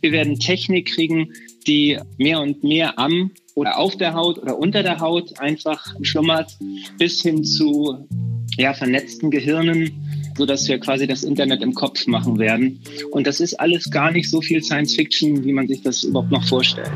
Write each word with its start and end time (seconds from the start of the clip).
Wir 0.00 0.12
werden 0.12 0.38
Technik 0.38 0.94
kriegen, 0.94 1.32
die 1.66 1.98
mehr 2.16 2.40
und 2.40 2.64
mehr 2.64 2.98
am 2.98 3.30
oder 3.54 3.78
auf 3.78 3.96
der 3.96 4.14
Haut 4.14 4.38
oder 4.38 4.58
unter 4.58 4.82
der 4.82 4.98
Haut 5.00 5.38
einfach 5.40 5.94
schlummert, 6.02 6.56
bis 6.98 7.20
hin 7.20 7.44
zu 7.44 8.08
ja, 8.56 8.72
vernetzten 8.72 9.30
Gehirnen, 9.30 9.90
so 10.36 10.46
dass 10.46 10.66
wir 10.68 10.78
quasi 10.78 11.06
das 11.06 11.22
Internet 11.22 11.62
im 11.62 11.74
Kopf 11.74 12.06
machen 12.06 12.38
werden. 12.38 12.80
Und 13.10 13.26
das 13.26 13.40
ist 13.40 13.54
alles 13.60 13.90
gar 13.90 14.10
nicht 14.10 14.30
so 14.30 14.40
viel 14.40 14.62
Science 14.62 14.94
Fiction, 14.94 15.44
wie 15.44 15.52
man 15.52 15.68
sich 15.68 15.82
das 15.82 16.04
überhaupt 16.04 16.30
noch 16.30 16.46
vorstellt. 16.48 16.90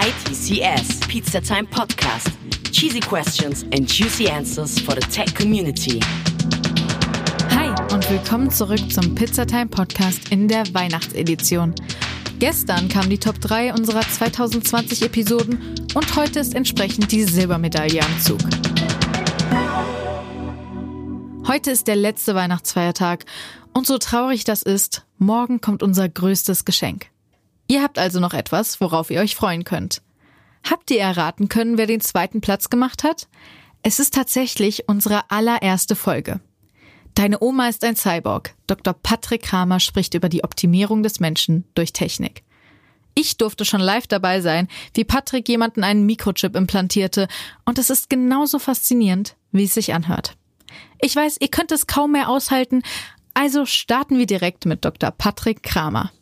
ITCS 0.00 1.00
Pizza 1.08 1.40
Time 1.40 1.68
Podcast. 1.70 2.30
Cheesy 2.72 3.00
questions 3.00 3.64
and 3.72 3.90
juicy 3.90 4.28
answers 4.28 4.78
for 4.78 4.94
the 4.94 5.06
tech 5.08 5.34
community. 5.34 6.00
Willkommen 8.08 8.52
zurück 8.52 8.92
zum 8.92 9.16
Pizza 9.16 9.44
Time 9.44 9.66
Podcast 9.66 10.30
in 10.30 10.46
der 10.46 10.62
Weihnachtsedition. 10.72 11.74
Gestern 12.38 12.88
kam 12.88 13.10
die 13.10 13.18
Top 13.18 13.40
3 13.40 13.74
unserer 13.74 14.02
2020 14.02 15.02
Episoden 15.02 15.74
und 15.92 16.14
heute 16.14 16.38
ist 16.38 16.54
entsprechend 16.54 17.10
die 17.10 17.24
Silbermedaille 17.24 18.00
am 18.00 18.20
Zug. 18.20 18.38
Heute 21.48 21.72
ist 21.72 21.88
der 21.88 21.96
letzte 21.96 22.36
Weihnachtsfeiertag 22.36 23.24
und 23.72 23.88
so 23.88 23.98
traurig 23.98 24.44
das 24.44 24.62
ist, 24.62 25.04
morgen 25.18 25.60
kommt 25.60 25.82
unser 25.82 26.08
größtes 26.08 26.64
Geschenk. 26.64 27.06
Ihr 27.66 27.82
habt 27.82 27.98
also 27.98 28.20
noch 28.20 28.34
etwas, 28.34 28.80
worauf 28.80 29.10
ihr 29.10 29.20
euch 29.20 29.34
freuen 29.34 29.64
könnt. 29.64 30.00
Habt 30.62 30.92
ihr 30.92 31.00
erraten 31.00 31.48
können, 31.48 31.76
wer 31.76 31.88
den 31.88 32.00
zweiten 32.00 32.40
Platz 32.40 32.70
gemacht 32.70 33.02
hat? 33.02 33.26
Es 33.82 33.98
ist 33.98 34.14
tatsächlich 34.14 34.88
unsere 34.88 35.28
allererste 35.32 35.96
Folge. 35.96 36.38
Deine 37.16 37.40
Oma 37.40 37.68
ist 37.68 37.82
ein 37.82 37.96
Cyborg. 37.96 38.54
Dr. 38.66 38.92
Patrick 38.92 39.42
Kramer 39.42 39.80
spricht 39.80 40.12
über 40.12 40.28
die 40.28 40.44
Optimierung 40.44 41.02
des 41.02 41.18
Menschen 41.18 41.64
durch 41.74 41.94
Technik. 41.94 42.44
Ich 43.14 43.38
durfte 43.38 43.64
schon 43.64 43.80
live 43.80 44.06
dabei 44.06 44.42
sein, 44.42 44.68
wie 44.92 45.04
Patrick 45.04 45.48
jemanden 45.48 45.82
einen 45.82 46.04
Mikrochip 46.04 46.54
implantierte, 46.54 47.26
und 47.64 47.78
es 47.78 47.88
ist 47.88 48.10
genauso 48.10 48.58
faszinierend, 48.58 49.34
wie 49.50 49.64
es 49.64 49.72
sich 49.72 49.94
anhört. 49.94 50.36
Ich 51.00 51.16
weiß, 51.16 51.38
ihr 51.40 51.48
könnt 51.48 51.72
es 51.72 51.86
kaum 51.86 52.12
mehr 52.12 52.28
aushalten, 52.28 52.82
also 53.32 53.64
starten 53.64 54.18
wir 54.18 54.26
direkt 54.26 54.66
mit 54.66 54.84
Dr. 54.84 55.10
Patrick 55.10 55.62
Kramer. 55.62 56.12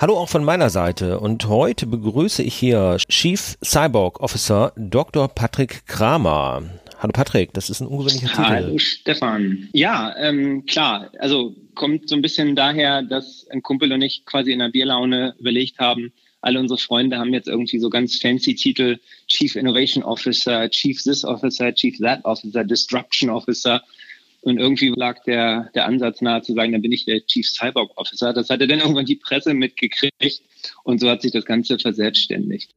Hallo 0.00 0.16
auch 0.16 0.30
von 0.30 0.44
meiner 0.44 0.70
Seite 0.70 1.20
und 1.20 1.46
heute 1.46 1.86
begrüße 1.86 2.42
ich 2.42 2.54
hier 2.54 2.96
Chief 3.10 3.58
Cyborg 3.62 4.20
Officer 4.20 4.72
Dr. 4.74 5.28
Patrick 5.28 5.86
Kramer. 5.86 6.62
Hallo 7.00 7.12
Patrick, 7.12 7.52
das 7.52 7.68
ist 7.68 7.82
ein 7.82 7.86
ungewöhnlicher 7.86 8.28
Titel. 8.28 8.42
Hallo 8.42 8.78
Stefan. 8.78 9.68
Ja, 9.74 10.16
ähm, 10.16 10.64
klar. 10.64 11.10
Also 11.18 11.54
kommt 11.74 12.08
so 12.08 12.14
ein 12.14 12.22
bisschen 12.22 12.56
daher, 12.56 13.02
dass 13.02 13.46
ein 13.50 13.60
Kumpel 13.60 13.92
und 13.92 14.00
ich 14.00 14.24
quasi 14.24 14.52
in 14.52 14.60
der 14.60 14.70
Bierlaune 14.70 15.34
überlegt 15.38 15.78
haben, 15.78 16.14
alle 16.40 16.58
unsere 16.58 16.78
Freunde 16.78 17.18
haben 17.18 17.34
jetzt 17.34 17.48
irgendwie 17.48 17.78
so 17.78 17.90
ganz 17.90 18.16
fancy 18.16 18.54
Titel, 18.54 18.98
Chief 19.28 19.54
Innovation 19.54 20.02
Officer, 20.02 20.70
Chief 20.70 20.98
This 21.02 21.24
Officer, 21.24 21.74
Chief 21.74 21.98
That 21.98 22.24
Officer, 22.24 22.64
Disruption 22.64 23.28
Officer. 23.28 23.82
Und 24.42 24.58
irgendwie 24.58 24.88
lag 24.88 25.22
der, 25.24 25.70
der 25.74 25.84
Ansatz 25.84 26.22
nahe 26.22 26.40
zu 26.42 26.54
sagen, 26.54 26.72
dann 26.72 26.82
bin 26.82 26.92
ich 26.92 27.04
der 27.04 27.24
Chief 27.26 27.46
Cyborg 27.46 27.90
Officer. 27.96 28.32
Das 28.32 28.48
hatte 28.48 28.66
dann 28.66 28.80
irgendwann 28.80 29.04
die 29.04 29.16
Presse 29.16 29.52
mitgekriegt 29.52 30.42
und 30.82 31.00
so 31.00 31.10
hat 31.10 31.22
sich 31.22 31.32
das 31.32 31.44
Ganze 31.44 31.78
verselbstständigt. 31.78 32.74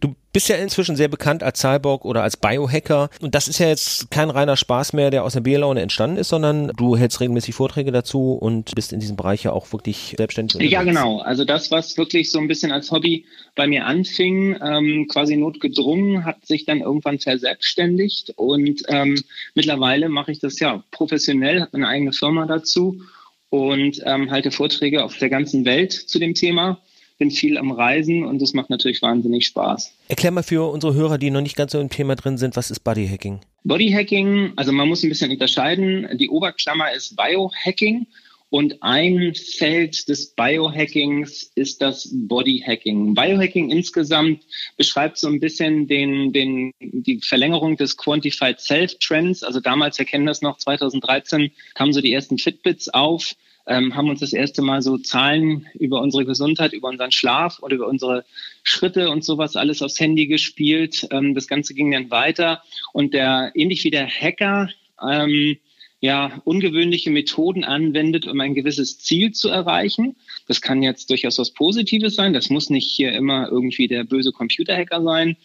Du 0.00 0.14
bist 0.32 0.48
ja 0.48 0.56
inzwischen 0.56 0.96
sehr 0.96 1.08
bekannt 1.08 1.42
als 1.42 1.60
Cyborg 1.60 2.04
oder 2.04 2.22
als 2.22 2.36
Biohacker 2.36 3.10
und 3.20 3.34
das 3.34 3.48
ist 3.48 3.58
ja 3.58 3.68
jetzt 3.68 4.10
kein 4.10 4.30
reiner 4.30 4.56
Spaß 4.56 4.94
mehr, 4.94 5.10
der 5.10 5.24
aus 5.24 5.34
der 5.34 5.40
Bierlaune 5.40 5.82
entstanden 5.82 6.16
ist, 6.16 6.30
sondern 6.30 6.68
du 6.76 6.96
hältst 6.96 7.20
regelmäßig 7.20 7.54
Vorträge 7.54 7.92
dazu 7.92 8.32
und 8.32 8.74
bist 8.74 8.92
in 8.92 9.00
diesem 9.00 9.16
Bereich 9.16 9.44
ja 9.44 9.52
auch 9.52 9.72
wirklich 9.72 10.14
selbstständig. 10.16 10.54
Unterwegs. 10.54 10.72
Ja, 10.72 10.82
genau. 10.82 11.18
Also 11.20 11.44
das, 11.44 11.70
was 11.70 11.98
wirklich 11.98 12.30
so 12.30 12.38
ein 12.38 12.48
bisschen 12.48 12.72
als 12.72 12.90
Hobby 12.90 13.26
bei 13.54 13.66
mir 13.66 13.86
anfing, 13.86 14.56
ähm, 14.62 15.06
quasi 15.08 15.36
notgedrungen, 15.36 16.24
hat 16.24 16.46
sich 16.46 16.64
dann 16.64 16.80
irgendwann 16.80 17.18
verselbstständigt 17.18 18.32
und 18.36 18.82
ähm, 18.88 19.22
mittlerweile 19.54 20.08
mache 20.08 20.32
ich 20.32 20.38
das 20.38 20.58
ja 20.58 20.82
professionell, 20.90 21.60
habe 21.60 21.74
eine 21.74 21.88
eigene 21.88 22.12
Firma 22.12 22.46
dazu 22.46 23.02
und 23.50 24.00
ähm, 24.06 24.30
halte 24.30 24.50
Vorträge 24.50 25.04
auf 25.04 25.18
der 25.18 25.28
ganzen 25.28 25.66
Welt 25.66 25.92
zu 25.92 26.18
dem 26.18 26.32
Thema 26.32 26.80
bin 27.22 27.30
viel 27.30 27.56
am 27.56 27.70
Reisen 27.70 28.24
und 28.24 28.42
das 28.42 28.52
macht 28.52 28.68
natürlich 28.68 29.00
wahnsinnig 29.00 29.46
Spaß. 29.46 29.94
Erklär 30.08 30.32
mal 30.32 30.42
für 30.42 30.68
unsere 30.72 30.94
Hörer, 30.94 31.18
die 31.18 31.30
noch 31.30 31.40
nicht 31.40 31.54
ganz 31.54 31.70
so 31.70 31.78
im 31.78 31.88
Thema 31.88 32.16
drin 32.16 32.36
sind, 32.36 32.56
was 32.56 32.72
ist 32.72 32.80
Bodyhacking? 32.80 33.38
Bodyhacking, 33.62 34.54
also 34.56 34.72
man 34.72 34.88
muss 34.88 35.04
ein 35.04 35.08
bisschen 35.08 35.30
unterscheiden. 35.30 36.08
Die 36.18 36.28
Oberklammer 36.28 36.92
ist 36.92 37.14
Biohacking 37.14 38.08
und 38.50 38.82
ein 38.82 39.34
Feld 39.36 40.08
des 40.08 40.34
Biohackings 40.34 41.52
ist 41.54 41.80
das 41.80 42.10
Bodyhacking. 42.12 43.14
Biohacking 43.14 43.70
insgesamt 43.70 44.42
beschreibt 44.76 45.16
so 45.16 45.28
ein 45.28 45.38
bisschen 45.38 45.86
den, 45.86 46.32
den, 46.32 46.72
die 46.80 47.20
Verlängerung 47.20 47.76
des 47.76 47.96
Quantified 47.96 48.58
Self 48.58 48.98
Trends. 48.98 49.44
Also 49.44 49.60
damals, 49.60 49.96
wir 49.96 50.06
kennen 50.06 50.26
das 50.26 50.42
noch, 50.42 50.58
2013 50.58 51.52
kamen 51.74 51.92
so 51.92 52.00
die 52.00 52.12
ersten 52.12 52.38
Fitbits 52.38 52.88
auf 52.88 53.36
ähm, 53.66 53.94
haben 53.94 54.10
uns 54.10 54.20
das 54.20 54.32
erste 54.32 54.62
Mal 54.62 54.82
so 54.82 54.98
Zahlen 54.98 55.66
über 55.74 56.00
unsere 56.00 56.24
Gesundheit, 56.24 56.72
über 56.72 56.88
unseren 56.88 57.12
Schlaf 57.12 57.60
oder 57.62 57.76
über 57.76 57.88
unsere 57.88 58.24
Schritte 58.62 59.10
und 59.10 59.24
sowas 59.24 59.56
alles 59.56 59.82
aufs 59.82 60.00
Handy 60.00 60.26
gespielt. 60.26 61.06
Ähm, 61.10 61.34
das 61.34 61.46
Ganze 61.46 61.74
ging 61.74 61.90
dann 61.90 62.10
weiter 62.10 62.62
und 62.92 63.14
der, 63.14 63.52
ähnlich 63.54 63.84
wie 63.84 63.90
der 63.90 64.08
Hacker, 64.08 64.68
ähm, 65.00 65.56
ja, 66.00 66.42
ungewöhnliche 66.44 67.10
Methoden 67.10 67.62
anwendet, 67.62 68.26
um 68.26 68.40
ein 68.40 68.54
gewisses 68.54 68.98
Ziel 68.98 69.30
zu 69.30 69.48
erreichen. 69.48 70.16
Das 70.48 70.60
kann 70.60 70.82
jetzt 70.82 71.10
durchaus 71.10 71.38
was 71.38 71.52
Positives 71.52 72.16
sein. 72.16 72.32
Das 72.32 72.50
muss 72.50 72.70
nicht 72.70 72.90
hier 72.90 73.12
immer 73.12 73.48
irgendwie 73.48 73.86
der 73.86 74.02
böse 74.02 74.32
Computerhacker 74.32 75.00
sein. 75.00 75.36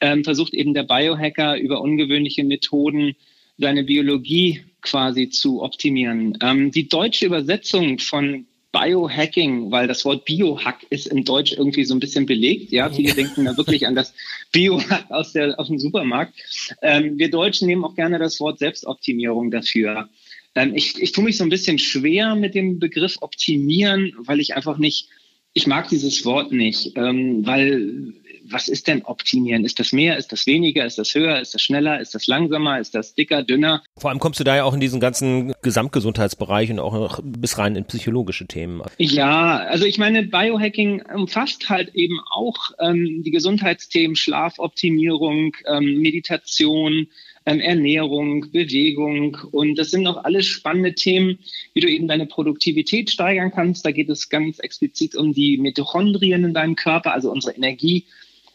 Ähm, 0.00 0.24
versucht 0.24 0.54
eben 0.54 0.72
der 0.72 0.84
Biohacker 0.84 1.58
über 1.58 1.82
ungewöhnliche 1.82 2.44
Methoden 2.44 3.14
seine 3.58 3.84
Biologie 3.84 4.62
quasi 4.82 5.28
zu 5.28 5.62
optimieren. 5.62 6.38
Ähm, 6.42 6.70
die 6.70 6.88
deutsche 6.88 7.26
Übersetzung 7.26 7.98
von 7.98 8.46
Biohacking, 8.72 9.70
weil 9.70 9.86
das 9.86 10.04
Wort 10.04 10.24
Biohack 10.26 10.86
ist 10.90 11.06
im 11.06 11.24
Deutsch 11.24 11.52
irgendwie 11.52 11.84
so 11.84 11.94
ein 11.94 12.00
bisschen 12.00 12.26
belegt. 12.26 12.72
Ja, 12.72 12.90
viele 12.90 13.14
denken 13.14 13.44
da 13.44 13.56
wirklich 13.56 13.86
an 13.86 13.94
das 13.94 14.14
Biohack 14.52 15.10
aus, 15.10 15.32
der, 15.32 15.58
aus 15.58 15.68
dem 15.68 15.78
Supermarkt. 15.78 16.34
Ähm, 16.82 17.18
wir 17.18 17.30
Deutschen 17.30 17.68
nehmen 17.68 17.84
auch 17.84 17.94
gerne 17.94 18.18
das 18.18 18.38
Wort 18.40 18.58
Selbstoptimierung 18.58 19.50
dafür. 19.50 20.08
Ähm, 20.54 20.74
ich, 20.74 21.00
ich 21.00 21.12
tue 21.12 21.24
mich 21.24 21.38
so 21.38 21.44
ein 21.44 21.50
bisschen 21.50 21.78
schwer 21.78 22.34
mit 22.34 22.54
dem 22.54 22.78
Begriff 22.78 23.16
optimieren, 23.20 24.12
weil 24.18 24.40
ich 24.40 24.54
einfach 24.54 24.78
nicht, 24.78 25.08
ich 25.54 25.66
mag 25.66 25.88
dieses 25.88 26.24
Wort 26.26 26.52
nicht, 26.52 26.92
ähm, 26.96 27.46
weil 27.46 28.12
was 28.50 28.68
ist 28.68 28.86
denn 28.88 29.02
optimieren? 29.02 29.64
Ist 29.64 29.78
das 29.78 29.92
mehr? 29.92 30.16
Ist 30.16 30.32
das 30.32 30.46
weniger? 30.46 30.84
Ist 30.84 30.98
das 30.98 31.14
höher? 31.14 31.40
Ist 31.40 31.54
das 31.54 31.62
schneller? 31.62 32.00
Ist 32.00 32.14
das 32.14 32.26
langsamer? 32.26 32.80
Ist 32.80 32.94
das 32.94 33.14
dicker, 33.14 33.42
dünner? 33.42 33.82
Vor 33.96 34.10
allem 34.10 34.18
kommst 34.18 34.40
du 34.40 34.44
da 34.44 34.56
ja 34.56 34.64
auch 34.64 34.74
in 34.74 34.80
diesen 34.80 35.00
ganzen 35.00 35.54
Gesamtgesundheitsbereich 35.62 36.70
und 36.70 36.78
auch 36.78 37.20
bis 37.22 37.58
rein 37.58 37.76
in 37.76 37.84
psychologische 37.84 38.46
Themen. 38.46 38.82
Ja, 38.98 39.58
also 39.58 39.84
ich 39.84 39.98
meine, 39.98 40.22
Biohacking 40.24 41.02
umfasst 41.14 41.68
halt 41.68 41.94
eben 41.94 42.20
auch 42.30 42.56
ähm, 42.78 43.22
die 43.24 43.30
Gesundheitsthemen, 43.30 44.16
Schlafoptimierung, 44.16 45.56
ähm, 45.66 46.00
Meditation, 46.00 47.08
ähm, 47.46 47.60
Ernährung, 47.60 48.50
Bewegung 48.50 49.38
und 49.52 49.76
das 49.76 49.90
sind 49.90 50.06
auch 50.06 50.24
alles 50.24 50.46
spannende 50.46 50.94
Themen, 50.94 51.38
wie 51.74 51.80
du 51.80 51.88
eben 51.88 52.08
deine 52.08 52.26
Produktivität 52.26 53.10
steigern 53.10 53.52
kannst. 53.52 53.86
Da 53.86 53.92
geht 53.92 54.10
es 54.10 54.28
ganz 54.28 54.58
explizit 54.58 55.14
um 55.14 55.32
die 55.32 55.56
Mitochondrien 55.56 56.44
in 56.44 56.54
deinem 56.54 56.76
Körper, 56.76 57.12
also 57.12 57.30
unsere 57.30 57.54
Energie. 57.54 58.06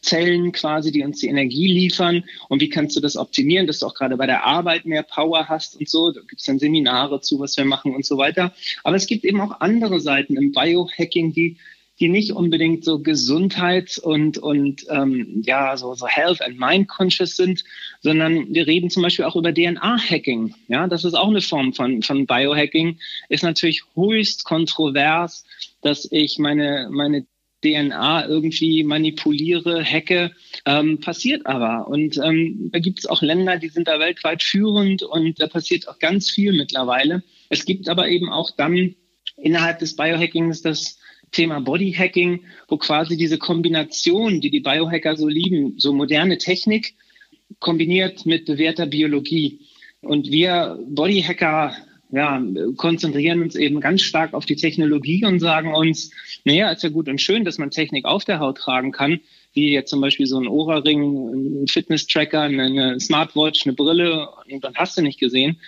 Zellen 0.01 0.51
quasi, 0.51 0.91
die 0.91 1.03
uns 1.03 1.19
die 1.19 1.27
Energie 1.27 1.67
liefern 1.67 2.23
und 2.49 2.61
wie 2.61 2.69
kannst 2.69 2.95
du 2.95 2.99
das 2.99 3.17
optimieren, 3.17 3.67
dass 3.67 3.79
du 3.79 3.85
auch 3.85 3.93
gerade 3.93 4.17
bei 4.17 4.25
der 4.25 4.45
Arbeit 4.45 4.85
mehr 4.85 5.03
Power 5.03 5.47
hast 5.47 5.77
und 5.77 5.87
so. 5.87 6.11
Da 6.11 6.21
gibt 6.21 6.39
es 6.39 6.45
dann 6.45 6.59
Seminare 6.59 7.21
zu, 7.21 7.39
was 7.39 7.55
wir 7.57 7.65
machen 7.65 7.93
und 7.95 8.05
so 8.05 8.17
weiter. 8.17 8.53
Aber 8.83 8.95
es 8.95 9.07
gibt 9.07 9.23
eben 9.25 9.41
auch 9.41 9.61
andere 9.61 9.99
Seiten 9.99 10.37
im 10.37 10.51
Biohacking, 10.51 11.33
die 11.33 11.57
die 12.01 12.09
nicht 12.09 12.31
unbedingt 12.31 12.83
so 12.83 12.99
Gesundheits- 12.99 13.99
und, 13.99 14.39
und 14.39 14.87
ähm, 14.89 15.43
ja, 15.45 15.77
so, 15.77 15.93
so 15.93 16.07
Health 16.07 16.41
and 16.41 16.59
Mind 16.59 16.87
Conscious 16.87 17.35
sind, 17.35 17.63
sondern 18.01 18.51
wir 18.53 18.65
reden 18.65 18.89
zum 18.89 19.03
Beispiel 19.03 19.25
auch 19.25 19.35
über 19.35 19.53
DNA-Hacking. 19.53 20.55
Ja, 20.67 20.87
das 20.87 21.05
ist 21.05 21.13
auch 21.13 21.29
eine 21.29 21.41
Form 21.41 21.73
von, 21.73 22.01
von 22.01 22.25
Biohacking. 22.25 22.97
Ist 23.29 23.43
natürlich 23.43 23.83
höchst 23.93 24.45
kontrovers, 24.45 25.45
dass 25.83 26.11
ich 26.11 26.39
meine, 26.39 26.89
meine 26.91 27.27
DNA 27.63 28.27
irgendwie 28.27 28.83
manipuliere, 28.83 29.83
hacke, 29.83 30.31
ähm, 30.65 30.99
passiert 30.99 31.45
aber. 31.45 31.87
Und 31.87 32.17
ähm, 32.17 32.69
da 32.71 32.79
gibt 32.79 32.99
es 32.99 33.05
auch 33.05 33.21
Länder, 33.21 33.57
die 33.57 33.69
sind 33.69 33.87
da 33.87 33.99
weltweit 33.99 34.43
führend 34.43 35.03
und 35.03 35.39
da 35.39 35.47
passiert 35.47 35.87
auch 35.87 35.99
ganz 35.99 36.29
viel 36.29 36.53
mittlerweile. 36.53 37.23
Es 37.49 37.65
gibt 37.65 37.89
aber 37.89 38.07
eben 38.07 38.29
auch 38.29 38.51
dann 38.51 38.95
innerhalb 39.37 39.79
des 39.79 39.95
Biohackings 39.95 40.61
das 40.61 40.99
Thema 41.31 41.61
Bodyhacking, 41.61 42.43
wo 42.67 42.77
quasi 42.77 43.15
diese 43.15 43.37
Kombination, 43.37 44.41
die 44.41 44.49
die 44.49 44.59
Biohacker 44.59 45.15
so 45.15 45.27
lieben, 45.27 45.75
so 45.77 45.93
moderne 45.93 46.37
Technik 46.37 46.95
kombiniert 47.59 48.25
mit 48.25 48.45
bewährter 48.45 48.85
Biologie. 48.85 49.61
Und 50.01 50.31
wir 50.31 50.79
Bodyhacker 50.87 51.75
ja, 52.11 52.43
konzentrieren 52.75 53.41
uns 53.41 53.55
eben 53.55 53.79
ganz 53.79 54.01
stark 54.01 54.33
auf 54.33 54.45
die 54.45 54.55
Technologie 54.55 55.25
und 55.25 55.39
sagen 55.39 55.73
uns, 55.73 56.11
naja, 56.43 56.69
ist 56.71 56.83
ja 56.83 56.89
gut 56.89 57.07
und 57.07 57.21
schön, 57.21 57.45
dass 57.45 57.57
man 57.57 57.71
Technik 57.71 58.05
auf 58.05 58.25
der 58.25 58.39
Haut 58.39 58.57
tragen 58.57 58.91
kann, 58.91 59.21
wie 59.53 59.71
jetzt 59.71 59.89
zum 59.89 60.01
Beispiel 60.01 60.25
so 60.25 60.37
ein 60.37 60.47
Ohrring, 60.47 61.61
ein 61.63 61.67
Fitness-Tracker, 61.67 62.41
eine 62.41 62.99
Smartwatch, 62.99 63.65
eine 63.65 63.73
Brille 63.73 64.27
und 64.49 64.63
dann 64.63 64.75
hast 64.75 64.97
du 64.97 65.01
nicht 65.01 65.19
gesehen, 65.19 65.59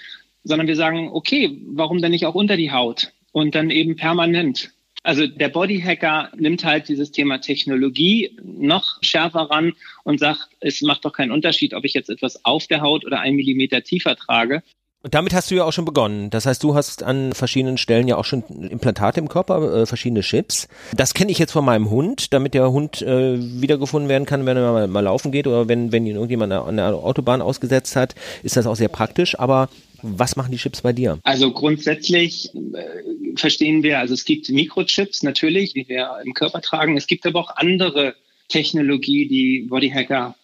sondern 0.43 0.67
wir 0.67 0.75
sagen, 0.75 1.09
okay, 1.13 1.57
warum 1.67 2.01
denn 2.01 2.11
nicht 2.11 2.25
auch 2.25 2.35
unter 2.35 2.57
die 2.57 2.71
Haut 2.71 3.13
und 3.31 3.55
dann 3.55 3.69
eben 3.69 3.95
permanent? 3.95 4.71
Also 5.03 5.27
der 5.27 5.49
Bodyhacker 5.49 6.31
nimmt 6.35 6.63
halt 6.63 6.87
dieses 6.87 7.11
Thema 7.11 7.39
Technologie 7.39 8.37
noch 8.41 8.99
schärfer 9.01 9.49
ran 9.49 9.73
und 10.03 10.19
sagt, 10.19 10.47
es 10.61 10.81
macht 10.81 11.03
doch 11.03 11.11
keinen 11.11 11.31
Unterschied, 11.31 11.73
ob 11.73 11.83
ich 11.83 11.93
jetzt 11.93 12.09
etwas 12.09 12.45
auf 12.45 12.67
der 12.67 12.81
Haut 12.81 13.05
oder 13.05 13.19
einen 13.19 13.35
Millimeter 13.35 13.83
tiefer 13.83 14.15
trage. 14.15 14.63
Und 15.03 15.13
damit 15.13 15.33
hast 15.33 15.51
du 15.51 15.55
ja 15.55 15.65
auch 15.65 15.73
schon 15.73 15.83
begonnen. 15.83 16.29
Das 16.29 16.45
heißt, 16.45 16.63
du 16.63 16.75
hast 16.75 17.03
an 17.03 17.33
verschiedenen 17.33 17.77
Stellen 17.77 18.07
ja 18.07 18.15
auch 18.15 18.23
schon 18.23 18.41
Implantate 18.69 19.19
im 19.19 19.27
Körper, 19.27 19.81
äh, 19.81 19.85
verschiedene 19.85 20.21
Chips. 20.21 20.69
Das 20.95 21.13
kenne 21.13 21.29
ich 21.29 21.39
jetzt 21.39 21.51
von 21.51 21.65
meinem 21.65 21.89
Hund, 21.89 22.33
damit 22.33 22.53
der 22.53 22.71
Hund 22.71 23.01
äh, 23.01 23.35
wiedergefunden 23.37 24.07
werden 24.07 24.25
kann, 24.25 24.45
wenn 24.45 24.55
er 24.55 24.71
mal, 24.71 24.87
mal 24.87 25.01
laufen 25.01 25.33
geht 25.33 25.45
oder 25.45 25.67
wenn, 25.67 25.91
wenn 25.91 26.07
ihn 26.07 26.15
irgendjemand 26.15 26.53
an 26.53 26.77
der 26.77 26.95
Autobahn 26.95 27.41
ausgesetzt 27.41 27.97
hat, 27.97 28.15
ist 28.43 28.55
das 28.55 28.65
auch 28.65 28.77
sehr 28.77 28.87
praktisch. 28.87 29.37
Aber 29.37 29.67
was 30.01 30.37
machen 30.37 30.53
die 30.53 30.57
Chips 30.57 30.81
bei 30.81 30.93
dir? 30.93 31.19
Also 31.23 31.51
grundsätzlich 31.51 32.55
äh, 32.55 33.35
verstehen 33.35 33.83
wir, 33.83 33.99
also 33.99 34.13
es 34.13 34.23
gibt 34.23 34.47
Mikrochips 34.47 35.21
natürlich, 35.21 35.73
die 35.73 35.85
wir 35.89 36.11
im 36.23 36.33
Körper 36.33 36.61
tragen. 36.61 36.95
Es 36.95 37.07
gibt 37.07 37.25
aber 37.25 37.41
auch 37.41 37.57
andere 37.57 38.15
Technologie, 38.47 39.27
die 39.27 39.67
Bodyhacker 39.67 40.35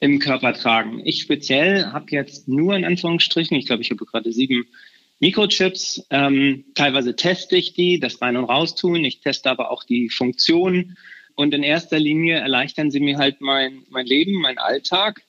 im 0.00 0.18
Körper 0.18 0.54
tragen. 0.54 1.00
Ich 1.04 1.20
speziell 1.20 1.86
habe 1.86 2.06
jetzt 2.10 2.48
nur 2.48 2.74
in 2.74 2.84
Anführungsstrichen, 2.84 3.56
ich 3.56 3.66
glaube, 3.66 3.82
ich 3.82 3.90
habe 3.90 4.04
gerade 4.06 4.32
sieben 4.32 4.66
Mikrochips. 5.20 6.06
Ähm, 6.10 6.64
teilweise 6.74 7.14
teste 7.14 7.56
ich 7.56 7.74
die, 7.74 8.00
das 8.00 8.20
rein 8.22 8.38
und 8.38 8.44
raus 8.44 8.74
tun. 8.74 9.04
Ich 9.04 9.20
teste 9.20 9.50
aber 9.50 9.70
auch 9.70 9.84
die 9.84 10.08
Funktionen. 10.08 10.96
Und 11.34 11.54
in 11.54 11.62
erster 11.62 11.98
Linie 11.98 12.38
erleichtern 12.38 12.90
sie 12.90 13.00
mir 13.00 13.18
halt 13.18 13.40
mein, 13.40 13.84
mein 13.90 14.06
Leben, 14.06 14.40
mein 14.40 14.58
Alltag. 14.58 15.22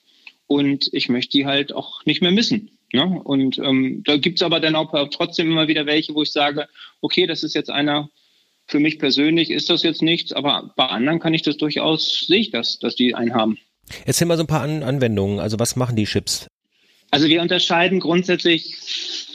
Und 0.46 0.88
ich 0.92 1.08
möchte 1.08 1.38
die 1.38 1.46
halt 1.46 1.72
auch 1.72 2.04
nicht 2.06 2.22
mehr 2.22 2.32
missen. 2.32 2.70
Ne? 2.92 3.04
Und 3.04 3.58
ähm, 3.58 4.02
da 4.04 4.16
gibt's 4.16 4.42
aber 4.42 4.60
dann 4.60 4.74
auch 4.74 5.08
trotzdem 5.10 5.50
immer 5.50 5.68
wieder 5.68 5.86
welche, 5.86 6.14
wo 6.14 6.22
ich 6.22 6.32
sage, 6.32 6.68
okay, 7.00 7.26
das 7.26 7.42
ist 7.42 7.54
jetzt 7.54 7.70
einer, 7.70 8.10
für 8.66 8.80
mich 8.80 8.98
persönlich 8.98 9.50
ist 9.50 9.70
das 9.70 9.82
jetzt 9.82 10.02
nichts, 10.02 10.32
aber 10.32 10.72
bei 10.76 10.86
anderen 10.86 11.18
kann 11.18 11.34
ich 11.34 11.42
das 11.42 11.56
durchaus, 11.56 12.26
sehe 12.26 12.40
ich 12.40 12.50
das, 12.50 12.78
dass 12.78 12.94
die 12.94 13.14
einen 13.14 13.34
haben. 13.34 13.58
Erzähl 14.04 14.26
mal 14.26 14.36
so 14.36 14.44
ein 14.44 14.46
paar 14.46 14.62
An 14.62 14.82
Anwendungen. 14.82 15.38
Also 15.40 15.58
was 15.58 15.76
machen 15.76 15.96
die 15.96 16.04
Chips? 16.04 16.48
Also 17.12 17.28
wir 17.28 17.42
unterscheiden 17.42 18.00
grundsätzlich 18.00 18.74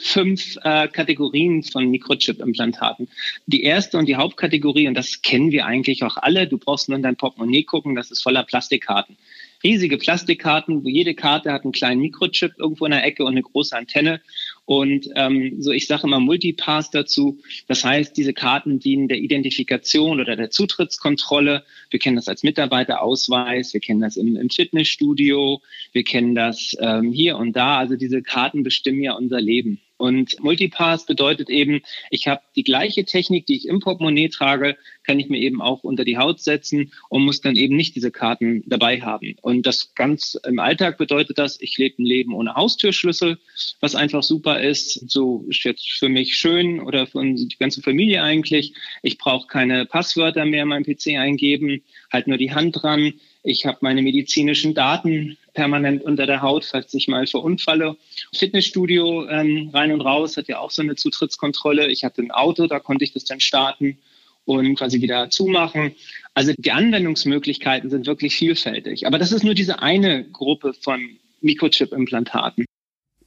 fünf 0.02 0.56
äh, 0.64 0.88
Kategorien 0.88 1.62
von 1.62 1.88
Mikrochip-Implantaten. 1.88 3.08
Die 3.46 3.62
erste 3.62 3.98
und 3.98 4.06
die 4.06 4.16
Hauptkategorie, 4.16 4.88
und 4.88 4.94
das 4.94 5.22
kennen 5.22 5.52
wir 5.52 5.64
eigentlich 5.64 6.02
auch 6.02 6.16
alle, 6.16 6.48
du 6.48 6.58
brauchst 6.58 6.88
nur 6.88 6.96
in 6.96 7.04
dein 7.04 7.14
Portemonnaie 7.14 7.62
gucken, 7.62 7.94
das 7.94 8.10
ist 8.10 8.22
voller 8.22 8.42
Plastikkarten. 8.42 9.16
Riesige 9.62 9.96
Plastikkarten, 9.96 10.84
wo 10.84 10.88
jede 10.88 11.14
Karte 11.14 11.52
hat 11.52 11.62
einen 11.62 11.72
kleinen 11.72 12.00
Mikrochip 12.00 12.54
irgendwo 12.58 12.84
in 12.84 12.90
der 12.90 13.04
Ecke 13.04 13.22
und 13.24 13.32
eine 13.32 13.42
große 13.42 13.76
Antenne. 13.76 14.20
Und 14.68 15.08
ähm, 15.14 15.62
so, 15.62 15.72
ich 15.72 15.86
sage 15.86 16.06
immer 16.06 16.20
Multipass 16.20 16.90
dazu. 16.90 17.38
Das 17.68 17.86
heißt, 17.86 18.14
diese 18.14 18.34
Karten 18.34 18.78
dienen 18.78 19.08
der 19.08 19.16
Identifikation 19.16 20.20
oder 20.20 20.36
der 20.36 20.50
Zutrittskontrolle. 20.50 21.64
Wir 21.88 21.98
kennen 21.98 22.16
das 22.16 22.28
als 22.28 22.42
Mitarbeiterausweis, 22.42 23.72
wir 23.72 23.80
kennen 23.80 24.02
das 24.02 24.18
im, 24.18 24.36
im 24.36 24.50
Fitnessstudio, 24.50 25.62
wir 25.92 26.04
kennen 26.04 26.34
das 26.34 26.76
ähm, 26.80 27.12
hier 27.12 27.38
und 27.38 27.56
da. 27.56 27.78
Also 27.78 27.96
diese 27.96 28.20
Karten 28.20 28.62
bestimmen 28.62 29.02
ja 29.02 29.14
unser 29.14 29.40
Leben. 29.40 29.80
Und 29.98 30.40
Multipass 30.40 31.04
bedeutet 31.04 31.50
eben, 31.50 31.82
ich 32.10 32.28
habe 32.28 32.40
die 32.56 32.62
gleiche 32.62 33.04
Technik, 33.04 33.46
die 33.46 33.56
ich 33.56 33.68
im 33.68 33.80
Portemonnaie 33.80 34.28
trage, 34.28 34.76
kann 35.02 35.18
ich 35.18 35.28
mir 35.28 35.38
eben 35.38 35.60
auch 35.60 35.82
unter 35.84 36.04
die 36.04 36.18
Haut 36.18 36.40
setzen 36.40 36.92
und 37.08 37.24
muss 37.24 37.40
dann 37.40 37.56
eben 37.56 37.76
nicht 37.76 37.96
diese 37.96 38.10
Karten 38.10 38.62
dabei 38.66 39.00
haben. 39.00 39.36
Und 39.42 39.66
das 39.66 39.94
ganz 39.94 40.38
im 40.46 40.60
Alltag 40.60 40.98
bedeutet 40.98 41.38
das, 41.38 41.60
ich 41.60 41.76
lebe 41.78 42.02
ein 42.02 42.06
Leben 42.06 42.32
ohne 42.34 42.54
Haustürschlüssel, 42.54 43.38
was 43.80 43.94
einfach 43.94 44.22
super 44.22 44.60
ist. 44.60 45.10
So 45.10 45.44
ist 45.48 45.64
jetzt 45.64 45.90
für 45.90 46.08
mich 46.08 46.36
schön 46.36 46.80
oder 46.80 47.06
für 47.06 47.22
die 47.24 47.56
ganze 47.58 47.82
Familie 47.82 48.22
eigentlich. 48.22 48.74
Ich 49.02 49.18
brauche 49.18 49.48
keine 49.48 49.84
Passwörter 49.84 50.44
mehr 50.44 50.62
in 50.62 50.68
meinem 50.68 50.84
PC 50.84 51.18
eingeben, 51.18 51.82
halt 52.12 52.28
nur 52.28 52.38
die 52.38 52.52
Hand 52.52 52.82
dran. 52.82 53.14
Ich 53.48 53.64
habe 53.64 53.78
meine 53.80 54.02
medizinischen 54.02 54.74
Daten 54.74 55.38
permanent 55.54 56.02
unter 56.02 56.26
der 56.26 56.42
Haut, 56.42 56.66
falls 56.66 56.92
ich 56.92 57.08
mal 57.08 57.26
verunfalle. 57.26 57.96
Fitnessstudio 58.34 59.26
ähm, 59.26 59.70
rein 59.72 59.90
und 59.90 60.02
raus 60.02 60.36
hat 60.36 60.48
ja 60.48 60.58
auch 60.58 60.70
so 60.70 60.82
eine 60.82 60.96
Zutrittskontrolle. 60.96 61.86
Ich 61.86 62.04
hatte 62.04 62.20
ein 62.20 62.30
Auto, 62.30 62.66
da 62.66 62.78
konnte 62.78 63.04
ich 63.04 63.14
das 63.14 63.24
dann 63.24 63.40
starten 63.40 63.96
und 64.44 64.76
quasi 64.76 65.00
wieder 65.00 65.30
zumachen. 65.30 65.94
Also 66.34 66.52
die 66.58 66.72
Anwendungsmöglichkeiten 66.72 67.88
sind 67.88 68.06
wirklich 68.06 68.36
vielfältig. 68.36 69.06
Aber 69.06 69.18
das 69.18 69.32
ist 69.32 69.44
nur 69.44 69.54
diese 69.54 69.80
eine 69.80 70.24
Gruppe 70.24 70.74
von 70.74 71.00
Mikrochip-Implantaten. 71.40 72.66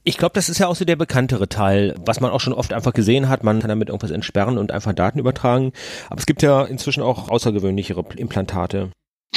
Ich 0.03 0.19
glaube, 0.19 0.33
das 0.35 0.50
ist 0.50 0.59
ja 0.59 0.68
auch 0.68 0.75
so 0.75 0.85
der 0.85 0.97
bekanntere 0.97 1.50
Teil, 1.50 1.95
was 2.06 2.21
man 2.21 2.29
auch 2.29 2.41
schon 2.41 2.53
oft 2.53 2.73
einfach 2.73 2.94
gesehen 2.94 3.27
hat. 3.27 3.44
Man 3.44 3.59
kann 3.59 3.69
damit 3.69 3.89
irgendwas 3.89 4.12
entsperren 4.12 4.59
und 4.59 4.71
einfach 4.71 4.94
Daten 4.94 5.18
übertragen. 5.18 5.73
Aber 6.12 6.19
es 6.19 6.27
gibt 6.27 6.44
ja 6.44 6.63
inzwischen 6.63 7.01
auch 7.01 7.29
außergewöhnlichere 7.29 8.06
Implantate. 8.18 8.91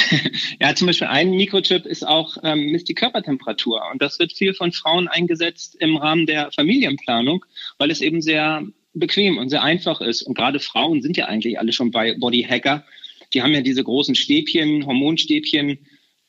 ja, 0.59 0.75
zum 0.75 0.87
Beispiel 0.87 1.07
ein 1.07 1.31
Mikrochip 1.31 1.85
ist 1.85 2.07
auch 2.07 2.37
ähm, 2.43 2.67
misst 2.67 2.89
die 2.89 2.93
Körpertemperatur 2.93 3.81
und 3.91 4.01
das 4.01 4.19
wird 4.19 4.33
viel 4.33 4.53
von 4.53 4.71
Frauen 4.71 5.07
eingesetzt 5.07 5.75
im 5.79 5.97
Rahmen 5.97 6.25
der 6.25 6.51
Familienplanung, 6.51 7.45
weil 7.77 7.91
es 7.91 8.01
eben 8.01 8.21
sehr 8.21 8.65
bequem 8.93 9.37
und 9.37 9.49
sehr 9.49 9.63
einfach 9.63 10.01
ist. 10.01 10.23
Und 10.23 10.35
gerade 10.35 10.59
Frauen 10.59 11.01
sind 11.01 11.17
ja 11.17 11.25
eigentlich 11.25 11.59
alle 11.59 11.73
schon 11.73 11.91
bei 11.91 12.15
Bodyhacker. 12.17 12.85
Die 13.33 13.41
haben 13.41 13.53
ja 13.53 13.61
diese 13.61 13.83
großen 13.83 14.15
Stäbchen, 14.15 14.85
Hormonstäbchen 14.85 15.79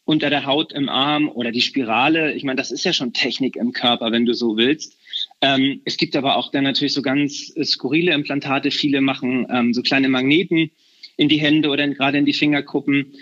unter 0.04 0.30
der 0.30 0.46
Haut 0.46 0.72
im 0.72 0.88
Arm 0.88 1.28
oder 1.28 1.50
die 1.50 1.60
Spirale. 1.60 2.32
Ich 2.34 2.44
meine, 2.44 2.56
das 2.56 2.70
ist 2.70 2.84
ja 2.84 2.92
schon 2.92 3.12
Technik 3.12 3.56
im 3.56 3.72
Körper, 3.72 4.12
wenn 4.12 4.26
du 4.26 4.34
so 4.34 4.56
willst. 4.56 4.96
Ähm, 5.40 5.80
es 5.84 5.96
gibt 5.96 6.14
aber 6.16 6.36
auch 6.36 6.50
dann 6.50 6.64
natürlich 6.64 6.92
so 6.92 7.02
ganz 7.02 7.52
skurrile 7.64 8.12
Implantate. 8.12 8.70
Viele 8.70 9.00
machen 9.00 9.46
ähm, 9.50 9.74
so 9.74 9.82
kleine 9.82 10.08
Magneten 10.08 10.70
in 11.16 11.28
die 11.28 11.40
Hände 11.40 11.70
oder 11.70 11.88
gerade 11.88 12.18
in 12.18 12.24
die 12.24 12.34
Fingerkuppen 12.34 13.14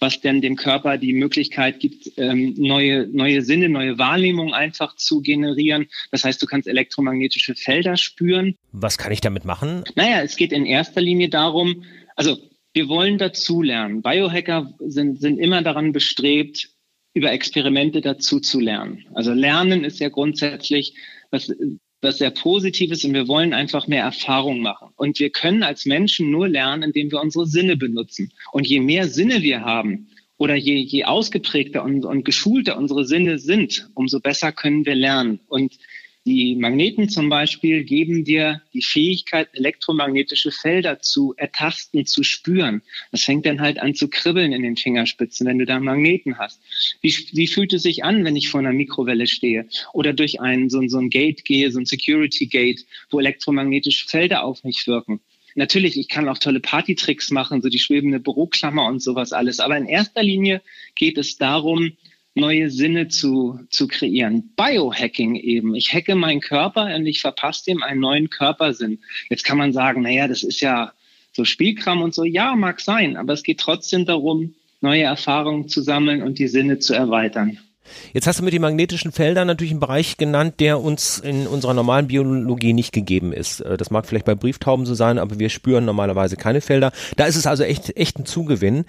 was 0.00 0.20
denn 0.20 0.40
dem 0.40 0.56
Körper 0.56 0.98
die 0.98 1.12
Möglichkeit 1.12 1.80
gibt, 1.80 2.12
ähm, 2.16 2.54
neue, 2.56 3.06
neue 3.08 3.42
Sinne, 3.42 3.68
neue 3.68 3.98
Wahrnehmungen 3.98 4.54
einfach 4.54 4.96
zu 4.96 5.20
generieren. 5.20 5.88
Das 6.10 6.24
heißt, 6.24 6.40
du 6.40 6.46
kannst 6.46 6.68
elektromagnetische 6.68 7.54
Felder 7.54 7.96
spüren. 7.96 8.54
Was 8.72 8.98
kann 8.98 9.12
ich 9.12 9.20
damit 9.20 9.44
machen? 9.44 9.84
Naja, 9.94 10.22
es 10.22 10.36
geht 10.36 10.52
in 10.52 10.66
erster 10.66 11.00
Linie 11.00 11.28
darum, 11.28 11.84
also 12.16 12.36
wir 12.74 12.88
wollen 12.88 13.18
dazulernen. 13.18 14.02
Biohacker 14.02 14.72
sind, 14.78 15.20
sind 15.20 15.38
immer 15.38 15.62
daran 15.62 15.92
bestrebt, 15.92 16.70
über 17.14 17.32
Experimente 17.32 18.00
dazu 18.00 18.38
zu 18.40 18.60
lernen. 18.60 19.04
Also 19.14 19.32
Lernen 19.32 19.84
ist 19.84 19.98
ja 19.98 20.08
grundsätzlich 20.08 20.94
was 21.30 21.52
was 22.00 22.18
sehr 22.18 22.30
Positives 22.30 23.04
und 23.04 23.14
wir 23.14 23.26
wollen 23.26 23.52
einfach 23.52 23.86
mehr 23.86 24.04
Erfahrung 24.04 24.60
machen. 24.60 24.90
Und 24.96 25.18
wir 25.18 25.30
können 25.30 25.62
als 25.62 25.84
Menschen 25.84 26.30
nur 26.30 26.48
lernen, 26.48 26.82
indem 26.82 27.10
wir 27.10 27.20
unsere 27.20 27.46
Sinne 27.46 27.76
benutzen. 27.76 28.32
Und 28.52 28.66
je 28.66 28.80
mehr 28.80 29.08
Sinne 29.08 29.42
wir 29.42 29.62
haben 29.62 30.08
oder 30.36 30.54
je, 30.54 30.76
je 30.76 31.04
ausgeprägter 31.04 31.82
und, 31.82 32.04
und 32.04 32.24
geschulter 32.24 32.78
unsere 32.78 33.04
Sinne 33.04 33.38
sind, 33.38 33.90
umso 33.94 34.20
besser 34.20 34.52
können 34.52 34.86
wir 34.86 34.94
lernen. 34.94 35.40
Und 35.48 35.78
die 36.28 36.54
Magneten 36.56 37.08
zum 37.08 37.28
Beispiel 37.28 37.84
geben 37.84 38.24
dir 38.24 38.62
die 38.74 38.82
Fähigkeit, 38.82 39.48
elektromagnetische 39.52 40.52
Felder 40.52 41.00
zu 41.00 41.34
ertasten, 41.36 42.06
zu 42.06 42.22
spüren. 42.22 42.82
Das 43.10 43.24
fängt 43.24 43.46
dann 43.46 43.60
halt 43.60 43.78
an 43.78 43.94
zu 43.94 44.08
kribbeln 44.08 44.52
in 44.52 44.62
den 44.62 44.76
Fingerspitzen, 44.76 45.46
wenn 45.46 45.58
du 45.58 45.66
da 45.66 45.80
Magneten 45.80 46.38
hast. 46.38 46.60
Wie, 47.00 47.14
wie 47.32 47.48
fühlt 47.48 47.72
es 47.72 47.82
sich 47.82 48.04
an, 48.04 48.24
wenn 48.24 48.36
ich 48.36 48.48
vor 48.48 48.60
einer 48.60 48.72
Mikrowelle 48.72 49.26
stehe 49.26 49.66
oder 49.92 50.12
durch 50.12 50.40
ein, 50.40 50.70
so, 50.70 50.86
so 50.86 50.98
ein 50.98 51.10
Gate 51.10 51.44
gehe, 51.44 51.70
so 51.72 51.80
ein 51.80 51.86
Security 51.86 52.46
Gate, 52.46 52.84
wo 53.10 53.18
elektromagnetische 53.18 54.06
Felder 54.06 54.44
auf 54.44 54.62
mich 54.64 54.86
wirken? 54.86 55.20
Natürlich, 55.54 55.98
ich 55.98 56.08
kann 56.08 56.28
auch 56.28 56.38
tolle 56.38 56.60
Partytricks 56.60 57.32
machen, 57.32 57.62
so 57.62 57.68
die 57.68 57.80
schwebende 57.80 58.20
Büroklammer 58.20 58.86
und 58.86 59.02
sowas 59.02 59.32
alles. 59.32 59.58
Aber 59.58 59.76
in 59.76 59.86
erster 59.86 60.22
Linie 60.22 60.62
geht 60.94 61.18
es 61.18 61.36
darum, 61.36 61.92
neue 62.34 62.70
Sinne 62.70 63.08
zu, 63.08 63.60
zu 63.70 63.88
kreieren. 63.88 64.52
Biohacking 64.56 65.36
eben. 65.36 65.74
Ich 65.74 65.92
hacke 65.92 66.14
meinen 66.14 66.40
Körper 66.40 66.94
und 66.94 67.06
ich 67.06 67.20
verpasse 67.20 67.64
dem 67.66 67.82
einen 67.82 68.00
neuen 68.00 68.30
Körpersinn. 68.30 69.00
Jetzt 69.28 69.44
kann 69.44 69.58
man 69.58 69.72
sagen, 69.72 70.02
naja, 70.02 70.28
das 70.28 70.42
ist 70.42 70.60
ja 70.60 70.92
so 71.32 71.44
Spielkram 71.44 72.02
und 72.02 72.14
so. 72.14 72.24
Ja, 72.24 72.54
mag 72.54 72.80
sein, 72.80 73.16
aber 73.16 73.32
es 73.32 73.42
geht 73.42 73.60
trotzdem 73.60 74.04
darum, 74.04 74.54
neue 74.80 75.02
Erfahrungen 75.02 75.68
zu 75.68 75.82
sammeln 75.82 76.22
und 76.22 76.38
die 76.38 76.48
Sinne 76.48 76.78
zu 76.78 76.94
erweitern. 76.94 77.58
Jetzt 78.12 78.26
hast 78.26 78.40
du 78.40 78.44
mit 78.44 78.52
den 78.52 78.62
magnetischen 78.62 79.12
Feldern 79.12 79.46
natürlich 79.46 79.72
einen 79.72 79.80
Bereich 79.80 80.16
genannt, 80.16 80.54
der 80.60 80.80
uns 80.80 81.18
in 81.18 81.46
unserer 81.46 81.74
normalen 81.74 82.08
Biologie 82.08 82.72
nicht 82.72 82.92
gegeben 82.92 83.32
ist. 83.32 83.60
Äh, 83.60 83.76
das 83.76 83.90
mag 83.90 84.06
vielleicht 84.06 84.24
bei 84.24 84.34
Brieftauben 84.34 84.86
so 84.86 84.94
sein, 84.94 85.18
aber 85.18 85.38
wir 85.38 85.48
spüren 85.48 85.84
normalerweise 85.84 86.36
keine 86.36 86.60
Felder. 86.60 86.92
Da 87.16 87.26
ist 87.26 87.36
es 87.36 87.46
also 87.46 87.64
echt, 87.64 87.96
echt 87.96 88.18
ein 88.18 88.26
Zugewinn. 88.26 88.84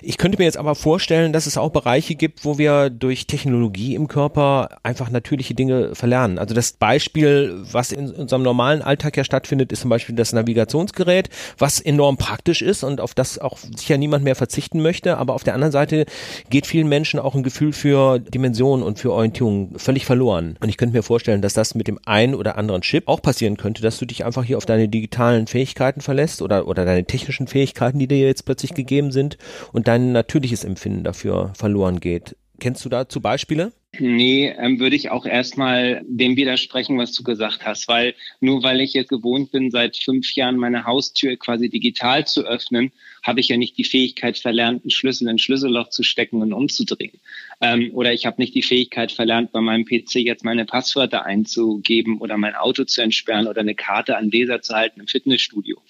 Ich 0.00 0.18
könnte 0.18 0.38
mir 0.38 0.44
jetzt 0.44 0.56
aber 0.56 0.74
vorstellen, 0.74 1.32
dass 1.32 1.46
es 1.46 1.56
auch 1.56 1.70
Bereiche 1.70 2.14
gibt, 2.14 2.44
wo 2.44 2.58
wir 2.58 2.90
durch 2.90 3.26
Technologie 3.26 3.94
im 3.94 4.08
Körper 4.08 4.78
einfach 4.82 5.10
natürliche 5.10 5.54
Dinge 5.54 5.94
verlernen. 5.94 6.38
Also 6.38 6.54
das 6.54 6.72
Beispiel, 6.72 7.62
was 7.70 7.92
in 7.92 8.10
unserem 8.10 8.42
normalen 8.42 8.82
Alltag 8.82 9.16
ja 9.16 9.24
stattfindet, 9.24 9.70
ist 9.72 9.82
zum 9.82 9.90
Beispiel 9.90 10.14
das 10.14 10.32
Navigationsgerät, 10.32 11.28
was 11.58 11.80
enorm 11.80 12.16
praktisch 12.16 12.62
ist 12.62 12.82
und 12.82 13.00
auf 13.00 13.14
das 13.14 13.38
auch 13.38 13.58
sicher 13.58 13.96
niemand 13.96 14.24
mehr 14.24 14.34
verzichten 14.34 14.82
möchte. 14.82 15.18
Aber 15.18 15.34
auf 15.34 15.44
der 15.44 15.54
anderen 15.54 15.72
Seite 15.72 16.06
geht 16.50 16.66
vielen 16.66 16.88
Menschen 16.88 17.20
auch 17.20 17.34
ein 17.34 17.42
Gefühl 17.42 17.72
für 17.72 18.18
Dimension 18.32 18.82
und 18.82 18.98
für 18.98 19.12
Orientierung 19.12 19.78
völlig 19.78 20.04
verloren. 20.04 20.56
Und 20.60 20.68
ich 20.68 20.76
könnte 20.76 20.96
mir 20.96 21.02
vorstellen, 21.02 21.42
dass 21.42 21.54
das 21.54 21.74
mit 21.74 21.86
dem 21.86 22.00
einen 22.04 22.34
oder 22.34 22.58
anderen 22.58 22.82
Chip 22.82 23.06
auch 23.06 23.22
passieren 23.22 23.56
könnte, 23.56 23.82
dass 23.82 23.98
du 23.98 24.06
dich 24.06 24.24
einfach 24.24 24.44
hier 24.44 24.56
auf 24.56 24.66
deine 24.66 24.88
digitalen 24.88 25.46
Fähigkeiten 25.46 26.00
verlässt 26.00 26.42
oder, 26.42 26.66
oder 26.66 26.84
deine 26.84 27.04
technischen 27.04 27.46
Fähigkeiten, 27.46 27.98
die 27.98 28.08
dir 28.08 28.18
jetzt 28.18 28.44
plötzlich 28.44 28.74
gegeben 28.74 29.12
sind 29.12 29.38
und 29.72 29.86
dein 29.86 30.12
natürliches 30.12 30.64
Empfinden 30.64 31.04
dafür 31.04 31.52
verloren 31.54 32.00
geht. 32.00 32.36
Kennst 32.58 32.84
du 32.84 32.88
dazu 32.88 33.20
Beispiele? 33.20 33.72
Nee, 33.98 34.54
ähm, 34.56 34.80
würde 34.80 34.96
ich 34.96 35.10
auch 35.10 35.26
erstmal 35.26 36.02
dem 36.06 36.36
widersprechen, 36.36 36.96
was 36.96 37.12
du 37.12 37.22
gesagt 37.22 37.66
hast, 37.66 37.88
weil 37.88 38.14
nur 38.40 38.62
weil 38.62 38.80
ich 38.80 38.94
jetzt 38.94 39.10
gewohnt 39.10 39.52
bin, 39.52 39.70
seit 39.70 39.98
fünf 39.98 40.34
Jahren 40.34 40.56
meine 40.56 40.84
Haustür 40.84 41.36
quasi 41.36 41.68
digital 41.68 42.26
zu 42.26 42.46
öffnen, 42.46 42.90
habe 43.22 43.40
ich 43.40 43.48
ja 43.48 43.58
nicht 43.58 43.76
die 43.76 43.84
Fähigkeit 43.84 44.38
verlernt, 44.38 44.82
einen 44.82 44.90
Schlüssel 44.90 45.24
in 45.24 45.30
ein 45.30 45.38
Schlüsselloch 45.38 45.90
zu 45.90 46.04
stecken 46.04 46.40
und 46.40 46.54
umzudrehen. 46.54 47.20
Ähm, 47.64 47.90
oder 47.94 48.12
ich 48.12 48.26
habe 48.26 48.42
nicht 48.42 48.56
die 48.56 48.62
Fähigkeit 48.62 49.12
verlernt, 49.12 49.52
bei 49.52 49.60
meinem 49.60 49.84
PC 49.84 50.16
jetzt 50.16 50.44
meine 50.44 50.64
Passwörter 50.64 51.24
einzugeben 51.24 52.18
oder 52.18 52.36
mein 52.36 52.56
Auto 52.56 52.82
zu 52.82 53.02
entsperren 53.02 53.46
oder 53.46 53.60
eine 53.60 53.76
Karte 53.76 54.16
an 54.16 54.30
Leser 54.30 54.62
zu 54.62 54.74
halten 54.74 54.98
im 54.98 55.06
Fitnessstudio. 55.06 55.80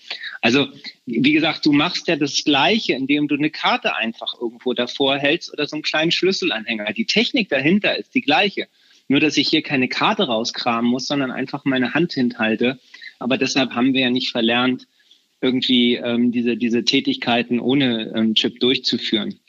Also, 0.42 0.68
wie 1.06 1.32
gesagt, 1.32 1.64
du 1.64 1.72
machst 1.72 2.08
ja 2.08 2.16
das 2.16 2.44
Gleiche, 2.44 2.92
indem 2.92 3.26
du 3.26 3.36
eine 3.36 3.48
Karte 3.48 3.96
einfach 3.96 4.34
irgendwo 4.38 4.74
davor 4.74 5.16
hältst 5.16 5.50
oder 5.50 5.66
so 5.66 5.74
einen 5.76 5.82
kleinen 5.82 6.12
Schlüsselanhänger. 6.12 6.92
Die 6.92 7.06
Technik 7.06 7.48
dahinter 7.48 7.96
ist 7.96 8.14
die 8.14 8.20
gleiche. 8.20 8.68
Nur, 9.08 9.20
dass 9.20 9.38
ich 9.38 9.48
hier 9.48 9.62
keine 9.62 9.88
Karte 9.88 10.24
rauskramen 10.24 10.90
muss, 10.90 11.06
sondern 11.06 11.30
einfach 11.30 11.64
meine 11.64 11.94
Hand 11.94 12.12
hinhalte. 12.12 12.80
Aber 13.18 13.38
deshalb 13.38 13.70
haben 13.70 13.94
wir 13.94 14.02
ja 14.02 14.10
nicht 14.10 14.30
verlernt, 14.30 14.86
irgendwie 15.40 15.96
ähm, 15.96 16.32
diese, 16.32 16.58
diese 16.58 16.84
Tätigkeiten 16.84 17.60
ohne 17.60 18.12
ähm, 18.14 18.34
Chip 18.34 18.60
durchzuführen. 18.60 19.40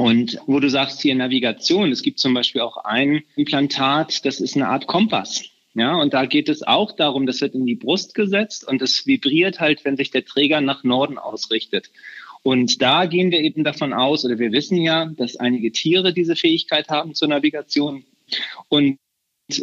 Und 0.00 0.38
wo 0.46 0.60
du 0.60 0.70
sagst 0.70 1.02
hier 1.02 1.14
Navigation, 1.14 1.92
es 1.92 2.00
gibt 2.00 2.20
zum 2.20 2.32
Beispiel 2.32 2.62
auch 2.62 2.78
ein 2.78 3.22
Implantat, 3.36 4.24
das 4.24 4.40
ist 4.40 4.56
eine 4.56 4.66
Art 4.66 4.86
Kompass. 4.86 5.44
Ja, 5.74 5.94
und 5.94 6.14
da 6.14 6.24
geht 6.24 6.48
es 6.48 6.62
auch 6.62 6.92
darum, 6.92 7.26
das 7.26 7.42
wird 7.42 7.54
in 7.54 7.66
die 7.66 7.74
Brust 7.74 8.14
gesetzt 8.14 8.66
und 8.66 8.80
es 8.80 9.06
vibriert 9.06 9.60
halt, 9.60 9.84
wenn 9.84 9.98
sich 9.98 10.10
der 10.10 10.24
Träger 10.24 10.62
nach 10.62 10.84
Norden 10.84 11.18
ausrichtet. 11.18 11.90
Und 12.42 12.80
da 12.80 13.04
gehen 13.04 13.30
wir 13.30 13.40
eben 13.40 13.62
davon 13.62 13.92
aus, 13.92 14.24
oder 14.24 14.38
wir 14.38 14.52
wissen 14.52 14.78
ja, 14.78 15.04
dass 15.04 15.36
einige 15.36 15.70
Tiere 15.70 16.14
diese 16.14 16.34
Fähigkeit 16.34 16.88
haben 16.88 17.14
zur 17.14 17.28
Navigation. 17.28 18.04
Und 18.70 18.96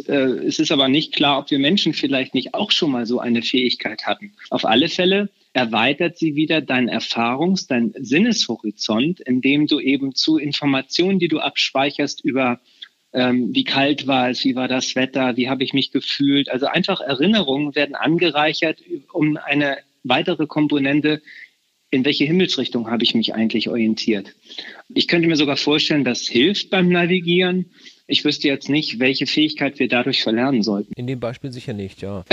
äh, 0.06 0.12
es 0.12 0.60
ist 0.60 0.70
aber 0.70 0.88
nicht 0.88 1.16
klar, 1.16 1.40
ob 1.40 1.50
wir 1.50 1.58
Menschen 1.58 1.94
vielleicht 1.94 2.34
nicht 2.34 2.54
auch 2.54 2.70
schon 2.70 2.92
mal 2.92 3.06
so 3.06 3.18
eine 3.18 3.42
Fähigkeit 3.42 4.06
hatten. 4.06 4.34
Auf 4.50 4.64
alle 4.64 4.88
Fälle 4.88 5.30
erweitert 5.52 6.18
sie 6.18 6.34
wieder 6.34 6.60
deinen 6.60 6.88
Erfahrungs-, 6.88 7.66
dein 7.66 7.92
Sinneshorizont, 7.98 9.20
indem 9.20 9.66
du 9.66 9.80
eben 9.80 10.14
zu 10.14 10.38
Informationen, 10.38 11.18
die 11.18 11.28
du 11.28 11.38
abspeicherst 11.40 12.24
über 12.24 12.60
ähm, 13.12 13.54
wie 13.54 13.64
kalt 13.64 14.06
war 14.06 14.30
es, 14.30 14.44
wie 14.44 14.54
war 14.54 14.68
das 14.68 14.94
Wetter, 14.94 15.36
wie 15.36 15.48
habe 15.48 15.64
ich 15.64 15.72
mich 15.72 15.92
gefühlt. 15.92 16.50
Also 16.50 16.66
einfach 16.66 17.00
Erinnerungen 17.00 17.74
werden 17.74 17.94
angereichert 17.94 18.82
um 19.12 19.36
eine 19.38 19.78
weitere 20.04 20.46
Komponente, 20.46 21.22
in 21.90 22.04
welche 22.04 22.24
Himmelsrichtung 22.24 22.90
habe 22.90 23.02
ich 23.02 23.14
mich 23.14 23.34
eigentlich 23.34 23.68
orientiert. 23.68 24.34
Ich 24.94 25.08
könnte 25.08 25.28
mir 25.28 25.36
sogar 25.36 25.56
vorstellen, 25.56 26.04
das 26.04 26.28
hilft 26.28 26.70
beim 26.70 26.90
Navigieren. 26.90 27.72
Ich 28.10 28.24
wüsste 28.24 28.48
jetzt 28.48 28.70
nicht, 28.70 29.00
welche 29.00 29.26
Fähigkeit 29.26 29.78
wir 29.78 29.86
dadurch 29.86 30.22
verlernen 30.22 30.62
sollten. 30.62 30.94
In 30.94 31.06
dem 31.06 31.20
Beispiel 31.20 31.52
sicher 31.52 31.74
nicht, 31.74 32.00
ja. 32.00 32.24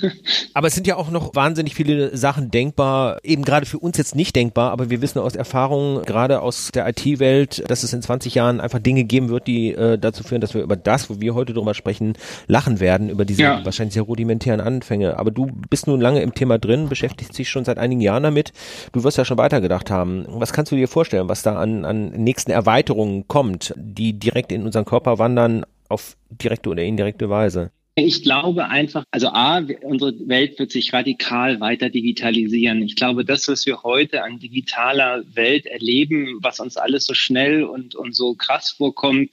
aber 0.54 0.68
es 0.68 0.74
sind 0.74 0.86
ja 0.86 0.96
auch 0.96 1.10
noch 1.10 1.34
wahnsinnig 1.34 1.74
viele 1.74 2.16
Sachen 2.16 2.50
denkbar, 2.50 3.18
eben 3.22 3.44
gerade 3.44 3.66
für 3.66 3.78
uns 3.78 3.98
jetzt 3.98 4.16
nicht 4.16 4.34
denkbar, 4.34 4.70
aber 4.70 4.88
wir 4.88 5.02
wissen 5.02 5.18
aus 5.18 5.36
Erfahrung, 5.36 6.00
gerade 6.06 6.40
aus 6.40 6.70
der 6.72 6.88
IT-Welt, 6.88 7.62
dass 7.68 7.82
es 7.82 7.92
in 7.92 8.00
20 8.00 8.36
Jahren 8.36 8.58
einfach 8.58 8.78
Dinge 8.78 9.04
geben 9.04 9.28
wird, 9.28 9.46
die 9.46 9.72
äh, 9.72 9.98
dazu 9.98 10.24
führen, 10.24 10.40
dass 10.40 10.54
wir 10.54 10.62
über 10.62 10.76
das, 10.76 11.10
wo 11.10 11.20
wir 11.20 11.34
heute 11.34 11.52
drüber 11.52 11.74
sprechen, 11.74 12.14
lachen 12.46 12.80
werden, 12.80 13.10
über 13.10 13.26
diese 13.26 13.42
ja. 13.42 13.62
wahrscheinlich 13.66 13.92
sehr 13.92 14.04
rudimentären 14.04 14.62
Anfänge. 14.62 15.18
Aber 15.18 15.30
du 15.30 15.50
bist 15.68 15.88
nun 15.88 16.00
lange 16.00 16.22
im 16.22 16.32
Thema 16.32 16.58
drin, 16.58 16.88
beschäftigst 16.88 17.36
dich 17.36 17.50
schon 17.50 17.66
seit 17.66 17.76
einigen 17.76 18.00
Jahren 18.00 18.22
damit. 18.22 18.54
Du 18.92 19.04
wirst 19.04 19.18
ja 19.18 19.26
schon 19.26 19.36
weitergedacht 19.36 19.90
haben. 19.90 20.24
Was 20.26 20.54
kannst 20.54 20.72
du 20.72 20.76
dir 20.76 20.88
vorstellen, 20.88 21.28
was 21.28 21.42
da 21.42 21.58
an, 21.58 21.84
an 21.84 22.12
nächsten 22.12 22.50
Erweiterungen 22.50 23.28
kommt, 23.28 23.74
die 23.76 24.14
direkt 24.14 24.52
in 24.52 24.64
unseren 24.64 24.86
Körper 24.86 25.17
wandern 25.18 25.64
auf 25.88 26.16
direkte 26.30 26.70
oder 26.70 26.82
indirekte 26.82 27.28
Weise? 27.28 27.70
Ich 28.00 28.22
glaube 28.22 28.68
einfach, 28.68 29.02
also 29.10 29.28
A, 29.28 29.66
unsere 29.82 30.28
Welt 30.28 30.56
wird 30.60 30.70
sich 30.70 30.92
radikal 30.92 31.58
weiter 31.58 31.90
digitalisieren. 31.90 32.80
Ich 32.82 32.94
glaube, 32.94 33.24
das, 33.24 33.48
was 33.48 33.66
wir 33.66 33.82
heute 33.82 34.22
an 34.22 34.38
digitaler 34.38 35.24
Welt 35.34 35.66
erleben, 35.66 36.38
was 36.40 36.60
uns 36.60 36.76
alles 36.76 37.06
so 37.06 37.14
schnell 37.14 37.64
und, 37.64 37.96
und 37.96 38.14
so 38.14 38.34
krass 38.34 38.70
vorkommt, 38.70 39.30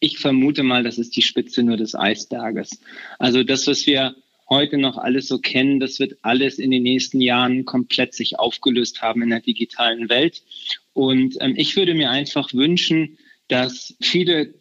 ich 0.00 0.18
vermute 0.18 0.62
mal, 0.62 0.82
das 0.82 0.96
ist 0.96 1.14
die 1.14 1.22
Spitze 1.22 1.62
nur 1.62 1.76
des 1.76 1.94
Eisberges. 1.94 2.80
Also 3.18 3.42
das, 3.42 3.66
was 3.66 3.86
wir 3.86 4.14
heute 4.48 4.78
noch 4.78 4.96
alles 4.96 5.28
so 5.28 5.38
kennen, 5.38 5.80
das 5.80 5.98
wird 5.98 6.16
alles 6.22 6.58
in 6.58 6.70
den 6.70 6.84
nächsten 6.84 7.20
Jahren 7.20 7.66
komplett 7.66 8.14
sich 8.14 8.38
aufgelöst 8.38 9.02
haben 9.02 9.22
in 9.22 9.30
der 9.30 9.40
digitalen 9.40 10.08
Welt. 10.08 10.42
Und 10.94 11.36
ähm, 11.40 11.54
ich 11.56 11.76
würde 11.76 11.94
mir 11.94 12.10
einfach 12.10 12.54
wünschen, 12.54 13.18
dass 13.48 13.94
viele 14.00 14.54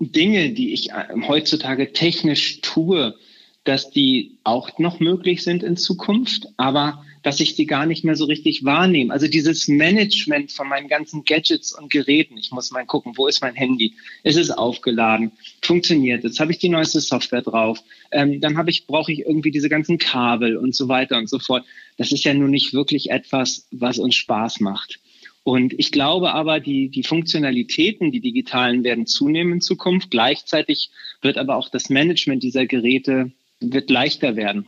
Dinge, 0.00 0.50
die 0.50 0.72
ich 0.72 0.90
äh, 0.90 1.06
heutzutage 1.26 1.92
technisch 1.92 2.60
tue, 2.60 3.16
dass 3.64 3.90
die 3.90 4.38
auch 4.44 4.78
noch 4.78 5.00
möglich 5.00 5.42
sind 5.42 5.62
in 5.62 5.76
Zukunft, 5.76 6.48
aber 6.56 7.04
dass 7.22 7.40
ich 7.40 7.56
die 7.56 7.66
gar 7.66 7.84
nicht 7.84 8.04
mehr 8.04 8.14
so 8.14 8.24
richtig 8.24 8.64
wahrnehme. 8.64 9.12
Also 9.12 9.26
dieses 9.26 9.68
Management 9.68 10.52
von 10.52 10.68
meinen 10.68 10.88
ganzen 10.88 11.24
Gadgets 11.24 11.76
und 11.76 11.90
Geräten. 11.90 12.38
Ich 12.38 12.52
muss 12.52 12.70
mal 12.70 12.86
gucken, 12.86 13.12
wo 13.16 13.26
ist 13.26 13.42
mein 13.42 13.54
Handy? 13.54 13.94
Ist 14.22 14.38
es 14.38 14.50
aufgeladen? 14.50 15.32
Funktioniert 15.60 16.24
es? 16.24 16.40
Habe 16.40 16.52
ich 16.52 16.58
die 16.58 16.68
neueste 16.68 17.00
Software 17.00 17.42
drauf? 17.42 17.82
Ähm, 18.12 18.40
dann 18.40 18.56
habe 18.56 18.70
ich, 18.70 18.86
brauche 18.86 19.12
ich 19.12 19.20
irgendwie 19.20 19.50
diese 19.50 19.68
ganzen 19.68 19.98
Kabel 19.98 20.56
und 20.56 20.74
so 20.74 20.88
weiter 20.88 21.18
und 21.18 21.28
so 21.28 21.38
fort. 21.38 21.64
Das 21.98 22.12
ist 22.12 22.24
ja 22.24 22.32
nun 22.32 22.50
nicht 22.50 22.72
wirklich 22.72 23.10
etwas, 23.10 23.66
was 23.72 23.98
uns 23.98 24.14
Spaß 24.14 24.60
macht. 24.60 25.00
Und 25.48 25.72
ich 25.78 25.92
glaube 25.92 26.34
aber, 26.34 26.60
die, 26.60 26.90
die 26.90 27.04
Funktionalitäten, 27.04 28.12
die 28.12 28.20
digitalen, 28.20 28.84
werden 28.84 29.06
zunehmen 29.06 29.54
in 29.54 29.60
Zukunft. 29.62 30.10
Gleichzeitig 30.10 30.90
wird 31.22 31.38
aber 31.38 31.56
auch 31.56 31.70
das 31.70 31.88
Management 31.88 32.42
dieser 32.42 32.66
Geräte 32.66 33.32
wird 33.58 33.88
leichter 33.88 34.36
werden. 34.36 34.66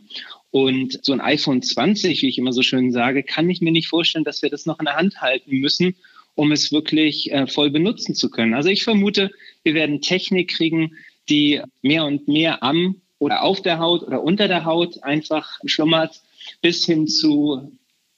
Und 0.49 0.97
so 1.05 1.13
ein 1.13 1.21
iPhone 1.21 1.61
20, 1.61 2.23
wie 2.23 2.29
ich 2.29 2.39
immer 2.39 2.51
so 2.51 2.63
schön 2.63 2.91
sage, 2.91 3.21
kann 3.21 3.47
ich 3.51 3.61
mir 3.61 3.71
nicht 3.71 3.89
vorstellen, 3.89 4.23
dass 4.23 4.41
wir 4.41 4.49
das 4.49 4.65
noch 4.65 4.79
in 4.79 4.85
der 4.85 4.95
Hand 4.95 5.21
halten 5.21 5.55
müssen, 5.57 5.97
um 6.33 6.51
es 6.51 6.71
wirklich 6.71 7.31
äh, 7.31 7.45
voll 7.45 7.69
benutzen 7.69 8.15
zu 8.15 8.31
können. 8.31 8.55
Also 8.55 8.69
ich 8.69 8.83
vermute, 8.83 9.29
wir 9.61 9.75
werden 9.75 10.01
Technik 10.01 10.49
kriegen, 10.49 10.95
die 11.29 11.61
mehr 11.83 12.05
und 12.05 12.27
mehr 12.27 12.63
am 12.63 12.95
oder 13.19 13.43
auf 13.43 13.61
der 13.61 13.77
Haut 13.77 14.01
oder 14.01 14.23
unter 14.23 14.47
der 14.47 14.65
Haut 14.65 15.03
einfach 15.03 15.59
schlummert, 15.63 16.23
bis 16.63 16.87
hin 16.87 17.05
zu 17.05 17.71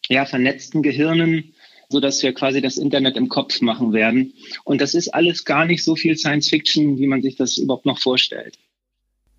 ja, 0.08 0.25
vernetzten 0.25 0.82
Gehirnen, 0.82 1.52
so 1.93 2.00
dass 2.00 2.23
wir 2.23 2.33
quasi 2.33 2.59
das 2.59 2.77
Internet 2.77 3.15
im 3.15 3.29
Kopf 3.29 3.62
machen 3.62 3.93
werden. 3.93 4.33
Und 4.63 4.81
das 4.81 4.95
ist 4.95 5.13
alles 5.13 5.45
gar 5.45 5.65
nicht 5.65 5.83
so 5.83 5.95
viel 5.95 6.17
Science 6.17 6.50
Fiction, 6.50 6.97
wie 6.97 7.07
man 7.07 7.21
sich 7.21 7.35
das 7.35 7.57
überhaupt 7.57 7.85
noch 7.85 8.00
vorstellt. 8.00 8.57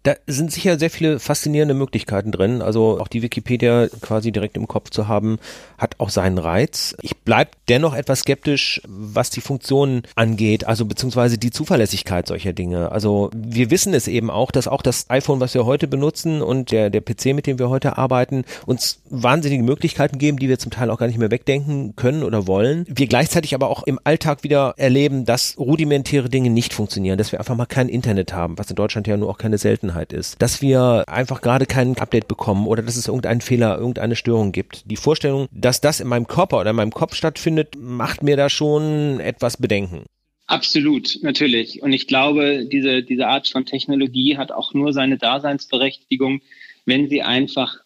Da 0.05 0.17
sind 0.27 0.53
sicher 0.53 0.79
sehr 0.79 0.91
viele 0.91 1.19
faszinierende 1.19 1.73
Möglichkeiten 1.73 2.31
drin. 2.31 2.61
Also 2.61 3.01
auch 3.01 3.09
die 3.09 3.23
Wikipedia 3.23 3.89
quasi 4.03 4.33
direkt 4.33 4.59
im 4.59 4.69
Kopf 4.69 4.91
zu 4.91 5.09
haben, 5.09 5.39
hat 5.79 5.99
auch 5.99 6.11
seinen 6.11 6.37
Reiz. 6.37 6.95
Ich 7.01 7.17
bleib 7.17 7.57
dennoch 7.71 7.95
etwas 7.95 8.21
skeptisch, 8.21 8.83
was 8.87 9.31
die 9.31 9.41
Funktionen 9.41 10.03
angeht, 10.15 10.67
also 10.67 10.85
beziehungsweise 10.85 11.39
die 11.39 11.51
Zuverlässigkeit 11.51 12.29
solcher 12.29 12.53
Dinge. 12.53 12.93
Also 12.93 13.31
wir 13.35 13.71
wissen 13.71 13.95
es 13.95 14.07
eben 14.07 14.31
auch, 14.31 14.51
dass 14.51 14.69
auch 14.69 14.83
das 14.83 15.09
iPhone, 15.09 15.41
was 15.41 15.55
wir 15.55 15.65
heute 15.65 15.89
benutzen 15.89 16.43
und 16.43 16.71
der, 16.71 16.91
der 16.91 17.01
PC, 17.01 17.35
mit 17.35 17.47
dem 17.47 17.59
wir 17.59 17.71
heute 17.71 17.97
arbeiten, 17.97 18.45
uns 18.67 19.01
wahnsinnige 19.09 19.63
Möglichkeiten 19.63 20.19
geben, 20.19 20.39
die 20.39 20.51
wir 20.51 20.59
zum 20.59 20.71
Teil 20.71 20.91
auch 20.91 20.99
gar 20.99 21.07
nicht 21.07 21.19
mehr 21.19 21.31
wegdenken 21.31 21.97
können 21.97 22.25
oder 22.25 22.47
wollen. 22.47 22.85
Wir 22.91 23.07
gleichzeitig 23.07 23.55
aber 23.55 23.71
auch 23.71 23.85
im 23.85 23.99
Alltag 24.05 24.45
wieder 24.45 24.75
erleben, 24.77 25.25
dass 25.25 25.57
rudimentäre 25.59 26.29
Dinge 26.29 26.51
nicht 26.51 26.75
funktionieren, 26.75 27.17
dass 27.17 27.33
wir 27.33 27.39
einfach 27.39 27.57
mal 27.57 27.65
kein 27.65 27.89
Internet 27.89 28.35
haben, 28.35 28.59
was 28.59 28.69
in 28.69 28.77
Deutschland 28.77 29.07
ja 29.07 29.17
nur 29.17 29.31
auch 29.31 29.39
keine 29.39 29.57
Seltenheit 29.57 29.94
Seltenheit 29.95 30.13
ist, 30.13 30.43
dass 30.43 30.61
wir 30.61 31.05
einfach 31.07 31.41
gerade 31.41 31.67
kein 31.67 31.97
Update 31.97 32.29
bekommen 32.29 32.67
oder 32.67 32.83
dass 32.83 32.97
es 32.97 33.09
irgendeinen 33.09 33.41
Fehler, 33.41 33.79
irgendeine 33.79 34.17
Störung 34.17 34.53
gibt. 34.53 34.91
Die 34.91 34.97
Vorstellung, 34.97 35.49
dass 35.53 35.81
das 35.81 36.01
in 36.01 36.09
meinem 36.09 36.27
Körper 36.27 36.61
oder 36.61 36.71
in 36.71 36.77
meinem 36.77 36.93
Kopf 36.93 37.15
stattfindet, 37.15 37.77
macht 37.79 38.23
mir 38.23 38.37
da 38.37 38.51
schon 38.51 39.21
etwas 39.21 39.57
Bedenken. 39.57 40.05
Absolut, 40.47 41.19
natürlich. 41.23 41.83
Und 41.83 41.93
ich 41.93 42.07
glaube, 42.07 42.67
diese, 42.71 43.03
diese 43.03 43.27
Art 43.27 43.49
von 43.49 43.65
Technologie 43.65 44.37
hat 44.37 44.53
auch 44.53 44.75
nur 44.75 44.93
seine 44.93 45.17
Daseinsberechtigung, 45.17 46.43
wenn 46.85 47.09
sie 47.09 47.23
einfach, 47.23 47.77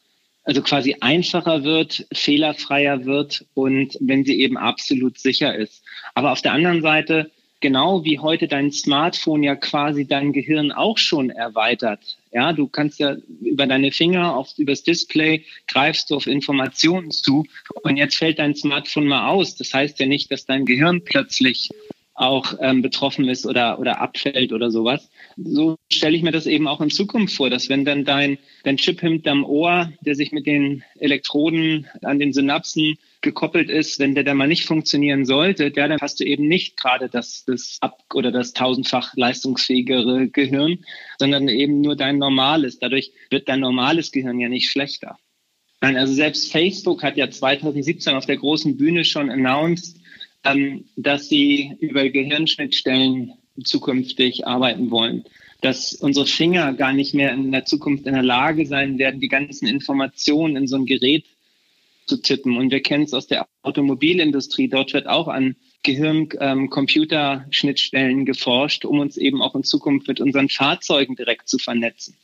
also 0.42 0.62
quasi 0.62 0.96
einfacher 1.00 1.62
wird, 1.62 2.06
fehlerfreier 2.12 3.04
wird 3.04 3.44
und 3.54 3.96
wenn 4.00 4.24
sie 4.24 4.40
eben 4.40 4.56
absolut 4.56 5.18
sicher 5.18 5.54
ist. 5.54 5.84
Aber 6.14 6.32
auf 6.32 6.42
der 6.42 6.52
anderen 6.52 6.82
Seite, 6.82 7.30
genau 7.60 8.04
wie 8.04 8.18
heute 8.18 8.48
dein 8.48 8.70
Smartphone 8.70 9.42
ja 9.42 9.56
quasi 9.56 10.06
dein 10.06 10.32
Gehirn 10.32 10.72
auch 10.72 10.98
schon 10.98 11.30
erweitert. 11.30 12.18
Ja, 12.32 12.52
du 12.52 12.68
kannst 12.68 12.98
ja 12.98 13.16
über 13.40 13.66
deine 13.66 13.90
Finger 13.90 14.36
auf, 14.36 14.56
übers 14.58 14.82
Display 14.82 15.44
greifst 15.66 16.10
du 16.10 16.16
auf 16.16 16.26
Informationen 16.26 17.10
zu 17.10 17.46
und 17.82 17.96
jetzt 17.96 18.16
fällt 18.16 18.38
dein 18.38 18.54
Smartphone 18.54 19.06
mal 19.06 19.28
aus. 19.28 19.56
Das 19.56 19.72
heißt 19.72 19.98
ja 20.00 20.06
nicht, 20.06 20.30
dass 20.30 20.44
dein 20.44 20.64
Gehirn 20.64 21.02
plötzlich 21.04 21.70
auch 22.14 22.54
ähm, 22.60 22.82
betroffen 22.82 23.28
ist 23.28 23.46
oder, 23.46 23.78
oder 23.78 24.00
abfällt 24.00 24.52
oder 24.52 24.70
sowas. 24.70 25.08
So 25.40 25.76
stelle 25.92 26.16
ich 26.16 26.22
mir 26.22 26.32
das 26.32 26.46
eben 26.46 26.66
auch 26.66 26.80
in 26.80 26.90
Zukunft 26.90 27.36
vor, 27.36 27.48
dass 27.48 27.68
wenn 27.68 27.84
dann 27.84 28.04
dein, 28.04 28.38
dein 28.64 28.76
Chip 28.76 29.00
hinterm 29.00 29.44
Ohr, 29.44 29.92
der 30.00 30.16
sich 30.16 30.32
mit 30.32 30.46
den 30.46 30.82
Elektroden 30.98 31.86
an 32.02 32.18
den 32.18 32.32
Synapsen 32.32 32.98
gekoppelt 33.20 33.70
ist, 33.70 34.00
wenn 34.00 34.16
der 34.16 34.24
dann 34.24 34.36
mal 34.36 34.48
nicht 34.48 34.64
funktionieren 34.64 35.24
sollte, 35.24 35.70
der, 35.70 35.88
dann 35.88 36.00
hast 36.00 36.18
du 36.18 36.24
eben 36.24 36.48
nicht 36.48 36.76
gerade 36.76 37.08
das, 37.08 37.44
das 37.44 37.78
ab 37.80 38.02
oder 38.14 38.32
das 38.32 38.52
tausendfach 38.52 39.14
leistungsfähigere 39.14 40.28
Gehirn, 40.28 40.84
sondern 41.18 41.48
eben 41.48 41.82
nur 41.82 41.94
dein 41.94 42.18
normales. 42.18 42.80
Dadurch 42.80 43.12
wird 43.30 43.48
dein 43.48 43.60
normales 43.60 44.10
Gehirn 44.10 44.40
ja 44.40 44.48
nicht 44.48 44.70
schlechter. 44.70 45.18
Nein, 45.80 45.96
also 45.96 46.12
selbst 46.12 46.50
Facebook 46.50 47.04
hat 47.04 47.16
ja 47.16 47.30
2017 47.30 48.14
auf 48.14 48.26
der 48.26 48.38
großen 48.38 48.76
Bühne 48.76 49.04
schon 49.04 49.30
announced, 49.30 50.00
ähm, 50.44 50.86
dass 50.96 51.28
sie 51.28 51.76
über 51.78 52.08
Gehirnschnittstellen 52.08 53.34
zukünftig 53.64 54.46
arbeiten 54.46 54.90
wollen. 54.90 55.24
Dass 55.60 55.94
unsere 55.94 56.26
Finger 56.26 56.72
gar 56.72 56.92
nicht 56.92 57.14
mehr 57.14 57.32
in 57.32 57.50
der 57.50 57.64
Zukunft 57.64 58.06
in 58.06 58.14
der 58.14 58.22
Lage 58.22 58.66
sein 58.66 58.98
werden, 58.98 59.20
die 59.20 59.28
ganzen 59.28 59.66
Informationen 59.66 60.56
in 60.56 60.68
so 60.68 60.76
ein 60.76 60.86
Gerät 60.86 61.24
zu 62.06 62.22
tippen. 62.22 62.56
Und 62.56 62.70
wir 62.70 62.80
kennen 62.80 63.04
es 63.04 63.14
aus 63.14 63.26
der 63.26 63.46
Automobilindustrie. 63.62 64.68
Dort 64.68 64.94
wird 64.94 65.06
auch 65.06 65.28
an 65.28 65.56
Gehirn-Computer-Schnittstellen 65.82 68.20
ähm, 68.20 68.24
geforscht, 68.24 68.84
um 68.84 69.00
uns 69.00 69.16
eben 69.16 69.42
auch 69.42 69.54
in 69.54 69.62
Zukunft 69.62 70.08
mit 70.08 70.20
unseren 70.20 70.48
Fahrzeugen 70.48 71.14
direkt 71.14 71.48
zu 71.48 71.58
vernetzen. 71.58 72.16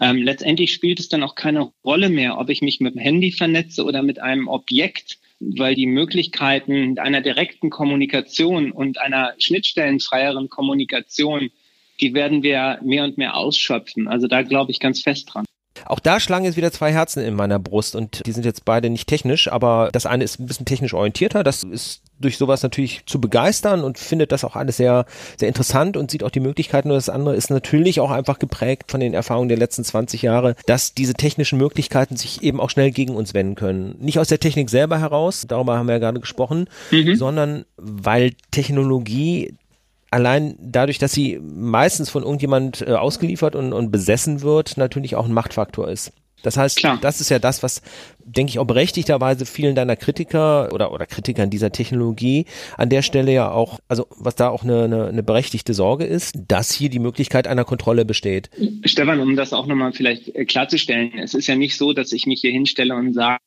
Ähm, 0.00 0.22
letztendlich 0.22 0.72
spielt 0.72 0.98
es 0.98 1.08
dann 1.08 1.22
auch 1.22 1.34
keine 1.34 1.72
Rolle 1.84 2.08
mehr, 2.08 2.38
ob 2.38 2.48
ich 2.48 2.62
mich 2.62 2.80
mit 2.80 2.94
dem 2.94 3.00
Handy 3.00 3.32
vernetze 3.32 3.84
oder 3.84 4.02
mit 4.02 4.20
einem 4.20 4.48
Objekt, 4.48 5.19
weil 5.40 5.74
die 5.74 5.86
Möglichkeiten 5.86 6.98
einer 6.98 7.22
direkten 7.22 7.70
Kommunikation 7.70 8.72
und 8.72 8.98
einer 9.00 9.34
schnittstellenfreieren 9.38 10.48
Kommunikation, 10.48 11.50
die 12.00 12.14
werden 12.14 12.42
wir 12.42 12.78
mehr 12.82 13.04
und 13.04 13.18
mehr 13.18 13.36
ausschöpfen. 13.36 14.06
Also 14.06 14.28
da 14.28 14.42
glaube 14.42 14.70
ich 14.70 14.80
ganz 14.80 15.00
fest 15.00 15.30
dran. 15.32 15.44
Auch 15.86 16.00
da 16.00 16.20
schlagen 16.20 16.44
jetzt 16.44 16.56
wieder 16.56 16.72
zwei 16.72 16.92
Herzen 16.92 17.22
in 17.22 17.34
meiner 17.34 17.58
Brust 17.58 17.96
und 17.96 18.26
die 18.26 18.32
sind 18.32 18.44
jetzt 18.44 18.64
beide 18.64 18.90
nicht 18.90 19.08
technisch, 19.08 19.50
aber 19.50 19.90
das 19.92 20.06
eine 20.06 20.24
ist 20.24 20.38
ein 20.40 20.46
bisschen 20.46 20.66
technisch 20.66 20.94
orientierter, 20.94 21.42
das 21.42 21.62
ist 21.62 22.02
durch 22.20 22.36
sowas 22.36 22.62
natürlich 22.62 23.02
zu 23.06 23.20
begeistern 23.20 23.82
und 23.82 23.98
findet 23.98 24.30
das 24.30 24.44
auch 24.44 24.54
alles 24.54 24.76
sehr, 24.76 25.06
sehr 25.38 25.48
interessant 25.48 25.96
und 25.96 26.10
sieht 26.10 26.22
auch 26.22 26.30
die 26.30 26.40
Möglichkeiten. 26.40 26.90
Und 26.90 26.96
das 26.96 27.08
andere 27.08 27.34
ist 27.34 27.50
natürlich 27.50 27.98
auch 28.00 28.10
einfach 28.10 28.38
geprägt 28.38 28.90
von 28.90 29.00
den 29.00 29.14
Erfahrungen 29.14 29.48
der 29.48 29.58
letzten 29.58 29.84
20 29.84 30.22
Jahre, 30.22 30.54
dass 30.66 30.94
diese 30.94 31.14
technischen 31.14 31.58
Möglichkeiten 31.58 32.16
sich 32.16 32.42
eben 32.42 32.60
auch 32.60 32.70
schnell 32.70 32.90
gegen 32.90 33.16
uns 33.16 33.34
wenden 33.34 33.54
können. 33.54 33.96
Nicht 34.00 34.18
aus 34.18 34.28
der 34.28 34.38
Technik 34.38 34.70
selber 34.70 34.98
heraus, 34.98 35.46
darüber 35.48 35.78
haben 35.78 35.86
wir 35.86 35.94
ja 35.94 35.98
gerade 35.98 36.20
gesprochen, 36.20 36.68
mhm. 36.90 37.16
sondern 37.16 37.64
weil 37.76 38.32
Technologie 38.50 39.54
allein 40.10 40.56
dadurch, 40.60 40.98
dass 40.98 41.12
sie 41.12 41.38
meistens 41.40 42.10
von 42.10 42.22
irgendjemand 42.22 42.82
äh, 42.82 42.92
ausgeliefert 42.92 43.54
und, 43.54 43.72
und 43.72 43.90
besessen 43.90 44.42
wird, 44.42 44.76
natürlich 44.76 45.16
auch 45.16 45.26
ein 45.26 45.32
Machtfaktor 45.32 45.88
ist. 45.88 46.12
Das 46.42 46.56
heißt, 46.56 46.78
Klar. 46.78 46.98
das 47.00 47.20
ist 47.20 47.28
ja 47.28 47.38
das, 47.38 47.62
was, 47.62 47.82
denke 48.24 48.50
ich, 48.50 48.58
auch 48.58 48.64
berechtigterweise 48.64 49.44
vielen 49.44 49.74
deiner 49.74 49.96
Kritiker 49.96 50.72
oder, 50.72 50.92
oder 50.92 51.06
Kritikern 51.06 51.50
dieser 51.50 51.70
Technologie 51.70 52.46
an 52.76 52.88
der 52.88 53.02
Stelle 53.02 53.32
ja 53.32 53.50
auch, 53.50 53.78
also 53.88 54.06
was 54.16 54.36
da 54.36 54.48
auch 54.48 54.62
eine, 54.62 54.84
eine, 54.84 55.06
eine 55.08 55.22
berechtigte 55.22 55.74
Sorge 55.74 56.04
ist, 56.04 56.38
dass 56.48 56.72
hier 56.72 56.88
die 56.88 56.98
Möglichkeit 56.98 57.46
einer 57.46 57.64
Kontrolle 57.64 58.04
besteht. 58.04 58.50
Stefan, 58.84 59.20
um 59.20 59.36
das 59.36 59.52
auch 59.52 59.66
nochmal 59.66 59.92
vielleicht 59.92 60.34
äh, 60.34 60.44
klarzustellen, 60.44 61.18
es 61.18 61.34
ist 61.34 61.46
ja 61.46 61.56
nicht 61.56 61.76
so, 61.76 61.92
dass 61.92 62.12
ich 62.12 62.26
mich 62.26 62.40
hier 62.40 62.52
hinstelle 62.52 62.94
und 62.94 63.12
sage, 63.12 63.40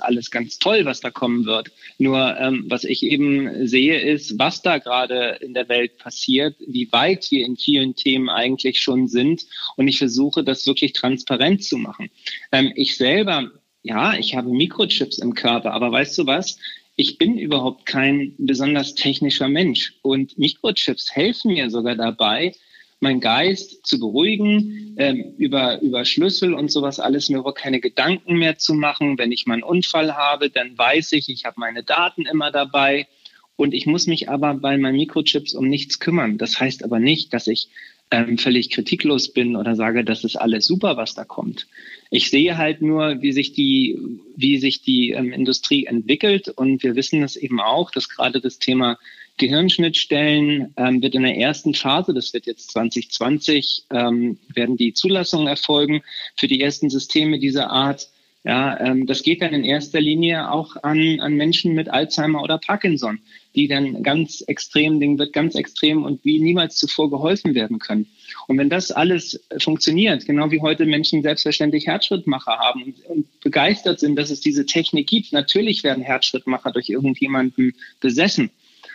alles 0.00 0.30
ganz 0.30 0.58
toll, 0.58 0.84
was 0.84 1.00
da 1.00 1.10
kommen 1.10 1.44
wird. 1.44 1.70
Nur 1.98 2.36
ähm, 2.38 2.64
was 2.68 2.84
ich 2.84 3.02
eben 3.02 3.66
sehe, 3.66 4.00
ist, 4.00 4.38
was 4.38 4.62
da 4.62 4.78
gerade 4.78 5.38
in 5.40 5.54
der 5.54 5.68
Welt 5.68 5.98
passiert, 5.98 6.56
wie 6.66 6.90
weit 6.92 7.30
wir 7.30 7.44
in 7.44 7.56
vielen 7.56 7.94
Themen 7.94 8.28
eigentlich 8.28 8.80
schon 8.80 9.08
sind. 9.08 9.46
Und 9.76 9.88
ich 9.88 9.98
versuche, 9.98 10.44
das 10.44 10.66
wirklich 10.66 10.92
transparent 10.92 11.64
zu 11.64 11.78
machen. 11.78 12.10
Ähm, 12.52 12.72
ich 12.74 12.96
selber, 12.96 13.50
ja, 13.82 14.14
ich 14.14 14.34
habe 14.34 14.50
Mikrochips 14.50 15.18
im 15.18 15.34
Körper, 15.34 15.72
aber 15.72 15.92
weißt 15.92 16.18
du 16.18 16.26
was? 16.26 16.58
Ich 16.96 17.16
bin 17.16 17.38
überhaupt 17.38 17.86
kein 17.86 18.34
besonders 18.38 18.94
technischer 18.94 19.48
Mensch. 19.48 19.94
Und 20.02 20.38
Mikrochips 20.38 21.14
helfen 21.14 21.52
mir 21.52 21.70
sogar 21.70 21.94
dabei, 21.94 22.52
mein 23.00 23.20
Geist 23.20 23.86
zu 23.86 23.98
beruhigen, 23.98 24.94
ähm, 24.98 25.34
über, 25.38 25.80
über 25.80 26.04
Schlüssel 26.04 26.54
und 26.54 26.70
sowas 26.70 27.00
alles, 27.00 27.30
mir 27.30 27.38
überhaupt 27.38 27.58
keine 27.58 27.80
Gedanken 27.80 28.36
mehr 28.36 28.58
zu 28.58 28.74
machen. 28.74 29.18
Wenn 29.18 29.32
ich 29.32 29.46
mal 29.46 29.54
einen 29.54 29.62
Unfall 29.62 30.14
habe, 30.14 30.50
dann 30.50 30.76
weiß 30.76 31.12
ich, 31.12 31.28
ich 31.30 31.46
habe 31.46 31.58
meine 31.58 31.82
Daten 31.82 32.26
immer 32.26 32.50
dabei. 32.50 33.08
Und 33.56 33.74
ich 33.74 33.86
muss 33.86 34.06
mich 34.06 34.28
aber 34.28 34.54
bei 34.54 34.78
meinen 34.78 34.96
Mikrochips 34.96 35.54
um 35.54 35.68
nichts 35.68 35.98
kümmern. 35.98 36.38
Das 36.38 36.60
heißt 36.60 36.84
aber 36.84 36.98
nicht, 36.98 37.32
dass 37.32 37.46
ich 37.46 37.68
ähm, 38.10 38.38
völlig 38.38 38.70
kritiklos 38.70 39.32
bin 39.32 39.56
oder 39.56 39.76
sage, 39.76 40.04
das 40.04 40.24
ist 40.24 40.36
alles 40.36 40.66
super, 40.66 40.96
was 40.96 41.14
da 41.14 41.24
kommt. 41.24 41.66
Ich 42.10 42.28
sehe 42.30 42.58
halt 42.58 42.82
nur, 42.82 43.22
wie 43.22 43.32
sich 43.32 43.52
die, 43.52 43.98
wie 44.36 44.58
sich 44.58 44.82
die 44.82 45.10
ähm, 45.10 45.32
Industrie 45.32 45.84
entwickelt 45.84 46.48
und 46.48 46.82
wir 46.82 46.96
wissen 46.96 47.22
es 47.22 47.36
eben 47.36 47.60
auch, 47.60 47.90
dass 47.90 48.08
gerade 48.08 48.40
das 48.40 48.58
Thema 48.58 48.98
Gehirnschnittstellen 49.40 50.74
ähm, 50.76 51.02
wird 51.02 51.14
in 51.14 51.22
der 51.22 51.36
ersten 51.36 51.72
Phase, 51.74 52.12
das 52.12 52.34
wird 52.34 52.46
jetzt 52.46 52.72
2020, 52.72 53.84
ähm, 53.90 54.38
werden 54.54 54.76
die 54.76 54.92
Zulassungen 54.92 55.46
erfolgen 55.46 56.02
für 56.36 56.46
die 56.46 56.60
ersten 56.60 56.90
Systeme 56.90 57.38
dieser 57.38 57.70
Art. 57.70 58.08
Ja, 58.44 58.78
ähm, 58.80 59.06
das 59.06 59.22
geht 59.22 59.40
dann 59.40 59.54
in 59.54 59.64
erster 59.64 59.98
Linie 59.98 60.50
auch 60.50 60.76
an, 60.82 61.20
an 61.20 61.34
Menschen 61.34 61.74
mit 61.74 61.88
Alzheimer 61.88 62.42
oder 62.42 62.58
Parkinson, 62.58 63.20
die 63.54 63.66
dann 63.66 64.02
ganz 64.02 64.42
extrem, 64.42 65.00
denen 65.00 65.18
wird 65.18 65.32
ganz 65.32 65.54
extrem 65.54 66.04
und 66.04 66.22
wie 66.22 66.38
niemals 66.38 66.76
zuvor 66.76 67.10
geholfen 67.10 67.54
werden 67.54 67.78
können. 67.78 68.08
Und 68.46 68.58
wenn 68.58 68.68
das 68.68 68.90
alles 68.92 69.42
funktioniert, 69.58 70.26
genau 70.26 70.50
wie 70.50 70.60
heute 70.60 70.84
Menschen 70.84 71.22
selbstverständlich 71.22 71.86
Herzschrittmacher 71.86 72.58
haben 72.58 72.82
und, 72.82 73.06
und 73.06 73.40
begeistert 73.40 74.00
sind, 74.00 74.16
dass 74.16 74.30
es 74.30 74.40
diese 74.40 74.66
Technik 74.66 75.06
gibt, 75.06 75.32
natürlich 75.32 75.82
werden 75.82 76.02
Herzschrittmacher 76.02 76.72
durch 76.72 76.90
irgendjemanden 76.90 77.74
besessen. 78.00 78.50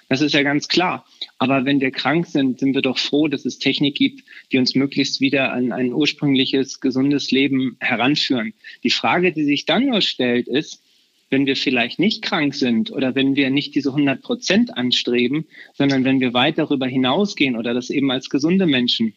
Das 0.07 0.21
ist 0.21 0.33
ja 0.33 0.43
ganz 0.43 0.67
klar. 0.67 1.05
Aber 1.37 1.65
wenn 1.65 1.81
wir 1.81 1.91
krank 1.91 2.27
sind, 2.27 2.59
sind 2.59 2.75
wir 2.75 2.81
doch 2.81 2.97
froh, 2.97 3.27
dass 3.27 3.45
es 3.45 3.59
Technik 3.59 3.95
gibt, 3.95 4.23
die 4.51 4.57
uns 4.57 4.75
möglichst 4.75 5.19
wieder 5.21 5.51
an 5.51 5.71
ein 5.71 5.93
ursprüngliches, 5.93 6.79
gesundes 6.79 7.31
Leben 7.31 7.77
heranführen. 7.79 8.53
Die 8.83 8.91
Frage, 8.91 9.31
die 9.31 9.43
sich 9.43 9.65
dann 9.65 9.87
nur 9.87 10.01
stellt, 10.01 10.47
ist, 10.47 10.81
wenn 11.29 11.47
wir 11.47 11.55
vielleicht 11.55 11.97
nicht 11.99 12.21
krank 12.21 12.53
sind 12.53 12.91
oder 12.91 13.15
wenn 13.15 13.35
wir 13.35 13.49
nicht 13.49 13.73
diese 13.73 13.89
100 13.89 14.21
Prozent 14.21 14.77
anstreben, 14.77 15.45
sondern 15.73 16.03
wenn 16.03 16.19
wir 16.19 16.33
weit 16.33 16.57
darüber 16.57 16.87
hinausgehen 16.87 17.55
oder 17.55 17.73
das 17.73 17.89
eben 17.89 18.11
als 18.11 18.29
gesunde 18.29 18.67
Menschen 18.67 19.15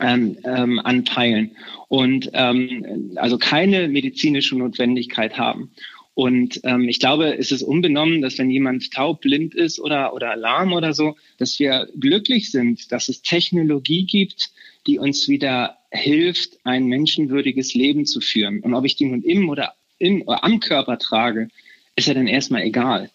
ähm, 0.00 0.38
ähm, 0.44 0.78
anpeilen 0.78 1.56
und 1.88 2.30
ähm, 2.32 3.12
also 3.16 3.36
keine 3.36 3.88
medizinische 3.88 4.56
Notwendigkeit 4.56 5.36
haben 5.38 5.72
und 6.20 6.60
ähm, 6.64 6.86
ich 6.86 6.98
glaube, 6.98 7.38
es 7.38 7.50
ist 7.50 7.62
unbenommen, 7.62 8.20
dass 8.20 8.36
wenn 8.36 8.50
jemand 8.50 8.92
taub, 8.92 9.22
blind 9.22 9.54
ist 9.54 9.80
oder, 9.80 10.12
oder 10.12 10.32
alarm 10.32 10.74
oder 10.74 10.92
so, 10.92 11.16
dass 11.38 11.58
wir 11.58 11.88
glücklich 11.98 12.50
sind, 12.50 12.92
dass 12.92 13.08
es 13.08 13.22
Technologie 13.22 14.04
gibt, 14.04 14.50
die 14.86 14.98
uns 14.98 15.28
wieder 15.28 15.78
hilft, 15.90 16.58
ein 16.62 16.84
menschenwürdiges 16.84 17.72
Leben 17.72 18.04
zu 18.04 18.20
führen. 18.20 18.60
Und 18.60 18.74
ob 18.74 18.84
ich 18.84 18.96
die 18.96 19.06
nun 19.06 19.22
im 19.22 19.48
oder, 19.48 19.72
im 19.98 20.20
oder 20.20 20.44
am 20.44 20.60
Körper 20.60 20.98
trage, 20.98 21.48
ist 21.96 22.06
ja 22.06 22.12
dann 22.12 22.26
erstmal 22.26 22.64
egal. 22.64 23.10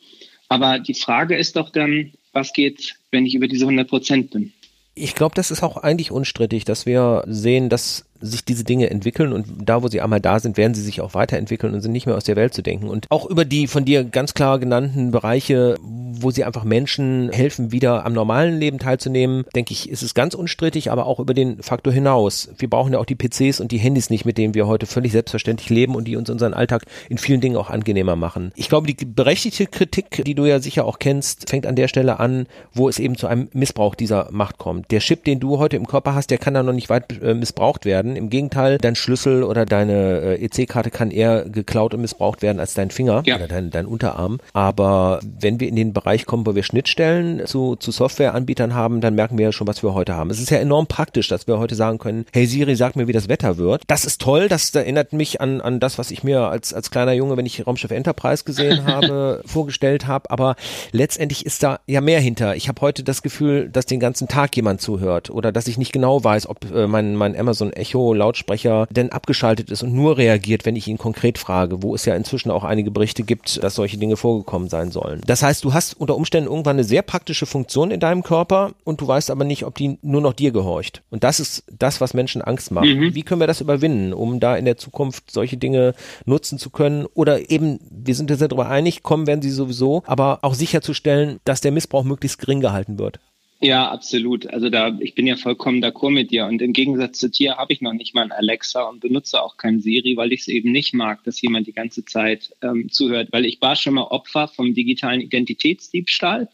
Aber 0.49 0.79
die 0.79 0.95
Frage 0.95 1.37
ist 1.37 1.57
doch 1.57 1.69
dann, 1.69 2.11
was 2.33 2.53
geht, 2.53 2.95
wenn 3.11 3.27
ich 3.27 3.35
über 3.35 3.47
diese 3.47 3.65
100 3.65 3.87
Prozent 3.87 4.31
bin? 4.31 4.51
Ich 4.95 5.13
glaube, 5.13 5.35
das 5.35 5.51
ist 5.51 5.61
auch 5.61 5.77
eigentlich 5.77 6.09
unstrittig, 6.09 6.65
dass 6.65 6.87
wir 6.87 7.23
sehen, 7.27 7.69
dass 7.69 8.07
sich 8.21 8.45
diese 8.45 8.63
Dinge 8.63 8.89
entwickeln 8.89 9.33
und 9.33 9.45
da, 9.65 9.83
wo 9.83 9.87
sie 9.87 10.01
einmal 10.01 10.21
da 10.21 10.39
sind, 10.39 10.57
werden 10.57 10.73
sie 10.73 10.81
sich 10.81 11.01
auch 11.01 11.13
weiterentwickeln 11.13 11.73
und 11.73 11.81
sind 11.81 11.91
nicht 11.91 12.05
mehr 12.05 12.15
aus 12.15 12.23
der 12.23 12.35
Welt 12.35 12.53
zu 12.53 12.61
denken. 12.61 12.87
Und 12.87 13.05
auch 13.09 13.25
über 13.25 13.45
die 13.45 13.67
von 13.67 13.85
dir 13.85 14.03
ganz 14.03 14.33
klar 14.33 14.59
genannten 14.59 15.11
Bereiche, 15.11 15.75
wo 15.81 16.31
sie 16.31 16.43
einfach 16.43 16.63
Menschen 16.63 17.29
helfen, 17.31 17.71
wieder 17.71 18.05
am 18.05 18.13
normalen 18.13 18.59
Leben 18.59 18.79
teilzunehmen, 18.79 19.43
denke 19.55 19.73
ich, 19.73 19.89
ist 19.89 20.01
es 20.01 20.13
ganz 20.13 20.33
unstrittig, 20.33 20.91
aber 20.91 21.05
auch 21.05 21.19
über 21.19 21.33
den 21.33 21.61
Faktor 21.61 21.91
hinaus. 21.91 22.49
Wir 22.57 22.69
brauchen 22.69 22.93
ja 22.93 22.99
auch 22.99 23.05
die 23.05 23.15
PCs 23.15 23.59
und 23.59 23.71
die 23.71 23.77
Handys 23.77 24.09
nicht, 24.09 24.25
mit 24.25 24.37
denen 24.37 24.53
wir 24.53 24.67
heute 24.67 24.85
völlig 24.85 25.11
selbstverständlich 25.11 25.69
leben 25.69 25.95
und 25.95 26.05
die 26.05 26.15
uns 26.15 26.29
unseren 26.29 26.53
Alltag 26.53 26.83
in 27.09 27.17
vielen 27.17 27.41
Dingen 27.41 27.57
auch 27.57 27.69
angenehmer 27.69 28.15
machen. 28.15 28.51
Ich 28.55 28.69
glaube, 28.69 28.87
die 28.87 29.05
berechtigte 29.05 29.67
Kritik, 29.67 30.23
die 30.25 30.35
du 30.35 30.45
ja 30.45 30.59
sicher 30.59 30.85
auch 30.85 30.99
kennst, 30.99 31.49
fängt 31.49 31.65
an 31.65 31.75
der 31.75 31.87
Stelle 31.87 32.19
an, 32.19 32.47
wo 32.73 32.89
es 32.89 32.99
eben 32.99 33.15
zu 33.17 33.27
einem 33.27 33.49
Missbrauch 33.53 33.95
dieser 33.95 34.29
Macht 34.31 34.57
kommt. 34.57 34.91
Der 34.91 34.99
Chip, 34.99 35.23
den 35.25 35.39
du 35.39 35.59
heute 35.59 35.75
im 35.75 35.87
Körper 35.87 36.15
hast, 36.15 36.31
der 36.31 36.37
kann 36.37 36.53
da 36.53 36.63
noch 36.63 36.73
nicht 36.73 36.89
weit 36.89 37.21
äh, 37.21 37.33
missbraucht 37.33 37.85
werden. 37.85 38.04
Im 38.05 38.29
Gegenteil, 38.29 38.77
dein 38.77 38.95
Schlüssel 38.95 39.43
oder 39.43 39.65
deine 39.65 40.37
äh, 40.39 40.45
EC-Karte 40.45 40.91
kann 40.91 41.11
eher 41.11 41.45
geklaut 41.45 41.93
und 41.93 42.01
missbraucht 42.01 42.41
werden 42.41 42.59
als 42.59 42.73
dein 42.73 42.91
Finger 42.91 43.23
ja. 43.25 43.35
oder 43.35 43.47
dein, 43.47 43.71
dein 43.71 43.85
Unterarm. 43.85 44.39
Aber 44.53 45.19
wenn 45.39 45.59
wir 45.59 45.67
in 45.67 45.75
den 45.75 45.93
Bereich 45.93 46.25
kommen, 46.25 46.45
wo 46.45 46.55
wir 46.55 46.63
Schnittstellen 46.63 47.45
zu, 47.45 47.75
zu 47.75 47.91
Softwareanbietern 47.91 48.73
haben, 48.73 49.01
dann 49.01 49.15
merken 49.15 49.37
wir 49.37 49.45
ja 49.45 49.51
schon, 49.51 49.67
was 49.67 49.81
wir 49.81 49.93
heute 49.93 50.15
haben. 50.15 50.29
Es 50.29 50.39
ist 50.39 50.51
ja 50.51 50.57
enorm 50.57 50.87
praktisch, 50.87 51.27
dass 51.27 51.47
wir 51.47 51.57
heute 51.59 51.75
sagen 51.75 51.97
können, 51.97 52.25
hey 52.33 52.45
Siri, 52.45 52.75
sag 52.75 52.95
mir, 52.95 53.07
wie 53.07 53.13
das 53.13 53.29
Wetter 53.29 53.57
wird. 53.57 53.83
Das 53.87 54.05
ist 54.05 54.21
toll, 54.21 54.47
das 54.47 54.73
erinnert 54.75 55.13
mich 55.13 55.41
an, 55.41 55.61
an 55.61 55.79
das, 55.79 55.97
was 55.97 56.11
ich 56.11 56.23
mir 56.23 56.41
als, 56.41 56.73
als 56.73 56.91
kleiner 56.91 57.13
Junge, 57.13 57.37
wenn 57.37 57.45
ich 57.45 57.65
Raumschiff 57.65 57.91
Enterprise 57.91 58.43
gesehen 58.43 58.85
habe, 58.87 59.41
vorgestellt 59.45 60.07
habe. 60.07 60.29
Aber 60.29 60.55
letztendlich 60.91 61.45
ist 61.45 61.63
da 61.63 61.79
ja 61.87 62.01
mehr 62.01 62.19
hinter. 62.19 62.55
Ich 62.55 62.67
habe 62.67 62.81
heute 62.81 63.03
das 63.03 63.21
Gefühl, 63.21 63.69
dass 63.69 63.85
den 63.85 63.99
ganzen 63.99 64.27
Tag 64.27 64.55
jemand 64.55 64.81
zuhört 64.81 65.29
oder 65.29 65.51
dass 65.51 65.67
ich 65.67 65.77
nicht 65.77 65.91
genau 65.91 66.23
weiß, 66.23 66.47
ob 66.47 66.71
äh, 66.73 66.87
mein, 66.87 67.15
mein 67.15 67.37
Amazon 67.37 67.73
Echo 67.73 67.94
Lautsprecher 68.13 68.87
denn 68.91 69.11
abgeschaltet 69.11 69.69
ist 69.71 69.83
und 69.83 69.93
nur 69.93 70.17
reagiert, 70.17 70.65
wenn 70.65 70.75
ich 70.75 70.87
ihn 70.87 70.97
konkret 70.97 71.37
frage, 71.37 71.81
wo 71.83 71.95
es 71.95 72.05
ja 72.05 72.15
inzwischen 72.15 72.51
auch 72.51 72.63
einige 72.63 72.91
Berichte 72.91 73.23
gibt, 73.23 73.63
dass 73.63 73.75
solche 73.75 73.97
Dinge 73.97 74.17
vorgekommen 74.17 74.69
sein 74.69 74.91
sollen. 74.91 75.21
Das 75.25 75.43
heißt, 75.43 75.63
du 75.63 75.73
hast 75.73 75.99
unter 75.99 76.15
Umständen 76.15 76.49
irgendwann 76.49 76.75
eine 76.75 76.83
sehr 76.83 77.01
praktische 77.01 77.45
Funktion 77.45 77.91
in 77.91 77.99
deinem 77.99 78.23
Körper 78.23 78.73
und 78.83 79.01
du 79.01 79.07
weißt 79.07 79.31
aber 79.31 79.43
nicht, 79.43 79.65
ob 79.65 79.75
die 79.75 79.97
nur 80.01 80.21
noch 80.21 80.33
dir 80.33 80.51
gehorcht. 80.51 81.01
Und 81.09 81.23
das 81.23 81.39
ist 81.39 81.63
das, 81.77 82.01
was 82.01 82.13
Menschen 82.13 82.41
Angst 82.41 82.71
macht. 82.71 82.85
Mhm. 82.85 83.15
Wie 83.15 83.23
können 83.23 83.41
wir 83.41 83.47
das 83.47 83.61
überwinden, 83.61 84.13
um 84.13 84.39
da 84.39 84.55
in 84.55 84.65
der 84.65 84.77
Zukunft 84.77 85.31
solche 85.31 85.57
Dinge 85.57 85.93
nutzen 86.25 86.57
zu 86.57 86.69
können? 86.69 87.05
Oder 87.13 87.49
eben, 87.49 87.79
wir 87.89 88.15
sind 88.15 88.31
uns 88.31 88.39
darüber 88.39 88.69
einig, 88.69 89.03
kommen 89.03 89.27
werden 89.27 89.41
sie 89.41 89.51
sowieso, 89.51 90.03
aber 90.05 90.39
auch 90.41 90.53
sicherzustellen, 90.53 91.39
dass 91.45 91.61
der 91.61 91.71
Missbrauch 91.71 92.03
möglichst 92.03 92.39
gering 92.39 92.61
gehalten 92.61 92.99
wird. 92.99 93.19
Ja, 93.65 93.89
absolut. 93.89 94.45
Also 94.45 94.69
da, 94.69 94.95
ich 94.99 95.15
bin 95.15 95.25
ja 95.25 95.37
vollkommen 95.37 95.83
d'accord 95.83 96.11
mit 96.11 96.29
dir. 96.29 96.45
Und 96.45 96.61
im 96.61 96.71
Gegensatz 96.71 97.17
zu 97.17 97.31
dir 97.31 97.57
habe 97.57 97.73
ich 97.73 97.81
noch 97.81 97.93
nicht 97.93 98.13
mal 98.13 98.21
ein 98.21 98.31
Alexa 98.31 98.83
und 98.83 98.99
benutze 98.99 99.41
auch 99.41 99.57
kein 99.57 99.79
Siri, 99.81 100.15
weil 100.17 100.33
ich 100.33 100.41
es 100.41 100.47
eben 100.49 100.71
nicht 100.71 100.93
mag, 100.93 101.23
dass 101.23 101.41
jemand 101.41 101.65
die 101.65 101.73
ganze 101.73 102.05
Zeit 102.05 102.51
ähm, 102.61 102.91
zuhört. 102.91 103.29
Weil 103.31 103.43
ich 103.43 103.59
war 103.61 103.75
schon 103.75 103.95
mal 103.95 104.03
Opfer 104.03 104.49
vom 104.49 104.75
digitalen 104.75 105.19
Identitätsdiebstahl. 105.19 106.47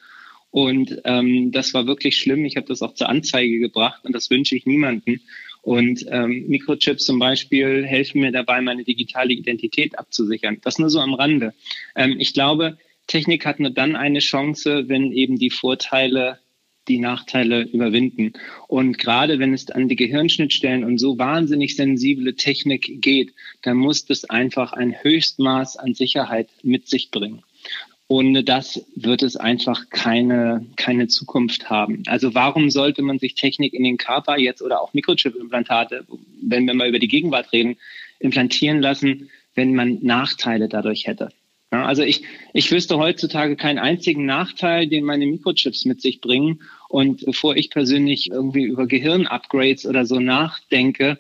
Und 0.52 1.02
ähm, 1.04 1.52
das 1.52 1.74
war 1.74 1.86
wirklich 1.86 2.18
schlimm. 2.18 2.46
Ich 2.46 2.56
habe 2.56 2.68
das 2.68 2.82
auch 2.82 2.94
zur 2.94 3.10
Anzeige 3.10 3.60
gebracht 3.60 4.06
und 4.06 4.16
das 4.16 4.30
wünsche 4.30 4.56
ich 4.56 4.66
niemanden. 4.66 5.20
Und 5.64 6.06
ähm, 6.10 6.46
Mikrochips 6.48 7.04
zum 7.04 7.20
Beispiel 7.20 7.86
helfen 7.86 8.22
mir 8.22 8.32
dabei, 8.32 8.62
meine 8.62 8.86
digitale 8.86 9.34
Identität 9.34 10.00
abzusichern. 10.00 10.60
Das 10.62 10.80
nur 10.80 10.90
so 10.90 11.02
am 11.02 11.14
Rande. 11.14 11.54
Ähm, 11.94 12.16
ich 12.20 12.34
glaube, 12.34 12.78
Technik 13.08 13.46
hat 13.46 13.60
nur 13.60 13.72
dann 13.72 13.98
eine 13.98 14.20
Chance, 14.20 14.86
wenn 14.88 15.12
eben 15.12 15.38
die 15.38 15.50
Vorteile 15.50 16.40
die 16.88 17.00
Nachteile 17.00 17.64
überwinden. 17.64 18.34
Und 18.68 18.98
gerade 18.98 19.40
wenn 19.40 19.54
es 19.54 19.70
an 19.70 19.88
die 19.88 19.96
Gehirnschnittstellen 19.96 20.84
und 20.84 20.98
so 20.98 21.18
wahnsinnig 21.18 21.76
sensible 21.76 22.36
Technik 22.36 23.02
geht, 23.02 23.34
dann 23.62 23.78
muss 23.78 24.06
das 24.06 24.26
einfach 24.26 24.74
ein 24.74 24.96
Höchstmaß 25.02 25.78
an 25.78 25.94
Sicherheit 25.94 26.50
mit 26.64 26.88
sich 26.88 27.12
bringen. 27.12 27.44
Ohne 28.08 28.44
das 28.44 28.86
wird 28.96 29.24
es 29.24 29.38
einfach 29.38 29.90
keine, 29.90 30.66
keine 30.76 31.08
Zukunft 31.08 31.70
haben. 31.70 32.04
Also 32.08 32.36
warum 32.36 32.70
sollte 32.70 33.04
man 33.04 33.20
sich 33.20 33.36
Technik 33.36 33.74
in 33.74 33.86
den 33.86 33.96
Körper 33.96 34.38
jetzt 34.38 34.62
oder 34.62 34.82
auch 34.82 34.94
Mikrochip-Implantate, 34.94 36.06
wenn 36.42 36.66
wir 36.68 36.74
mal 36.74 36.90
über 36.90 37.00
die 37.00 37.08
Gegenwart 37.08 37.54
reden, 37.54 37.78
implantieren 38.20 38.82
lassen, 38.82 39.30
wenn 39.56 39.76
man 39.76 40.00
Nachteile 40.02 40.68
dadurch 40.68 41.08
hätte? 41.08 41.30
Ja, 41.74 41.86
also 41.86 42.04
ich, 42.04 42.24
ich 42.54 42.70
wüsste 42.70 42.98
heutzutage 42.98 43.56
keinen 43.56 43.80
einzigen 43.80 44.26
Nachteil, 44.26 44.88
den 44.88 45.06
meine 45.06 45.26
Mikrochips 45.26 45.86
mit 45.86 46.02
sich 46.02 46.20
bringen. 46.20 46.62
Und 46.90 47.26
bevor 47.26 47.56
ich 47.56 47.70
persönlich 47.70 48.30
irgendwie 48.30 48.64
über 48.64 48.88
Gehirn-Upgrades 48.88 49.86
oder 49.86 50.06
so 50.06 50.20
nachdenke, 50.20 51.18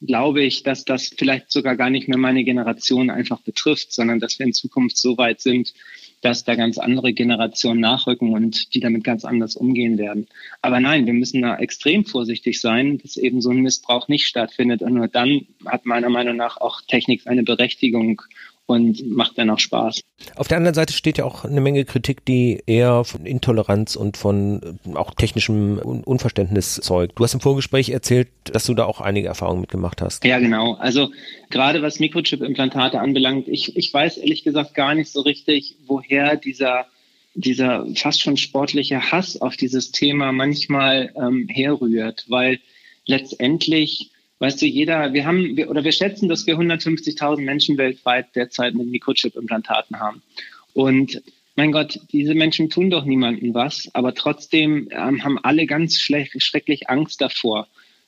glaube 0.00 0.42
ich, 0.42 0.62
dass 0.62 0.84
das 0.84 1.08
vielleicht 1.08 1.50
sogar 1.50 1.74
gar 1.74 1.90
nicht 1.90 2.06
mehr 2.06 2.18
meine 2.18 2.44
Generation 2.44 3.10
einfach 3.10 3.40
betrifft, 3.40 3.92
sondern 3.92 4.20
dass 4.20 4.38
wir 4.38 4.46
in 4.46 4.52
Zukunft 4.52 4.96
so 4.96 5.18
weit 5.18 5.40
sind, 5.40 5.74
dass 6.20 6.44
da 6.44 6.54
ganz 6.54 6.78
andere 6.78 7.12
Generationen 7.12 7.80
nachrücken 7.80 8.32
und 8.32 8.74
die 8.74 8.80
damit 8.80 9.02
ganz 9.02 9.24
anders 9.24 9.56
umgehen 9.56 9.98
werden. 9.98 10.28
Aber 10.62 10.78
nein, 10.78 11.06
wir 11.06 11.12
müssen 11.12 11.42
da 11.42 11.56
extrem 11.56 12.04
vorsichtig 12.04 12.60
sein, 12.60 12.98
dass 12.98 13.16
eben 13.16 13.40
so 13.40 13.50
ein 13.50 13.62
Missbrauch 13.62 14.06
nicht 14.06 14.26
stattfindet. 14.26 14.82
Und 14.82 14.94
nur 14.94 15.08
dann 15.08 15.46
hat 15.66 15.86
meiner 15.86 16.08
Meinung 16.08 16.36
nach 16.36 16.56
auch 16.60 16.82
Technik 16.82 17.26
eine 17.26 17.42
Berechtigung 17.42 18.22
und 18.68 19.10
macht 19.10 19.38
dann 19.38 19.48
auch 19.48 19.58
Spaß. 19.58 20.02
Auf 20.36 20.46
der 20.46 20.58
anderen 20.58 20.74
Seite 20.74 20.92
steht 20.92 21.16
ja 21.16 21.24
auch 21.24 21.46
eine 21.46 21.62
Menge 21.62 21.86
Kritik, 21.86 22.26
die 22.26 22.62
eher 22.66 23.02
von 23.04 23.24
Intoleranz 23.24 23.96
und 23.96 24.18
von 24.18 24.78
äh, 24.84 24.94
auch 24.94 25.14
technischem 25.14 25.78
Unverständnis 25.78 26.74
zeugt. 26.74 27.18
Du 27.18 27.24
hast 27.24 27.32
im 27.32 27.40
Vorgespräch 27.40 27.88
erzählt, 27.88 28.28
dass 28.44 28.66
du 28.66 28.74
da 28.74 28.84
auch 28.84 29.00
einige 29.00 29.26
Erfahrungen 29.26 29.62
mitgemacht 29.62 30.02
hast. 30.02 30.22
Ja, 30.24 30.38
genau. 30.38 30.74
Also 30.74 31.10
gerade 31.48 31.80
was 31.80 31.98
Mikrochip-Implantate 31.98 33.00
anbelangt, 33.00 33.48
ich, 33.48 33.74
ich 33.74 33.92
weiß 33.92 34.18
ehrlich 34.18 34.44
gesagt 34.44 34.74
gar 34.74 34.94
nicht 34.94 35.10
so 35.10 35.22
richtig, 35.22 35.76
woher 35.86 36.36
dieser 36.36 36.86
dieser 37.34 37.86
fast 37.94 38.20
schon 38.20 38.36
sportliche 38.36 39.12
Hass 39.12 39.40
auf 39.40 39.56
dieses 39.56 39.92
Thema 39.92 40.32
manchmal 40.32 41.14
ähm, 41.16 41.46
herrührt, 41.48 42.24
weil 42.28 42.58
letztendlich 43.06 44.10
Weißt 44.40 44.62
du, 44.62 44.66
jeder, 44.66 45.12
wir 45.12 45.26
haben, 45.26 45.56
wir, 45.56 45.68
oder 45.68 45.82
wir 45.82 45.92
schätzen, 45.92 46.28
dass 46.28 46.46
wir 46.46 46.56
150.000 46.56 47.40
Menschen 47.40 47.76
weltweit 47.76 48.34
derzeit 48.36 48.74
mit 48.74 48.88
Mikrochip-Implantaten 48.88 49.98
haben. 49.98 50.22
Und 50.74 51.22
mein 51.56 51.72
Gott, 51.72 51.98
diese 52.12 52.36
Menschen 52.36 52.70
tun 52.70 52.88
doch 52.88 53.04
niemandem 53.04 53.52
was, 53.52 53.90
aber 53.92 54.14
trotzdem 54.14 54.88
ähm, 54.92 55.24
haben 55.24 55.38
alle 55.42 55.66
ganz 55.66 55.98
schrecklich 55.98 56.88
Angst 56.88 57.20
davor. 57.20 57.66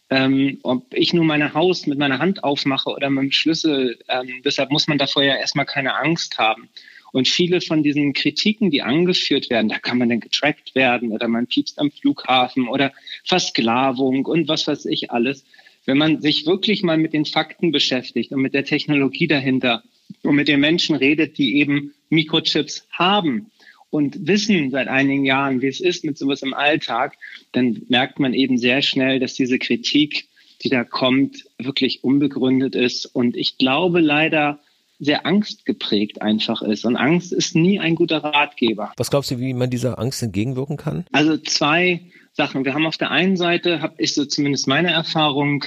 Ähm, 0.08 0.58
ob 0.62 0.94
ich 0.94 1.12
nur 1.12 1.24
mein 1.24 1.52
Haus 1.52 1.86
mit 1.86 1.98
meiner 1.98 2.20
Hand 2.20 2.44
aufmache 2.44 2.90
oder 2.90 3.10
mit 3.10 3.24
dem 3.24 3.32
Schlüssel, 3.32 3.98
ähm, 4.08 4.40
deshalb 4.44 4.70
muss 4.70 4.86
man 4.86 4.98
davor 4.98 5.24
ja 5.24 5.34
erstmal 5.34 5.66
keine 5.66 5.96
Angst 5.96 6.38
haben. 6.38 6.68
Und 7.12 7.26
viele 7.26 7.60
von 7.60 7.82
diesen 7.82 8.12
Kritiken, 8.12 8.70
die 8.70 8.82
angeführt 8.82 9.50
werden, 9.50 9.68
da 9.68 9.78
kann 9.80 9.98
man 9.98 10.08
dann 10.08 10.20
getrackt 10.20 10.76
werden 10.76 11.10
oder 11.10 11.26
man 11.26 11.48
piepst 11.48 11.80
am 11.80 11.90
Flughafen 11.90 12.68
oder 12.68 12.92
Versklavung 13.24 14.26
und 14.26 14.46
was 14.46 14.68
weiß 14.68 14.86
ich 14.86 15.10
alles 15.10 15.44
wenn 15.86 15.98
man 15.98 16.20
sich 16.20 16.46
wirklich 16.46 16.82
mal 16.82 16.98
mit 16.98 17.12
den 17.12 17.24
Fakten 17.24 17.72
beschäftigt 17.72 18.32
und 18.32 18.42
mit 18.42 18.54
der 18.54 18.64
Technologie 18.64 19.26
dahinter 19.26 19.82
und 20.22 20.34
mit 20.34 20.48
den 20.48 20.60
Menschen 20.60 20.96
redet, 20.96 21.38
die 21.38 21.56
eben 21.56 21.94
Mikrochips 22.10 22.86
haben 22.90 23.50
und 23.90 24.26
wissen 24.26 24.70
seit 24.70 24.88
einigen 24.88 25.24
Jahren, 25.24 25.62
wie 25.62 25.68
es 25.68 25.80
ist 25.80 26.04
mit 26.04 26.16
sowas 26.16 26.42
im 26.42 26.54
Alltag, 26.54 27.16
dann 27.52 27.82
merkt 27.88 28.18
man 28.18 28.34
eben 28.34 28.58
sehr 28.58 28.82
schnell, 28.82 29.18
dass 29.18 29.34
diese 29.34 29.58
Kritik, 29.58 30.28
die 30.62 30.68
da 30.68 30.84
kommt, 30.84 31.44
wirklich 31.58 32.04
unbegründet 32.04 32.74
ist. 32.74 33.06
Und 33.06 33.36
ich 33.36 33.58
glaube 33.58 34.00
leider, 34.00 34.60
sehr 35.00 35.24
angstgeprägt 35.24 36.20
einfach 36.20 36.60
ist. 36.62 36.84
Und 36.84 36.96
Angst 36.96 37.32
ist 37.32 37.56
nie 37.56 37.80
ein 37.80 37.94
guter 37.94 38.18
Ratgeber. 38.18 38.92
Was 38.98 39.10
glaubst 39.10 39.30
du, 39.30 39.38
wie 39.38 39.54
man 39.54 39.70
dieser 39.70 39.98
Angst 39.98 40.22
entgegenwirken 40.22 40.76
kann? 40.76 41.06
Also 41.10 41.38
zwei 41.38 42.02
Sachen. 42.32 42.64
Wir 42.64 42.74
haben 42.74 42.86
auf 42.86 42.96
der 42.96 43.10
einen 43.10 43.36
Seite, 43.36 43.82
habe 43.82 43.94
ich 43.98 44.14
so 44.14 44.24
zumindest 44.24 44.68
meine 44.68 44.90
Erfahrung, 44.90 45.64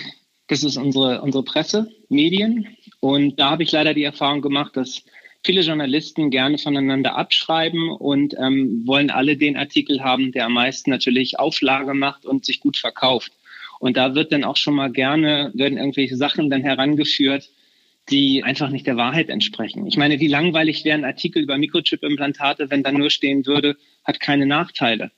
das 0.48 0.64
ist 0.64 0.78
unsere, 0.78 1.22
unsere 1.22 1.44
Presse, 1.44 1.90
Medien. 2.10 2.68
Und 3.00 3.40
da 3.40 3.52
habe 3.52 3.64
ich 3.64 3.72
leider 3.72 3.94
die 3.94 4.04
Erfahrung 4.04 4.42
gemacht, 4.42 4.78
dass 4.78 5.04
viele 5.46 5.62
Journalisten 5.62 6.30
gerne 6.30 6.58
voneinander 6.58 7.16
abschreiben 7.16 7.90
und 7.90 8.36
ähm, 8.40 8.84
wollen 8.86 9.10
alle 9.10 9.38
den 9.38 9.58
Artikel 9.58 10.04
haben, 10.04 10.32
der 10.32 10.46
am 10.46 10.54
meisten 10.54 10.90
natürlich 10.90 11.40
Auflage 11.40 11.94
macht 11.94 12.26
und 12.26 12.46
sich 12.46 12.60
gut 12.60 12.78
verkauft. 12.78 13.34
Und 13.80 13.98
da 13.98 14.16
wird 14.16 14.32
dann 14.32 14.46
auch 14.46 14.56
schon 14.56 14.76
mal 14.76 14.92
gerne, 14.92 15.52
werden 15.54 15.78
irgendwelche 15.78 16.16
Sachen 16.16 16.50
dann 16.50 16.62
herangeführt, 16.62 17.50
die 18.10 18.44
einfach 18.44 18.70
nicht 18.70 18.88
der 18.88 18.98
Wahrheit 18.98 19.30
entsprechen. 19.30 19.86
Ich 19.88 19.98
meine, 19.98 20.20
wie 20.20 20.28
langweilig 20.28 20.86
wäre 20.86 20.98
ein 20.98 21.06
Artikel 21.06 21.44
über 21.44 21.58
Mikrochip-Implantate, 21.58 22.70
wenn 22.70 22.84
dann 22.84 22.96
nur 22.98 23.10
stehen 23.10 23.46
würde, 23.46 23.76
hat 24.06 24.20
keine 24.20 24.46
Nachteile. 24.46 25.12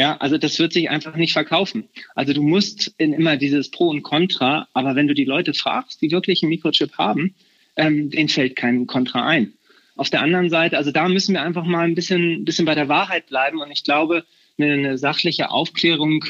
Ja, 0.00 0.16
also 0.16 0.38
das 0.38 0.58
wird 0.58 0.72
sich 0.72 0.88
einfach 0.88 1.14
nicht 1.14 1.34
verkaufen. 1.34 1.90
Also 2.14 2.32
du 2.32 2.42
musst 2.42 2.94
in 2.96 3.12
immer 3.12 3.36
dieses 3.36 3.70
Pro 3.70 3.90
und 3.90 4.00
Contra, 4.02 4.66
aber 4.72 4.96
wenn 4.96 5.06
du 5.06 5.12
die 5.12 5.26
Leute 5.26 5.52
fragst, 5.52 6.00
die 6.00 6.10
wirklich 6.10 6.42
einen 6.42 6.48
Mikrochip 6.48 6.96
haben, 6.96 7.34
ähm, 7.76 8.08
denen 8.08 8.30
fällt 8.30 8.56
kein 8.56 8.86
Contra 8.86 9.26
ein. 9.26 9.52
Auf 9.96 10.08
der 10.08 10.22
anderen 10.22 10.48
Seite, 10.48 10.78
also 10.78 10.90
da 10.90 11.06
müssen 11.06 11.34
wir 11.34 11.42
einfach 11.42 11.66
mal 11.66 11.84
ein 11.84 11.94
bisschen, 11.94 12.46
bisschen 12.46 12.64
bei 12.64 12.74
der 12.74 12.88
Wahrheit 12.88 13.26
bleiben 13.26 13.60
und 13.60 13.70
ich 13.70 13.84
glaube, 13.84 14.24
eine, 14.56 14.72
eine 14.72 14.96
sachliche 14.96 15.50
Aufklärung 15.50 16.24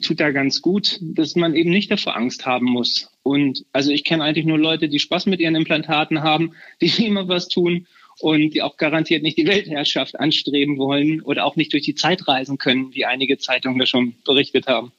tut 0.00 0.20
da 0.20 0.30
ganz 0.30 0.62
gut, 0.62 1.00
dass 1.00 1.34
man 1.34 1.56
eben 1.56 1.70
nicht 1.70 1.90
davor 1.90 2.16
Angst 2.16 2.46
haben 2.46 2.66
muss. 2.66 3.10
Und 3.24 3.64
also 3.72 3.90
ich 3.90 4.04
kenne 4.04 4.22
eigentlich 4.22 4.46
nur 4.46 4.60
Leute, 4.60 4.88
die 4.88 5.00
Spaß 5.00 5.26
mit 5.26 5.40
ihren 5.40 5.56
Implantaten 5.56 6.22
haben, 6.22 6.52
die 6.80 7.04
immer 7.04 7.26
was 7.26 7.48
tun 7.48 7.88
und 8.20 8.50
die 8.50 8.62
auch 8.62 8.76
garantiert 8.76 9.22
nicht 9.22 9.38
die 9.38 9.46
Weltherrschaft 9.46 10.18
anstreben 10.18 10.78
wollen 10.78 11.20
oder 11.22 11.44
auch 11.44 11.56
nicht 11.56 11.72
durch 11.72 11.84
die 11.84 11.94
Zeit 11.94 12.26
reisen 12.28 12.58
können, 12.58 12.94
wie 12.94 13.04
einige 13.04 13.38
Zeitungen 13.38 13.78
da 13.78 13.86
schon 13.86 14.14
berichtet 14.24 14.66
haben. 14.66 14.92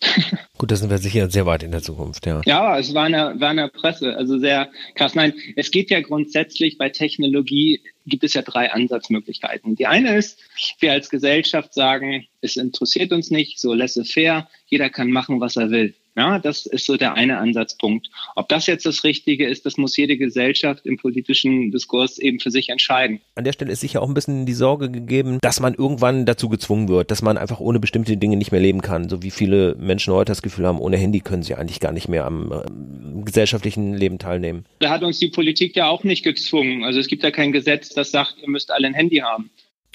Gut, 0.58 0.70
da 0.70 0.76
sind 0.76 0.90
wir 0.90 0.98
sicher 0.98 1.30
sehr 1.30 1.46
weit 1.46 1.62
in 1.62 1.70
der 1.70 1.82
Zukunft, 1.82 2.26
ja. 2.26 2.40
Ja, 2.44 2.78
es 2.78 2.94
war 2.94 3.04
eine, 3.04 3.38
war 3.38 3.50
eine 3.50 3.68
Presse, 3.68 4.16
also 4.16 4.38
sehr 4.38 4.70
krass. 4.94 5.14
Nein, 5.14 5.34
es 5.56 5.70
geht 5.70 5.90
ja 5.90 6.00
grundsätzlich 6.00 6.78
bei 6.78 6.88
Technologie 6.88 7.80
gibt 8.06 8.24
es 8.24 8.34
ja 8.34 8.42
drei 8.42 8.72
Ansatzmöglichkeiten. 8.72 9.74
Die 9.74 9.86
eine 9.86 10.16
ist, 10.16 10.38
wir 10.80 10.92
als 10.92 11.10
Gesellschaft 11.10 11.74
sagen, 11.74 12.26
es 12.40 12.56
interessiert 12.56 13.12
uns 13.12 13.30
nicht, 13.30 13.58
so 13.58 13.74
laissez-faire, 13.74 14.48
jeder 14.66 14.90
kann 14.90 15.10
machen, 15.10 15.40
was 15.40 15.56
er 15.56 15.70
will. 15.70 15.94
Ja, 16.16 16.38
das 16.38 16.64
ist 16.64 16.86
so 16.86 16.96
der 16.96 17.14
eine 17.14 17.36
Ansatzpunkt. 17.38 18.08
Ob 18.36 18.48
das 18.48 18.66
jetzt 18.66 18.86
das 18.86 19.04
Richtige 19.04 19.46
ist, 19.46 19.66
das 19.66 19.76
muss 19.76 19.96
jede 19.96 20.16
Gesellschaft 20.16 20.86
im 20.86 20.96
politischen 20.96 21.70
Diskurs 21.70 22.18
eben 22.18 22.40
für 22.40 22.50
sich 22.50 22.70
entscheiden. 22.70 23.20
An 23.34 23.44
der 23.44 23.52
Stelle 23.52 23.72
ist 23.72 23.80
sicher 23.80 24.00
auch 24.00 24.08
ein 24.08 24.14
bisschen 24.14 24.46
die 24.46 24.54
Sorge 24.54 24.90
gegeben, 24.90 25.38
dass 25.42 25.60
man 25.60 25.74
irgendwann 25.74 26.24
dazu 26.24 26.48
gezwungen 26.48 26.88
wird, 26.88 27.10
dass 27.10 27.20
man 27.20 27.36
einfach 27.36 27.60
ohne 27.60 27.80
bestimmte 27.80 28.16
Dinge 28.16 28.36
nicht 28.36 28.50
mehr 28.50 28.62
leben 28.62 28.80
kann. 28.80 29.10
So 29.10 29.22
wie 29.22 29.30
viele 29.30 29.74
Menschen 29.74 30.14
heute 30.14 30.30
das 30.30 30.40
Gefühl 30.40 30.66
haben, 30.66 30.80
ohne 30.80 30.96
Handy 30.96 31.20
können 31.20 31.42
sie 31.42 31.54
eigentlich 31.54 31.80
gar 31.80 31.92
nicht 31.92 32.08
mehr 32.08 32.24
am 32.24 32.50
äh, 32.50 33.22
gesellschaftlichen 33.24 33.92
Leben 33.92 34.18
teilnehmen. 34.18 34.64
Da 34.78 34.88
hat 34.88 35.02
uns 35.02 35.18
die 35.18 35.28
Politik 35.28 35.76
ja 35.76 35.88
auch 35.88 36.02
nicht 36.02 36.22
gezwungen. 36.22 36.84
Also 36.84 36.98
es 36.98 37.08
gibt 37.08 37.24
ja 37.24 37.30
kein 37.30 37.52
Gesetz, 37.52 37.90
das 37.90 38.10
sagt, 38.10 38.36
ihr 38.40 38.48
müsst 38.48 38.70
alle 38.70 38.86
ein 38.86 38.94
Handy 38.94 39.18
haben. 39.18 39.50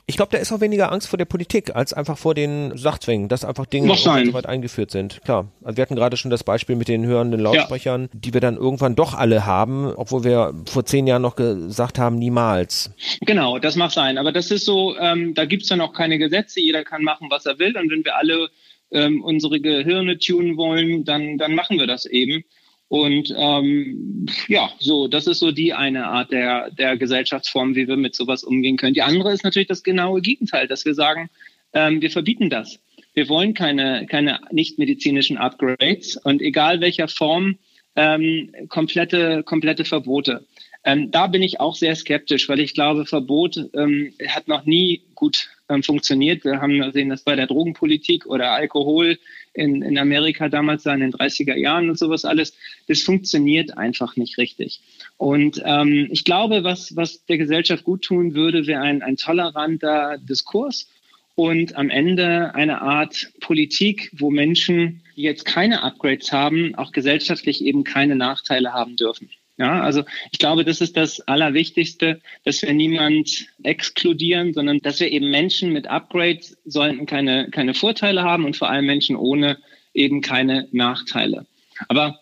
Ich 0.07 0.17
glaube, 0.17 0.31
da 0.31 0.37
ist 0.39 0.51
auch 0.51 0.61
weniger 0.61 0.91
Angst 0.91 1.07
vor 1.07 1.17
der 1.17 1.25
Politik 1.25 1.75
als 1.75 1.93
einfach 1.93 2.17
vor 2.17 2.33
den 2.33 2.77
Sachzwängen, 2.77 3.29
dass 3.29 3.45
einfach 3.45 3.65
Dinge 3.65 3.95
so 3.95 4.09
weit 4.33 4.45
eingeführt 4.45 4.91
sind. 4.91 5.21
Klar, 5.23 5.51
also 5.63 5.77
wir 5.77 5.81
hatten 5.81 5.95
gerade 5.95 6.17
schon 6.17 6.31
das 6.31 6.43
Beispiel 6.43 6.75
mit 6.75 6.87
den 6.87 7.05
hörenden 7.05 7.39
Lautsprechern, 7.39 8.03
ja. 8.03 8.09
die 8.13 8.33
wir 8.33 8.41
dann 8.41 8.57
irgendwann 8.57 8.95
doch 8.95 9.13
alle 9.13 9.45
haben, 9.45 9.93
obwohl 9.95 10.23
wir 10.23 10.53
vor 10.65 10.85
zehn 10.85 11.07
Jahren 11.07 11.21
noch 11.21 11.35
gesagt 11.35 11.99
haben, 11.99 12.17
niemals. 12.17 12.91
Genau, 13.21 13.59
das 13.59 13.75
mag 13.75 13.91
sein. 13.91 14.17
Aber 14.17 14.31
das 14.31 14.51
ist 14.51 14.65
so, 14.65 14.97
ähm, 14.97 15.33
da 15.33 15.45
gibt's 15.45 15.69
ja 15.69 15.75
noch 15.75 15.93
keine 15.93 16.17
Gesetze, 16.17 16.59
jeder 16.59 16.83
kann 16.83 17.03
machen, 17.03 17.27
was 17.29 17.45
er 17.45 17.59
will. 17.59 17.77
Und 17.77 17.89
wenn 17.89 18.03
wir 18.03 18.15
alle 18.15 18.49
ähm, 18.91 19.23
unsere 19.23 19.59
Gehirne 19.59 20.17
tunen 20.17 20.57
wollen, 20.57 21.05
dann, 21.05 21.37
dann 21.37 21.55
machen 21.55 21.79
wir 21.79 21.87
das 21.87 22.05
eben. 22.05 22.43
Und 22.91 23.33
ähm, 23.37 24.25
ja, 24.49 24.69
so, 24.79 25.07
das 25.07 25.25
ist 25.25 25.39
so 25.39 25.53
die 25.53 25.71
eine 25.71 26.07
Art 26.07 26.33
der, 26.33 26.71
der 26.71 26.97
Gesellschaftsform, 26.97 27.73
wie 27.73 27.87
wir 27.87 27.95
mit 27.95 28.15
sowas 28.15 28.43
umgehen 28.43 28.75
können. 28.75 28.93
Die 28.93 29.01
andere 29.01 29.31
ist 29.31 29.45
natürlich 29.45 29.69
das 29.69 29.83
genaue 29.83 30.19
Gegenteil, 30.19 30.67
dass 30.67 30.83
wir 30.83 30.93
sagen, 30.93 31.29
ähm, 31.71 32.01
wir 32.01 32.11
verbieten 32.11 32.49
das. 32.49 32.81
Wir 33.13 33.29
wollen 33.29 33.53
keine, 33.53 34.07
keine 34.07 34.41
nicht-medizinischen 34.51 35.37
Upgrades 35.37 36.17
und 36.17 36.41
egal 36.41 36.81
welcher 36.81 37.07
Form, 37.07 37.59
ähm, 37.95 38.51
komplette, 38.67 39.43
komplette 39.43 39.85
Verbote. 39.85 40.45
Ähm, 40.83 41.11
da 41.11 41.27
bin 41.27 41.43
ich 41.43 41.59
auch 41.59 41.75
sehr 41.75 41.95
skeptisch, 41.95 42.49
weil 42.49 42.59
ich 42.59 42.73
glaube, 42.73 43.05
Verbot 43.05 43.69
ähm, 43.73 44.13
hat 44.27 44.47
noch 44.47 44.65
nie 44.65 45.03
gut 45.13 45.49
ähm, 45.69 45.83
funktioniert. 45.83 46.43
Wir 46.43 46.59
haben 46.59 46.79
gesehen, 46.79 47.09
dass 47.09 47.23
bei 47.23 47.35
der 47.35 47.47
Drogenpolitik 47.47 48.25
oder 48.25 48.51
Alkohol 48.51 49.19
in, 49.53 49.83
in 49.83 49.97
Amerika 49.97 50.49
damals 50.49 50.83
da 50.83 50.93
in 50.93 51.01
den 51.01 51.13
30er 51.13 51.55
Jahren 51.55 51.89
und 51.89 51.99
sowas 51.99 52.25
alles, 52.25 52.55
das 52.87 53.01
funktioniert 53.01 53.77
einfach 53.77 54.15
nicht 54.15 54.37
richtig. 54.37 54.81
Und 55.17 55.61
ähm, 55.63 56.07
ich 56.11 56.23
glaube, 56.23 56.63
was, 56.63 56.95
was 56.95 57.25
der 57.25 57.37
Gesellschaft 57.37 57.83
gut 57.83 58.03
tun 58.03 58.33
würde, 58.33 58.65
wäre 58.65 58.81
ein, 58.81 59.03
ein 59.03 59.17
toleranter 59.17 60.17
Diskurs 60.17 60.87
und 61.35 61.75
am 61.75 61.89
Ende 61.89 62.55
eine 62.55 62.81
Art 62.81 63.31
Politik, 63.39 64.11
wo 64.13 64.31
Menschen, 64.31 65.01
die 65.15 65.21
jetzt 65.21 65.45
keine 65.45 65.83
Upgrades 65.83 66.31
haben, 66.31 66.75
auch 66.75 66.91
gesellschaftlich 66.91 67.63
eben 67.63 67.83
keine 67.83 68.15
Nachteile 68.15 68.73
haben 68.73 68.95
dürfen. 68.95 69.29
Ja, 69.57 69.81
also 69.81 70.03
ich 70.31 70.39
glaube, 70.39 70.65
das 70.65 70.81
ist 70.81 70.97
das 70.97 71.19
Allerwichtigste, 71.21 72.21
dass 72.43 72.61
wir 72.61 72.73
niemand 72.73 73.47
exkludieren, 73.63 74.53
sondern 74.53 74.79
dass 74.79 74.99
wir 74.99 75.11
eben 75.11 75.29
Menschen 75.29 75.71
mit 75.71 75.87
Upgrades 75.87 76.57
sollten 76.65 77.05
keine, 77.05 77.49
keine 77.51 77.73
Vorteile 77.73 78.23
haben 78.23 78.45
und 78.45 78.55
vor 78.57 78.69
allem 78.69 78.85
Menschen 78.85 79.15
ohne 79.15 79.59
eben 79.93 80.21
keine 80.21 80.67
Nachteile. 80.71 81.45
Aber 81.89 82.19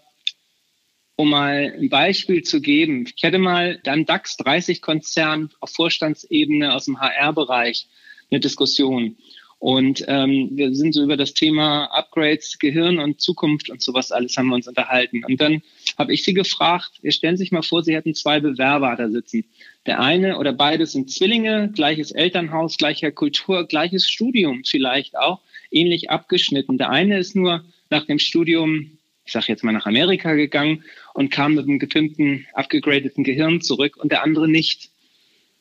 um 1.15 1.29
mal 1.29 1.73
ein 1.77 1.89
Beispiel 1.89 2.43
zu 2.43 2.61
geben, 2.61 3.05
ich 3.13 3.23
hätte 3.23 3.39
mal 3.39 3.79
dann 3.83 4.05
DAX 4.05 4.37
30 4.37 4.81
Konzern 4.81 5.51
auf 5.59 5.71
Vorstandsebene 5.71 6.73
aus 6.73 6.85
dem 6.85 6.99
HR-Bereich 6.99 7.87
eine 8.31 8.39
Diskussion. 8.39 9.17
Und 9.59 10.05
ähm, 10.07 10.51
wir 10.53 10.73
sind 10.73 10.93
so 10.93 11.03
über 11.03 11.17
das 11.17 11.33
Thema 11.33 11.85
Upgrades, 11.87 12.59
Gehirn 12.59 12.97
und 12.97 13.19
Zukunft 13.19 13.69
und 13.69 13.81
sowas 13.81 14.13
alles 14.13 14.37
haben 14.37 14.47
wir 14.47 14.55
uns 14.55 14.69
unterhalten. 14.69 15.25
Und 15.25 15.41
dann 15.41 15.61
habe 15.97 16.13
ich 16.13 16.23
sie 16.23 16.33
gefragt, 16.33 16.91
ihr 17.01 17.11
stellen 17.11 17.35
sich 17.35 17.51
mal 17.51 17.61
vor, 17.61 17.83
sie 17.83 17.93
hätten 17.93 18.15
zwei 18.15 18.39
Bewerber 18.39 18.95
da 18.95 19.09
sitzen. 19.09 19.43
Der 19.85 19.99
eine 19.99 20.37
oder 20.37 20.53
beide 20.53 20.85
sind 20.85 21.11
Zwillinge, 21.11 21.71
gleiches 21.75 22.11
Elternhaus, 22.11 22.77
gleicher 22.77 23.11
Kultur, 23.11 23.67
gleiches 23.67 24.07
Studium 24.07 24.63
vielleicht 24.65 25.17
auch, 25.17 25.41
ähnlich 25.71 26.09
abgeschnitten. 26.09 26.77
Der 26.77 26.89
eine 26.89 27.19
ist 27.19 27.35
nur 27.35 27.65
nach 27.89 28.05
dem 28.05 28.19
Studium, 28.19 28.97
ich 29.25 29.33
sage 29.33 29.47
jetzt 29.49 29.65
mal 29.65 29.73
nach 29.73 29.85
Amerika 29.85 30.35
gegangen 30.35 30.85
und 31.13 31.31
kam 31.31 31.55
mit 31.55 31.65
einem 31.65 31.79
gepimpten, 31.79 32.47
abgegradeten 32.53 33.25
Gehirn 33.25 33.59
zurück 33.59 33.97
und 33.97 34.13
der 34.13 34.23
andere 34.23 34.47
nicht. 34.47 34.89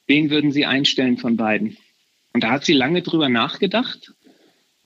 Wen 0.06 0.30
würden 0.30 0.52
Sie 0.52 0.66
einstellen 0.66 1.18
von 1.18 1.36
beiden? 1.36 1.76
Und 2.32 2.44
da 2.44 2.50
hat 2.50 2.64
sie 2.64 2.72
lange 2.72 3.02
drüber 3.02 3.28
nachgedacht. 3.28 4.12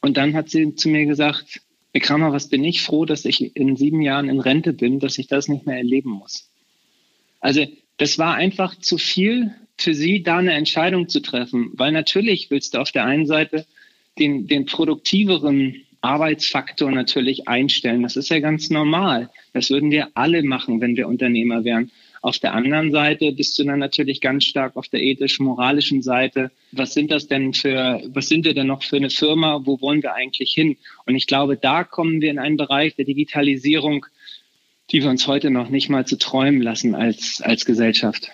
Und 0.00 0.16
dann 0.16 0.34
hat 0.34 0.50
sie 0.50 0.74
zu 0.74 0.88
mir 0.88 1.06
gesagt, 1.06 1.60
Kramer, 2.00 2.32
was 2.32 2.48
bin 2.48 2.64
ich 2.64 2.82
froh, 2.82 3.04
dass 3.04 3.24
ich 3.24 3.54
in 3.54 3.76
sieben 3.76 4.00
Jahren 4.00 4.28
in 4.28 4.40
Rente 4.40 4.72
bin, 4.72 4.98
dass 4.98 5.18
ich 5.18 5.26
das 5.26 5.48
nicht 5.48 5.66
mehr 5.66 5.76
erleben 5.76 6.10
muss. 6.10 6.50
Also 7.40 7.66
das 7.98 8.18
war 8.18 8.34
einfach 8.34 8.78
zu 8.78 8.98
viel 8.98 9.54
für 9.76 9.94
sie, 9.94 10.22
da 10.22 10.38
eine 10.38 10.54
Entscheidung 10.54 11.08
zu 11.08 11.20
treffen. 11.20 11.70
Weil 11.74 11.92
natürlich 11.92 12.50
willst 12.50 12.74
du 12.74 12.78
auf 12.78 12.92
der 12.92 13.04
einen 13.04 13.26
Seite 13.26 13.66
den, 14.18 14.46
den 14.46 14.66
produktiveren 14.66 15.82
Arbeitsfaktor 16.00 16.90
natürlich 16.90 17.48
einstellen. 17.48 18.02
Das 18.02 18.16
ist 18.16 18.28
ja 18.28 18.40
ganz 18.40 18.70
normal. 18.70 19.30
Das 19.52 19.70
würden 19.70 19.90
wir 19.90 20.08
alle 20.14 20.42
machen, 20.42 20.80
wenn 20.80 20.96
wir 20.96 21.08
Unternehmer 21.08 21.64
wären. 21.64 21.90
Auf 22.22 22.38
der 22.38 22.54
anderen 22.54 22.92
Seite 22.92 23.32
bist 23.32 23.58
du 23.58 23.64
dann 23.64 23.80
natürlich 23.80 24.20
ganz 24.20 24.44
stark 24.44 24.76
auf 24.76 24.88
der 24.88 25.02
ethisch-moralischen 25.02 26.02
Seite. 26.02 26.52
Was 26.70 26.94
sind 26.94 27.10
das 27.10 27.26
denn 27.26 27.52
für, 27.52 28.00
was 28.06 28.28
sind 28.28 28.44
wir 28.44 28.54
denn 28.54 28.68
noch 28.68 28.84
für 28.84 28.96
eine 28.96 29.10
Firma? 29.10 29.60
Wo 29.64 29.80
wollen 29.80 30.04
wir 30.04 30.14
eigentlich 30.14 30.52
hin? 30.52 30.76
Und 31.04 31.16
ich 31.16 31.26
glaube, 31.26 31.56
da 31.56 31.82
kommen 31.82 32.20
wir 32.20 32.30
in 32.30 32.38
einen 32.38 32.56
Bereich 32.56 32.94
der 32.94 33.06
Digitalisierung, 33.06 34.06
die 34.92 35.02
wir 35.02 35.10
uns 35.10 35.26
heute 35.26 35.50
noch 35.50 35.68
nicht 35.68 35.88
mal 35.88 36.06
zu 36.06 36.16
träumen 36.16 36.62
lassen 36.62 36.94
als, 36.94 37.42
als 37.42 37.64
Gesellschaft. 37.64 38.30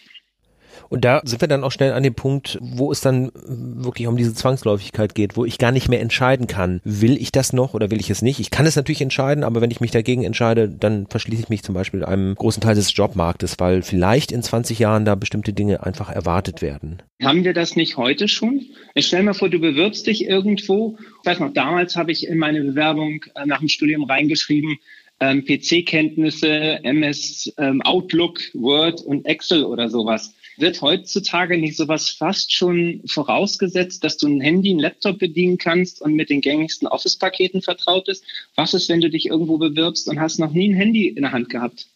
Und 0.88 1.04
da 1.04 1.20
sind 1.24 1.40
wir 1.40 1.48
dann 1.48 1.64
auch 1.64 1.72
schnell 1.72 1.92
an 1.92 2.02
dem 2.02 2.14
Punkt, 2.14 2.58
wo 2.60 2.90
es 2.90 3.00
dann 3.00 3.30
wirklich 3.34 4.06
um 4.06 4.16
diese 4.16 4.34
Zwangsläufigkeit 4.34 5.14
geht, 5.14 5.36
wo 5.36 5.44
ich 5.44 5.58
gar 5.58 5.72
nicht 5.72 5.88
mehr 5.88 6.00
entscheiden 6.00 6.46
kann, 6.46 6.80
will 6.84 7.20
ich 7.20 7.32
das 7.32 7.52
noch 7.52 7.74
oder 7.74 7.90
will 7.90 8.00
ich 8.00 8.10
es 8.10 8.22
nicht. 8.22 8.40
Ich 8.40 8.50
kann 8.50 8.66
es 8.66 8.76
natürlich 8.76 9.02
entscheiden, 9.02 9.44
aber 9.44 9.60
wenn 9.60 9.70
ich 9.70 9.80
mich 9.80 9.90
dagegen 9.90 10.24
entscheide, 10.24 10.68
dann 10.68 11.06
verschließe 11.06 11.42
ich 11.42 11.48
mich 11.48 11.62
zum 11.62 11.74
Beispiel 11.74 12.04
einem 12.04 12.34
großen 12.34 12.62
Teil 12.62 12.74
des 12.74 12.94
Jobmarktes, 12.96 13.58
weil 13.58 13.82
vielleicht 13.82 14.32
in 14.32 14.42
20 14.42 14.78
Jahren 14.78 15.04
da 15.04 15.14
bestimmte 15.14 15.52
Dinge 15.52 15.84
einfach 15.84 16.10
erwartet 16.10 16.62
werden. 16.62 17.02
Haben 17.22 17.44
wir 17.44 17.52
das 17.52 17.76
nicht 17.76 17.96
heute 17.96 18.28
schon? 18.28 18.62
Ich 18.94 19.06
stell 19.06 19.22
mir 19.22 19.34
vor, 19.34 19.48
du 19.48 19.58
bewirbst 19.58 20.06
dich 20.06 20.24
irgendwo. 20.24 20.96
Ich 21.20 21.26
weiß 21.26 21.40
noch, 21.40 21.52
damals 21.52 21.96
habe 21.96 22.12
ich 22.12 22.26
in 22.26 22.38
meine 22.38 22.62
Bewerbung 22.62 23.24
äh, 23.34 23.44
nach 23.44 23.58
dem 23.58 23.68
Studium 23.68 24.04
reingeschrieben, 24.04 24.78
ähm, 25.20 25.44
PC-Kenntnisse, 25.44 26.84
MS 26.84 27.52
ähm, 27.58 27.82
Outlook, 27.82 28.40
Word 28.54 29.00
und 29.00 29.26
Excel 29.26 29.64
oder 29.64 29.88
sowas. 29.88 30.34
Wird 30.58 30.82
heutzutage 30.82 31.56
nicht 31.56 31.76
sowas 31.76 32.10
fast 32.10 32.52
schon 32.52 33.02
vorausgesetzt, 33.06 34.02
dass 34.02 34.16
du 34.16 34.26
ein 34.26 34.40
Handy, 34.40 34.74
ein 34.74 34.80
Laptop 34.80 35.18
bedienen 35.18 35.56
kannst 35.56 36.02
und 36.02 36.14
mit 36.14 36.30
den 36.30 36.40
gängigsten 36.40 36.88
Office-Paketen 36.88 37.62
vertraut 37.62 38.08
ist? 38.08 38.24
Was 38.56 38.74
ist, 38.74 38.88
wenn 38.88 39.00
du 39.00 39.08
dich 39.08 39.26
irgendwo 39.26 39.58
bewirbst 39.58 40.08
und 40.08 40.20
hast 40.20 40.38
noch 40.38 40.52
nie 40.52 40.68
ein 40.68 40.74
Handy 40.74 41.06
in 41.06 41.22
der 41.22 41.30
Hand 41.30 41.48
gehabt? 41.48 41.86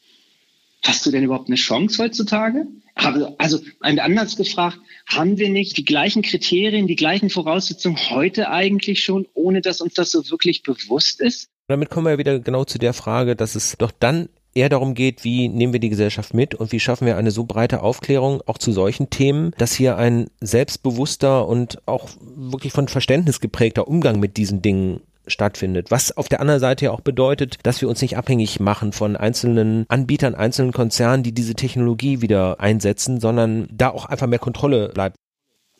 Hast 0.84 1.04
du 1.04 1.10
denn 1.10 1.24
überhaupt 1.24 1.48
eine 1.48 1.56
Chance 1.56 2.02
heutzutage? 2.02 2.66
Also 2.94 3.60
anders 3.80 4.36
gefragt, 4.36 4.78
haben 5.06 5.38
wir 5.38 5.48
nicht 5.48 5.76
die 5.76 5.84
gleichen 5.84 6.22
Kriterien, 6.22 6.86
die 6.86 6.96
gleichen 6.96 7.30
Voraussetzungen 7.30 7.98
heute 8.10 8.48
eigentlich 8.50 9.02
schon, 9.02 9.26
ohne 9.34 9.60
dass 9.60 9.80
uns 9.80 9.94
das 9.94 10.10
so 10.12 10.28
wirklich 10.30 10.62
bewusst 10.62 11.20
ist? 11.20 11.48
Damit 11.68 11.90
kommen 11.90 12.06
wir 12.06 12.18
wieder 12.18 12.38
genau 12.38 12.64
zu 12.64 12.78
der 12.78 12.92
Frage, 12.92 13.34
dass 13.34 13.54
es 13.54 13.76
doch 13.78 13.92
dann 13.92 14.28
eher 14.54 14.68
darum 14.68 14.94
geht, 14.94 15.24
wie 15.24 15.48
nehmen 15.48 15.72
wir 15.72 15.80
die 15.80 15.88
Gesellschaft 15.88 16.34
mit 16.34 16.54
und 16.54 16.72
wie 16.72 16.80
schaffen 16.80 17.06
wir 17.06 17.16
eine 17.16 17.30
so 17.30 17.44
breite 17.44 17.82
Aufklärung 17.82 18.42
auch 18.46 18.58
zu 18.58 18.72
solchen 18.72 19.10
Themen, 19.10 19.52
dass 19.58 19.72
hier 19.72 19.96
ein 19.96 20.28
selbstbewusster 20.40 21.46
und 21.46 21.80
auch 21.86 22.08
wirklich 22.20 22.72
von 22.72 22.88
Verständnis 22.88 23.40
geprägter 23.40 23.88
Umgang 23.88 24.20
mit 24.20 24.36
diesen 24.36 24.62
Dingen 24.62 25.00
stattfindet. 25.26 25.90
Was 25.90 26.16
auf 26.16 26.28
der 26.28 26.40
anderen 26.40 26.60
Seite 26.60 26.86
ja 26.86 26.90
auch 26.90 27.00
bedeutet, 27.00 27.58
dass 27.62 27.80
wir 27.80 27.88
uns 27.88 28.02
nicht 28.02 28.16
abhängig 28.16 28.60
machen 28.60 28.92
von 28.92 29.16
einzelnen 29.16 29.84
Anbietern, 29.88 30.34
einzelnen 30.34 30.72
Konzernen, 30.72 31.22
die 31.22 31.32
diese 31.32 31.54
Technologie 31.54 32.20
wieder 32.20 32.60
einsetzen, 32.60 33.20
sondern 33.20 33.68
da 33.70 33.90
auch 33.90 34.06
einfach 34.06 34.26
mehr 34.26 34.38
Kontrolle 34.38 34.88
bleibt. 34.88 35.16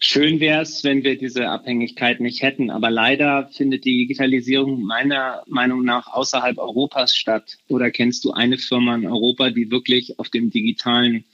Schön 0.05 0.41
wäre 0.41 0.63
es, 0.63 0.83
wenn 0.83 1.05
wir 1.05 1.17
diese 1.17 1.49
Abhängigkeit 1.49 2.19
nicht 2.19 2.43
hätten. 2.43 2.71
Aber 2.71 2.91
leider 2.91 3.49
findet 3.53 3.85
die 3.85 3.99
Digitalisierung 3.99 4.83
meiner 4.83 5.45
Meinung 5.47 5.85
nach 5.85 6.09
außerhalb 6.09 6.59
Europas 6.59 7.15
statt. 7.15 7.59
Oder 7.69 7.93
kennst 7.93 8.25
du 8.25 8.33
eine 8.33 8.59
Firma 8.59 8.97
in 8.97 9.07
Europa, 9.07 9.51
die 9.51 9.71
wirklich 9.71 10.19
auf 10.19 10.29
dem 10.29 10.51
digitalen 10.51 11.25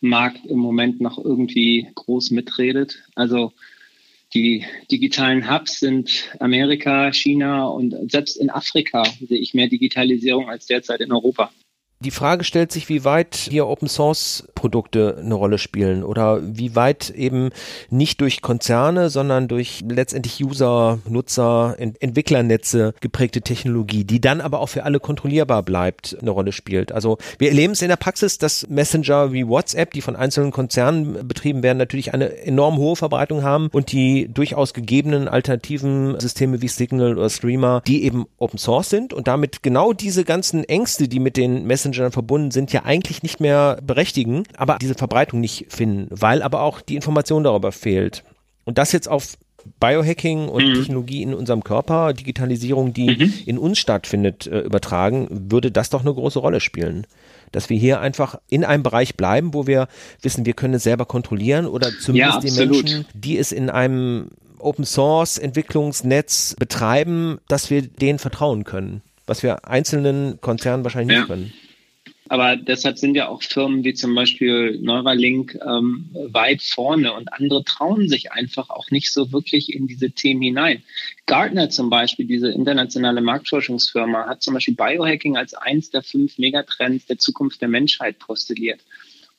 Markt 0.00 0.46
im 0.46 0.58
Moment 0.58 1.00
noch 1.00 1.18
irgendwie 1.18 1.88
groß 1.96 2.30
mitredet. 2.30 3.02
Also 3.16 3.52
die 4.32 4.64
digitalen 4.92 5.50
Hubs 5.50 5.80
sind 5.80 6.36
Amerika, 6.38 7.12
China 7.12 7.66
und 7.66 8.12
selbst 8.12 8.36
in 8.36 8.48
Afrika 8.48 9.02
sehe 9.26 9.38
ich 9.38 9.54
mehr 9.54 9.66
Digitalisierung 9.66 10.48
als 10.48 10.66
derzeit 10.66 11.00
in 11.00 11.10
Europa. 11.10 11.50
Die 12.04 12.10
Frage 12.10 12.44
stellt 12.44 12.70
sich, 12.70 12.90
wie 12.90 13.04
weit 13.04 13.34
hier 13.34 13.66
Open 13.66 13.88
Source 13.88 14.46
Produkte 14.54 15.16
eine 15.18 15.34
Rolle 15.34 15.56
spielen 15.56 16.04
oder 16.04 16.40
wie 16.42 16.76
weit 16.76 17.08
eben 17.08 17.48
nicht 17.88 18.20
durch 18.20 18.42
Konzerne, 18.42 19.08
sondern 19.08 19.48
durch 19.48 19.82
letztendlich 19.88 20.44
User, 20.44 20.98
Nutzer, 21.08 21.76
Ent 21.78 22.00
Entwicklernetze 22.02 22.94
geprägte 23.00 23.40
Technologie, 23.40 24.04
die 24.04 24.20
dann 24.20 24.42
aber 24.42 24.60
auch 24.60 24.68
für 24.68 24.84
alle 24.84 25.00
kontrollierbar 25.00 25.62
bleibt, 25.62 26.16
eine 26.20 26.30
Rolle 26.30 26.52
spielt. 26.52 26.92
Also 26.92 27.16
wir 27.38 27.48
erleben 27.48 27.72
es 27.72 27.80
in 27.80 27.88
der 27.88 27.96
Praxis, 27.96 28.36
dass 28.36 28.68
Messenger 28.68 29.32
wie 29.32 29.48
WhatsApp, 29.48 29.92
die 29.94 30.02
von 30.02 30.14
einzelnen 30.14 30.50
Konzernen 30.50 31.26
betrieben 31.26 31.62
werden, 31.62 31.78
natürlich 31.78 32.12
eine 32.12 32.36
enorm 32.36 32.76
hohe 32.76 32.96
Verbreitung 32.96 33.42
haben 33.42 33.68
und 33.72 33.92
die 33.92 34.28
durchaus 34.32 34.74
gegebenen 34.74 35.26
alternativen 35.26 36.20
Systeme 36.20 36.60
wie 36.60 36.68
Signal 36.68 37.16
oder 37.16 37.30
Streamer, 37.30 37.82
die 37.86 38.04
eben 38.04 38.26
Open 38.38 38.58
Source 38.58 38.90
sind 38.90 39.14
und 39.14 39.26
damit 39.26 39.62
genau 39.62 39.94
diese 39.94 40.24
ganzen 40.24 40.64
Ängste, 40.64 41.08
die 41.08 41.20
mit 41.20 41.38
den 41.38 41.66
Messenger 41.66 41.93
Messengern 41.94 42.12
verbunden 42.12 42.50
sind, 42.50 42.72
ja 42.72 42.84
eigentlich 42.84 43.22
nicht 43.22 43.40
mehr 43.40 43.78
berechtigen, 43.82 44.44
aber 44.56 44.78
diese 44.80 44.94
Verbreitung 44.94 45.40
nicht 45.40 45.66
finden, 45.68 46.08
weil 46.10 46.42
aber 46.42 46.62
auch 46.62 46.80
die 46.80 46.96
Information 46.96 47.44
darüber 47.44 47.72
fehlt. 47.72 48.24
Und 48.64 48.78
das 48.78 48.92
jetzt 48.92 49.08
auf 49.08 49.36
Biohacking 49.80 50.48
und 50.48 50.66
mhm. 50.66 50.74
Technologie 50.74 51.22
in 51.22 51.34
unserem 51.34 51.64
Körper, 51.64 52.12
Digitalisierung, 52.12 52.92
die 52.92 53.16
mhm. 53.16 53.32
in 53.46 53.58
uns 53.58 53.78
stattfindet, 53.78 54.46
äh, 54.46 54.60
übertragen, 54.60 55.26
würde 55.30 55.70
das 55.70 55.90
doch 55.90 56.02
eine 56.02 56.12
große 56.12 56.38
Rolle 56.38 56.60
spielen. 56.60 57.06
Dass 57.50 57.70
wir 57.70 57.78
hier 57.78 58.00
einfach 58.00 58.38
in 58.48 58.64
einem 58.64 58.82
Bereich 58.82 59.16
bleiben, 59.16 59.54
wo 59.54 59.66
wir 59.66 59.88
wissen, 60.20 60.44
wir 60.44 60.54
können 60.54 60.74
es 60.74 60.82
selber 60.82 61.06
kontrollieren 61.06 61.66
oder 61.66 61.90
zumindest 61.98 62.42
ja, 62.42 62.50
die 62.50 62.66
Menschen, 62.66 63.06
die 63.14 63.38
es 63.38 63.52
in 63.52 63.70
einem 63.70 64.30
Open 64.58 64.84
Source 64.84 65.38
Entwicklungsnetz 65.38 66.56
betreiben, 66.58 67.38
dass 67.48 67.70
wir 67.70 67.82
denen 67.82 68.18
vertrauen 68.18 68.64
können, 68.64 69.02
was 69.26 69.42
wir 69.42 69.68
einzelnen 69.68 70.40
Konzernen 70.40 70.84
wahrscheinlich 70.84 71.14
ja. 71.14 71.20
nicht 71.20 71.28
können. 71.28 71.52
Aber 72.28 72.56
deshalb 72.56 72.98
sind 72.98 73.16
ja 73.16 73.28
auch 73.28 73.42
Firmen 73.42 73.84
wie 73.84 73.92
zum 73.92 74.14
Beispiel 74.14 74.78
Neuralink 74.80 75.58
ähm, 75.62 76.08
weit 76.12 76.62
vorne 76.62 77.12
und 77.12 77.32
andere 77.32 77.64
trauen 77.64 78.08
sich 78.08 78.32
einfach 78.32 78.70
auch 78.70 78.90
nicht 78.90 79.12
so 79.12 79.30
wirklich 79.30 79.74
in 79.74 79.86
diese 79.86 80.10
Themen 80.10 80.40
hinein. 80.40 80.82
Gartner 81.26 81.68
zum 81.68 81.90
Beispiel, 81.90 82.26
diese 82.26 82.50
internationale 82.50 83.20
Marktforschungsfirma, 83.20 84.26
hat 84.26 84.42
zum 84.42 84.54
Beispiel 84.54 84.74
Biohacking 84.74 85.36
als 85.36 85.52
eins 85.52 85.90
der 85.90 86.02
fünf 86.02 86.38
Megatrends 86.38 87.04
der 87.06 87.18
Zukunft 87.18 87.60
der 87.60 87.68
Menschheit 87.68 88.18
postuliert. 88.18 88.80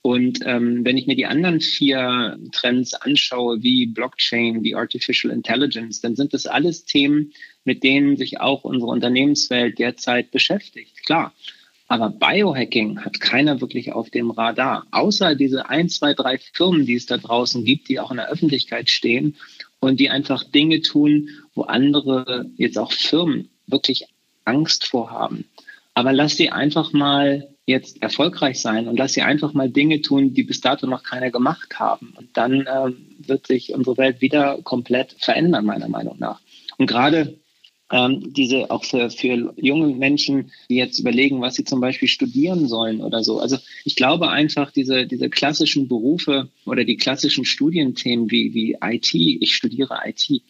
Und 0.03 0.41
ähm, 0.45 0.85
wenn 0.85 0.97
ich 0.97 1.07
mir 1.07 1.15
die 1.15 1.25
anderen 1.25 1.61
vier 1.61 2.37
Trends 2.51 2.93
anschaue, 2.93 3.63
wie 3.63 3.87
Blockchain, 3.87 4.63
wie 4.63 4.75
Artificial 4.75 5.33
Intelligence, 5.33 5.99
dann 6.01 6.15
sind 6.15 6.35
das 6.35 6.45
alles 6.45 6.85
Themen, 6.85 7.33
mit 7.63 7.83
denen 7.83 8.15
sich 8.15 8.39
auch 8.39 8.63
unsere 8.63 8.91
Unternehmenswelt 8.91 9.79
derzeit 9.79 10.29
beschäftigt. 10.29 11.03
Klar, 11.07 11.33
aber 11.95 12.09
Biohacking 12.09 13.05
hat 13.05 13.21
keiner 13.21 13.61
wirklich 13.61 13.93
auf 13.93 14.09
dem 14.09 14.29
Radar, 14.29 14.85
außer 14.91 15.33
diese 15.33 15.69
ein, 15.69 15.87
zwei, 15.87 16.13
drei 16.13 16.37
Firmen, 16.37 16.85
die 16.85 16.95
es 16.95 17.05
da 17.05 17.15
draußen 17.15 17.63
gibt, 17.63 17.87
die 17.87 18.01
auch 18.01 18.11
in 18.11 18.17
der 18.17 18.29
Öffentlichkeit 18.29 18.89
stehen 18.89 19.37
und 19.79 20.01
die 20.01 20.09
einfach 20.09 20.43
Dinge 20.43 20.81
tun, 20.81 21.29
wo 21.53 21.61
andere 21.61 22.47
jetzt 22.57 22.77
auch 22.77 22.91
Firmen 22.91 23.47
wirklich 23.65 24.07
Angst 24.43 24.87
vorhaben. 24.87 25.45
Aber 25.93 26.11
lass 26.11 26.35
sie 26.35 26.49
einfach 26.49 26.91
mal 26.91 27.47
jetzt 27.65 28.01
erfolgreich 28.01 28.59
sein 28.59 28.89
und 28.89 28.99
lass 28.99 29.13
sie 29.13 29.21
einfach 29.21 29.53
mal 29.53 29.69
Dinge 29.69 30.01
tun, 30.01 30.33
die 30.33 30.43
bis 30.43 30.59
dato 30.59 30.87
noch 30.87 31.03
keiner 31.03 31.31
gemacht 31.31 31.79
haben. 31.79 32.13
Und 32.17 32.35
dann 32.35 32.67
äh, 32.67 32.91
wird 33.19 33.47
sich 33.47 33.73
unsere 33.73 33.95
Welt 33.95 34.19
wieder 34.19 34.59
komplett 34.63 35.15
verändern, 35.17 35.63
meiner 35.63 35.87
Meinung 35.87 36.17
nach. 36.19 36.41
Und 36.77 36.87
gerade 36.87 37.39
ähm, 37.91 38.33
diese 38.33 38.71
auch 38.71 38.83
für, 38.83 39.09
für 39.09 39.53
junge 39.57 39.95
Menschen, 39.95 40.51
die 40.69 40.75
jetzt 40.75 40.99
überlegen, 40.99 41.41
was 41.41 41.55
sie 41.55 41.63
zum 41.63 41.81
Beispiel 41.81 42.07
studieren 42.07 42.67
sollen 42.67 43.01
oder 43.01 43.23
so. 43.23 43.39
Also 43.39 43.57
ich 43.83 43.95
glaube 43.95 44.29
einfach, 44.29 44.71
diese, 44.71 45.05
diese 45.05 45.29
klassischen 45.29 45.87
Berufe 45.87 46.49
oder 46.65 46.83
die 46.83 46.97
klassischen 46.97 47.45
Studienthemen 47.45 48.31
wie, 48.31 48.53
wie 48.53 48.77
IT, 48.81 49.13
ich 49.13 49.55
studiere 49.55 49.99
IT, 50.05 50.41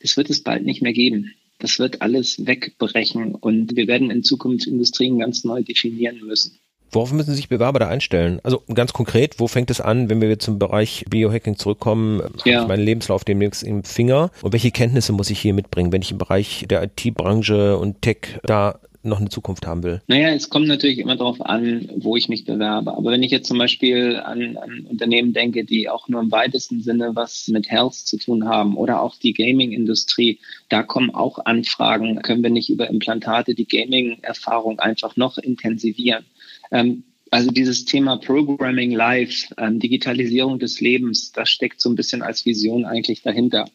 das 0.00 0.16
wird 0.16 0.30
es 0.30 0.42
bald 0.42 0.64
nicht 0.64 0.82
mehr 0.82 0.92
geben. 0.92 1.32
Das 1.58 1.78
wird 1.78 2.02
alles 2.02 2.44
wegbrechen 2.44 3.36
und 3.36 3.76
wir 3.76 3.86
werden 3.86 4.10
in 4.10 4.24
Zukunft 4.24 4.66
Industrien 4.66 5.20
ganz 5.20 5.44
neu 5.44 5.62
definieren 5.62 6.18
müssen. 6.26 6.58
Worauf 6.92 7.12
müssen 7.12 7.34
sich 7.34 7.48
Bewerber 7.48 7.78
da 7.78 7.88
einstellen? 7.88 8.38
Also 8.42 8.62
ganz 8.72 8.92
konkret, 8.92 9.40
wo 9.40 9.48
fängt 9.48 9.70
es 9.70 9.80
an, 9.80 10.10
wenn 10.10 10.20
wir 10.20 10.38
zum 10.38 10.58
Bereich 10.58 11.06
Biohacking 11.08 11.56
zurückkommen? 11.56 12.20
Ja. 12.44 12.56
Habe 12.56 12.64
ich 12.64 12.68
meinen 12.68 12.84
Lebenslauf 12.84 13.24
demnächst 13.24 13.62
im 13.62 13.82
Finger? 13.82 14.30
Und 14.42 14.52
welche 14.52 14.70
Kenntnisse 14.70 15.12
muss 15.12 15.30
ich 15.30 15.40
hier 15.40 15.54
mitbringen, 15.54 15.90
wenn 15.90 16.02
ich 16.02 16.12
im 16.12 16.18
Bereich 16.18 16.66
der 16.68 16.82
IT-Branche 16.82 17.78
und 17.78 18.02
Tech 18.02 18.38
da 18.44 18.78
noch 19.04 19.20
eine 19.20 19.28
Zukunft 19.28 19.66
haben 19.66 19.82
will? 19.82 20.00
Naja, 20.06 20.28
es 20.30 20.50
kommt 20.50 20.68
natürlich 20.68 20.98
immer 20.98 21.16
darauf 21.16 21.40
an, 21.40 21.88
wo 21.96 22.16
ich 22.16 22.28
mich 22.28 22.44
bewerbe. 22.44 22.94
Aber 22.94 23.10
wenn 23.10 23.22
ich 23.22 23.30
jetzt 23.30 23.48
zum 23.48 23.58
Beispiel 23.58 24.16
an, 24.16 24.56
an 24.56 24.86
Unternehmen 24.88 25.32
denke, 25.32 25.64
die 25.64 25.88
auch 25.88 26.08
nur 26.08 26.20
im 26.20 26.30
weitesten 26.30 26.82
Sinne 26.82 27.12
was 27.14 27.48
mit 27.48 27.70
Health 27.70 27.94
zu 27.94 28.18
tun 28.18 28.48
haben 28.48 28.76
oder 28.76 29.02
auch 29.02 29.16
die 29.16 29.32
Gaming-Industrie, 29.32 30.38
da 30.68 30.82
kommen 30.82 31.14
auch 31.14 31.38
Anfragen, 31.44 32.20
können 32.22 32.42
wir 32.42 32.50
nicht 32.50 32.70
über 32.70 32.88
Implantate 32.88 33.54
die 33.54 33.66
Gaming-Erfahrung 33.66 34.78
einfach 34.78 35.16
noch 35.16 35.38
intensivieren. 35.38 36.24
Ähm, 36.72 37.04
also 37.30 37.50
dieses 37.50 37.84
Thema 37.84 38.16
Programming 38.18 38.90
Live, 38.90 39.48
ähm, 39.56 39.78
Digitalisierung 39.78 40.58
des 40.58 40.80
Lebens, 40.80 41.32
das 41.32 41.48
steckt 41.48 41.80
so 41.80 41.88
ein 41.88 41.94
bisschen 41.94 42.22
als 42.22 42.44
Vision 42.44 42.84
eigentlich 42.84 43.22
dahinter. 43.22 43.66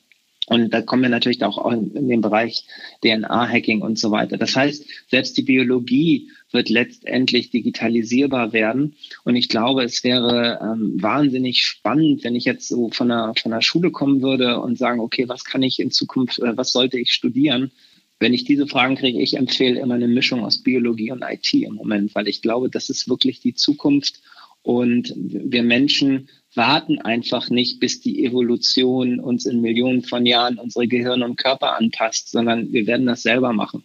Und 0.49 0.73
da 0.73 0.81
kommen 0.81 1.01
wir 1.01 1.09
natürlich 1.09 1.43
auch 1.43 1.69
in, 1.71 1.93
in 1.93 2.07
den 2.07 2.21
Bereich 2.21 2.65
DNA-Hacking 3.03 3.81
und 3.81 3.99
so 3.99 4.11
weiter. 4.11 4.37
Das 4.37 4.55
heißt, 4.55 4.85
selbst 5.09 5.37
die 5.37 5.41
Biologie 5.41 6.29
wird 6.51 6.69
letztendlich 6.69 7.49
digitalisierbar 7.49 8.53
werden. 8.53 8.95
Und 9.25 9.35
ich 9.35 9.49
glaube, 9.49 9.83
es 9.83 10.05
wäre 10.05 10.59
ähm, 10.61 11.01
wahnsinnig 11.01 11.63
spannend, 11.63 12.23
wenn 12.23 12.35
ich 12.35 12.45
jetzt 12.45 12.69
so 12.69 12.89
von 12.91 13.09
der, 13.09 13.33
von 13.41 13.51
der 13.51 13.61
Schule 13.61 13.91
kommen 13.91 14.21
würde 14.21 14.61
und 14.61 14.77
sagen, 14.77 15.01
okay, 15.01 15.27
was 15.27 15.43
kann 15.43 15.63
ich 15.63 15.79
in 15.79 15.91
Zukunft, 15.91 16.39
äh, 16.39 16.55
was 16.55 16.71
sollte 16.71 16.97
ich 16.97 17.11
studieren? 17.11 17.71
Wenn 18.19 18.33
ich 18.33 18.45
diese 18.45 18.67
Fragen 18.67 18.95
kriege, 18.95 19.21
ich 19.21 19.37
empfehle 19.37 19.79
immer 19.79 19.95
eine 19.95 20.07
Mischung 20.07 20.43
aus 20.43 20.63
Biologie 20.63 21.11
und 21.11 21.23
IT 21.23 21.53
im 21.53 21.75
Moment, 21.75 22.15
weil 22.15 22.27
ich 22.27 22.41
glaube, 22.41 22.69
das 22.69 22.89
ist 22.89 23.09
wirklich 23.09 23.39
die 23.41 23.53
Zukunft. 23.53 24.21
Und 24.63 25.13
wir 25.15 25.63
Menschen 25.63 26.29
warten 26.55 26.99
einfach 26.99 27.49
nicht, 27.49 27.79
bis 27.79 28.01
die 28.01 28.25
Evolution 28.25 29.19
uns 29.19 29.45
in 29.45 29.61
Millionen 29.61 30.01
von 30.01 30.25
Jahren 30.25 30.57
unsere 30.57 30.87
Gehirn 30.87 31.23
und 31.23 31.37
Körper 31.37 31.77
anpasst, 31.77 32.31
sondern 32.31 32.73
wir 32.73 32.87
werden 32.87 33.05
das 33.05 33.21
selber 33.21 33.53
machen. 33.53 33.83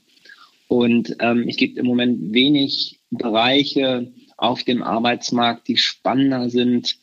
Und 0.68 1.14
ähm, 1.20 1.46
es 1.48 1.56
gibt 1.56 1.76
im 1.76 1.86
Moment 1.86 2.32
wenig 2.32 2.98
Bereiche 3.10 4.10
auf 4.38 4.64
dem 4.64 4.82
Arbeitsmarkt, 4.82 5.68
die 5.68 5.76
spannender 5.76 6.48
sind 6.48 6.96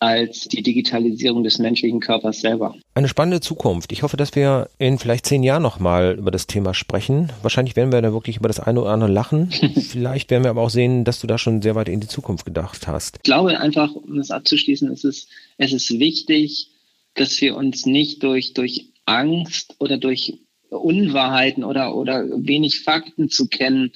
als 0.00 0.48
die 0.48 0.62
Digitalisierung 0.62 1.44
des 1.44 1.58
menschlichen 1.58 2.00
Körpers 2.00 2.40
selber. 2.40 2.74
Eine 2.94 3.06
spannende 3.06 3.40
Zukunft. 3.40 3.92
Ich 3.92 4.02
hoffe, 4.02 4.16
dass 4.16 4.34
wir 4.34 4.70
in 4.78 4.98
vielleicht 4.98 5.26
zehn 5.26 5.42
Jahren 5.42 5.62
nochmal 5.62 6.16
über 6.18 6.30
das 6.30 6.46
Thema 6.46 6.72
sprechen. 6.72 7.30
Wahrscheinlich 7.42 7.76
werden 7.76 7.92
wir 7.92 8.00
da 8.00 8.12
wirklich 8.12 8.38
über 8.38 8.48
das 8.48 8.60
eine 8.60 8.80
oder 8.80 8.90
andere 8.90 9.10
lachen. 9.10 9.50
vielleicht 9.90 10.30
werden 10.30 10.44
wir 10.44 10.50
aber 10.50 10.62
auch 10.62 10.70
sehen, 10.70 11.04
dass 11.04 11.20
du 11.20 11.26
da 11.26 11.36
schon 11.36 11.60
sehr 11.60 11.74
weit 11.74 11.90
in 11.90 12.00
die 12.00 12.08
Zukunft 12.08 12.46
gedacht 12.46 12.88
hast. 12.88 13.16
Ich 13.16 13.22
glaube 13.22 13.60
einfach, 13.60 13.94
um 13.94 14.16
das 14.16 14.30
abzuschließen, 14.30 14.90
es 14.90 15.04
ist, 15.04 15.28
es 15.58 15.72
ist 15.72 15.90
wichtig, 15.90 16.68
dass 17.14 17.38
wir 17.42 17.54
uns 17.54 17.84
nicht 17.84 18.22
durch, 18.22 18.54
durch 18.54 18.86
Angst 19.04 19.76
oder 19.78 19.98
durch 19.98 20.38
Unwahrheiten 20.70 21.62
oder, 21.62 21.94
oder 21.94 22.24
wenig 22.30 22.80
Fakten 22.80 23.28
zu 23.28 23.48
kennen, 23.48 23.92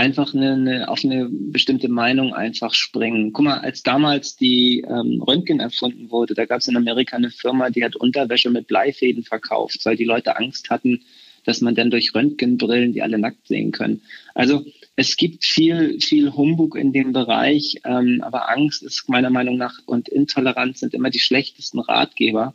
einfach 0.00 0.32
eine, 0.32 0.52
eine, 0.54 0.88
auf 0.88 1.04
eine 1.04 1.28
bestimmte 1.30 1.90
Meinung 1.90 2.32
einfach 2.32 2.72
springen. 2.72 3.34
Guck 3.34 3.44
mal, 3.44 3.58
als 3.58 3.82
damals 3.82 4.34
die 4.34 4.82
ähm, 4.88 5.20
Röntgen 5.20 5.60
erfunden 5.60 6.10
wurde, 6.10 6.32
da 6.32 6.46
gab 6.46 6.60
es 6.60 6.68
in 6.68 6.76
Amerika 6.78 7.18
eine 7.18 7.30
Firma, 7.30 7.68
die 7.68 7.84
hat 7.84 7.96
Unterwäsche 7.96 8.48
mit 8.48 8.66
Bleifäden 8.66 9.24
verkauft, 9.24 9.84
weil 9.84 9.96
die 9.96 10.06
Leute 10.06 10.38
Angst 10.38 10.70
hatten, 10.70 11.02
dass 11.44 11.60
man 11.60 11.74
dann 11.74 11.90
durch 11.90 12.14
Röntgenbrillen 12.14 12.94
die 12.94 13.02
alle 13.02 13.18
nackt 13.18 13.46
sehen 13.46 13.72
können. 13.72 14.00
Also 14.34 14.64
es 14.96 15.18
gibt 15.18 15.44
viel, 15.44 16.00
viel 16.00 16.32
Humbug 16.32 16.76
in 16.76 16.94
dem 16.94 17.12
Bereich, 17.12 17.76
ähm, 17.84 18.22
aber 18.22 18.48
Angst 18.48 18.82
ist 18.82 19.06
meiner 19.10 19.30
Meinung 19.30 19.58
nach 19.58 19.80
und 19.84 20.08
Intoleranz 20.08 20.80
sind 20.80 20.94
immer 20.94 21.10
die 21.10 21.18
schlechtesten 21.18 21.78
Ratgeber. 21.78 22.54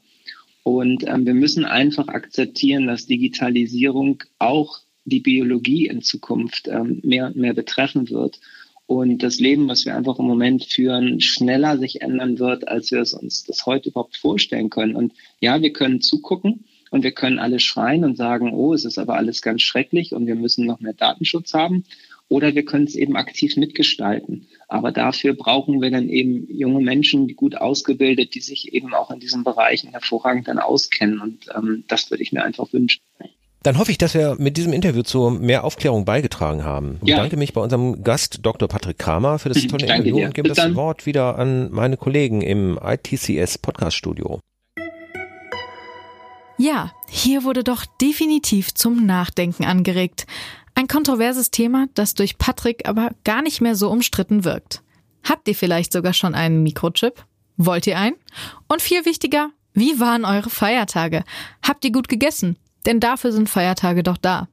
Und 0.63 1.07
ähm, 1.07 1.27
wir 1.27 1.35
müssen 1.35 1.63
einfach 1.63 2.07
akzeptieren, 2.07 2.87
dass 2.87 3.05
Digitalisierung 3.05 4.23
auch 4.39 4.79
die 5.05 5.21
Biologie 5.21 5.87
in 5.87 6.01
Zukunft 6.01 6.67
ähm, 6.67 6.99
mehr 7.03 7.27
und 7.27 7.35
mehr 7.35 7.53
betreffen 7.53 8.09
wird 8.09 8.39
und 8.87 9.23
das 9.23 9.39
Leben, 9.39 9.67
was 9.67 9.85
wir 9.85 9.95
einfach 9.95 10.19
im 10.19 10.25
Moment 10.25 10.65
führen, 10.65 11.19
schneller 11.19 11.77
sich 11.77 12.01
ändern 12.01 12.37
wird, 12.37 12.67
als 12.67 12.91
wir 12.91 13.01
es 13.01 13.13
uns 13.13 13.43
das 13.43 13.65
heute 13.65 13.89
überhaupt 13.89 14.17
vorstellen 14.17 14.69
können. 14.69 14.95
Und 14.95 15.13
ja, 15.39 15.61
wir 15.61 15.73
können 15.73 16.01
zugucken 16.01 16.65
und 16.91 17.03
wir 17.03 17.11
können 17.11 17.39
alle 17.39 17.59
schreien 17.59 18.03
und 18.03 18.15
sagen, 18.15 18.53
oh, 18.53 18.73
es 18.73 18.85
ist 18.85 18.99
aber 18.99 19.15
alles 19.15 19.41
ganz 19.41 19.63
schrecklich 19.63 20.13
und 20.13 20.27
wir 20.27 20.35
müssen 20.35 20.65
noch 20.65 20.81
mehr 20.81 20.93
Datenschutz 20.93 21.53
haben. 21.53 21.83
oder 22.27 22.55
wir 22.55 22.65
können 22.65 22.85
es 22.85 22.95
eben 22.95 23.15
aktiv 23.15 23.55
mitgestalten. 23.55 24.47
Aber 24.67 24.91
dafür 24.91 25.33
brauchen 25.33 25.81
wir 25.81 25.91
dann 25.91 26.09
eben 26.09 26.47
junge 26.51 26.81
Menschen, 26.81 27.27
die 27.27 27.35
gut 27.35 27.55
ausgebildet, 27.55 28.33
die 28.33 28.41
sich 28.41 28.73
eben 28.73 28.95
auch 28.95 29.11
in 29.11 29.19
diesen 29.19 29.43
Bereichen 29.43 29.91
hervorragend 29.91 30.47
dann 30.47 30.57
auskennen. 30.57 31.21
Und 31.21 31.45
ähm, 31.55 31.83
das 31.87 32.09
würde 32.09 32.23
ich 32.23 32.31
mir 32.31 32.43
einfach 32.43 32.73
wünschen. 32.73 33.01
Dann 33.65 33.79
hoffe 33.79 33.89
ich, 33.89 33.97
dass 33.97 34.13
wir 34.13 34.35
mit 34.37 34.57
diesem 34.57 34.73
Interview 34.73 35.01
zu 35.01 35.31
mehr 35.31 35.63
Aufklärung 35.63 36.05
beigetragen 36.05 36.63
haben. 36.63 36.99
Ich 37.01 37.09
ja. 37.09 37.15
bedanke 37.15 37.35
mich 37.35 37.51
bei 37.51 37.61
unserem 37.61 38.03
Gast 38.03 38.41
Dr. 38.43 38.67
Patrick 38.67 38.99
Kramer 38.99 39.39
für 39.39 39.49
das 39.49 39.65
tolle 39.65 39.87
Interview 39.87 40.17
dir. 40.17 40.27
und 40.27 40.35
gebe 40.35 40.49
Bis 40.49 40.57
das 40.57 40.65
dann. 40.65 40.75
Wort 40.75 41.07
wieder 41.07 41.39
an 41.39 41.71
meine 41.71 41.97
Kollegen 41.97 42.43
im 42.43 42.79
ITCS 42.79 43.57
Podcast 43.57 43.97
Studio. 43.97 44.39
Ja, 46.59 46.91
hier 47.09 47.43
wurde 47.43 47.63
doch 47.63 47.87
definitiv 47.99 48.71
zum 48.75 49.07
Nachdenken 49.07 49.65
angeregt. 49.65 50.27
Ein 50.75 50.87
kontroverses 50.87 51.49
Thema, 51.49 51.87
das 51.95 52.13
durch 52.13 52.37
Patrick 52.37 52.87
aber 52.87 53.13
gar 53.23 53.41
nicht 53.41 53.61
mehr 53.61 53.75
so 53.75 53.89
umstritten 53.89 54.43
wirkt. 54.43 54.83
Habt 55.23 55.47
ihr 55.47 55.55
vielleicht 55.55 55.91
sogar 55.91 56.13
schon 56.13 56.35
einen 56.35 56.61
Mikrochip? 56.61 57.25
Wollt 57.57 57.87
ihr 57.87 57.97
einen? 57.97 58.17
Und 58.67 58.83
viel 58.83 59.05
wichtiger, 59.05 59.49
wie 59.73 59.99
waren 59.99 60.23
eure 60.23 60.51
Feiertage? 60.51 61.23
Habt 61.63 61.83
ihr 61.83 61.91
gut 61.91 62.09
gegessen? 62.09 62.57
Denn 62.85 62.99
dafür 62.99 63.31
sind 63.31 63.49
Feiertage 63.49 64.03
doch 64.03 64.17
da. 64.17 64.47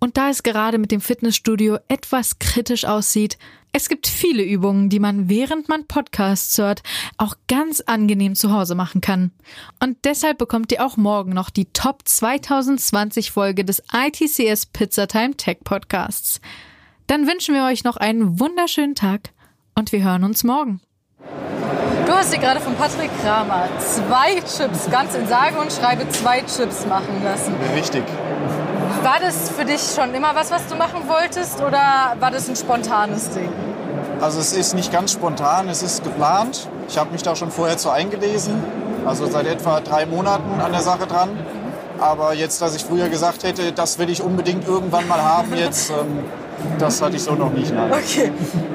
Und 0.00 0.16
da 0.16 0.30
es 0.30 0.42
gerade 0.42 0.78
mit 0.78 0.92
dem 0.92 1.00
Fitnessstudio 1.00 1.78
etwas 1.88 2.38
kritisch 2.38 2.84
aussieht, 2.84 3.36
es 3.72 3.88
gibt 3.88 4.06
viele 4.06 4.42
Übungen, 4.42 4.88
die 4.88 4.98
man 4.98 5.28
während 5.28 5.68
man 5.68 5.86
Podcasts 5.86 6.56
hört, 6.56 6.82
auch 7.18 7.34
ganz 7.48 7.80
angenehm 7.82 8.34
zu 8.34 8.52
Hause 8.52 8.74
machen 8.74 9.00
kann. 9.00 9.30
Und 9.78 9.98
deshalb 10.04 10.38
bekommt 10.38 10.72
ihr 10.72 10.84
auch 10.84 10.96
morgen 10.96 11.34
noch 11.34 11.50
die 11.50 11.66
Top 11.66 12.02
2020 12.06 13.30
Folge 13.30 13.64
des 13.64 13.82
ITCS 13.92 14.66
Pizzatime 14.66 15.36
Tech 15.36 15.58
Podcasts. 15.64 16.40
Dann 17.08 17.26
wünschen 17.26 17.54
wir 17.54 17.64
euch 17.64 17.84
noch 17.84 17.96
einen 17.96 18.40
wunderschönen 18.40 18.94
Tag 18.94 19.32
und 19.74 19.92
wir 19.92 20.02
hören 20.02 20.24
uns 20.24 20.44
morgen. 20.44 20.80
Du 22.08 22.14
hast 22.14 22.32
dir 22.32 22.38
gerade 22.38 22.58
von 22.58 22.74
Patrick 22.74 23.10
Kramer 23.22 23.68
zwei 23.78 24.36
Chips, 24.36 24.90
ganz 24.90 25.14
in 25.14 25.28
sage 25.28 25.58
und 25.58 25.70
schreibe 25.70 26.08
zwei 26.08 26.40
Chips 26.40 26.86
machen 26.86 27.22
lassen. 27.22 27.54
Richtig. 27.76 28.02
War 29.02 29.20
das 29.20 29.50
für 29.50 29.66
dich 29.66 29.82
schon 29.94 30.14
immer 30.14 30.34
was, 30.34 30.50
was 30.50 30.66
du 30.68 30.74
machen 30.76 31.02
wolltest 31.06 31.60
oder 31.60 32.14
war 32.18 32.30
das 32.30 32.48
ein 32.48 32.56
spontanes 32.56 33.28
Ding? 33.32 33.52
Also 34.22 34.40
es 34.40 34.54
ist 34.54 34.74
nicht 34.74 34.90
ganz 34.90 35.12
spontan, 35.12 35.68
es 35.68 35.82
ist 35.82 36.02
geplant. 36.02 36.70
Ich 36.88 36.96
habe 36.96 37.10
mich 37.12 37.22
da 37.22 37.36
schon 37.36 37.50
vorher 37.50 37.76
zu 37.76 37.90
eingelesen, 37.90 38.64
also 39.04 39.26
seit 39.26 39.46
etwa 39.46 39.80
drei 39.80 40.06
Monaten 40.06 40.62
an 40.62 40.72
der 40.72 40.80
Sache 40.80 41.06
dran. 41.06 41.28
Aber 42.00 42.32
jetzt, 42.32 42.62
dass 42.62 42.74
ich 42.74 42.86
früher 42.86 43.10
gesagt 43.10 43.44
hätte, 43.44 43.72
das 43.72 43.98
will 43.98 44.08
ich 44.08 44.22
unbedingt 44.22 44.66
irgendwann 44.66 45.06
mal 45.08 45.20
haben, 45.20 45.54
jetzt 45.54 45.90
ähm, 45.90 46.24
das 46.78 47.02
hatte 47.02 47.16
ich 47.16 47.22
so 47.22 47.34
noch 47.34 47.52
nicht. 47.52 47.74
Nein. 47.74 47.90
Okay. 47.92 48.32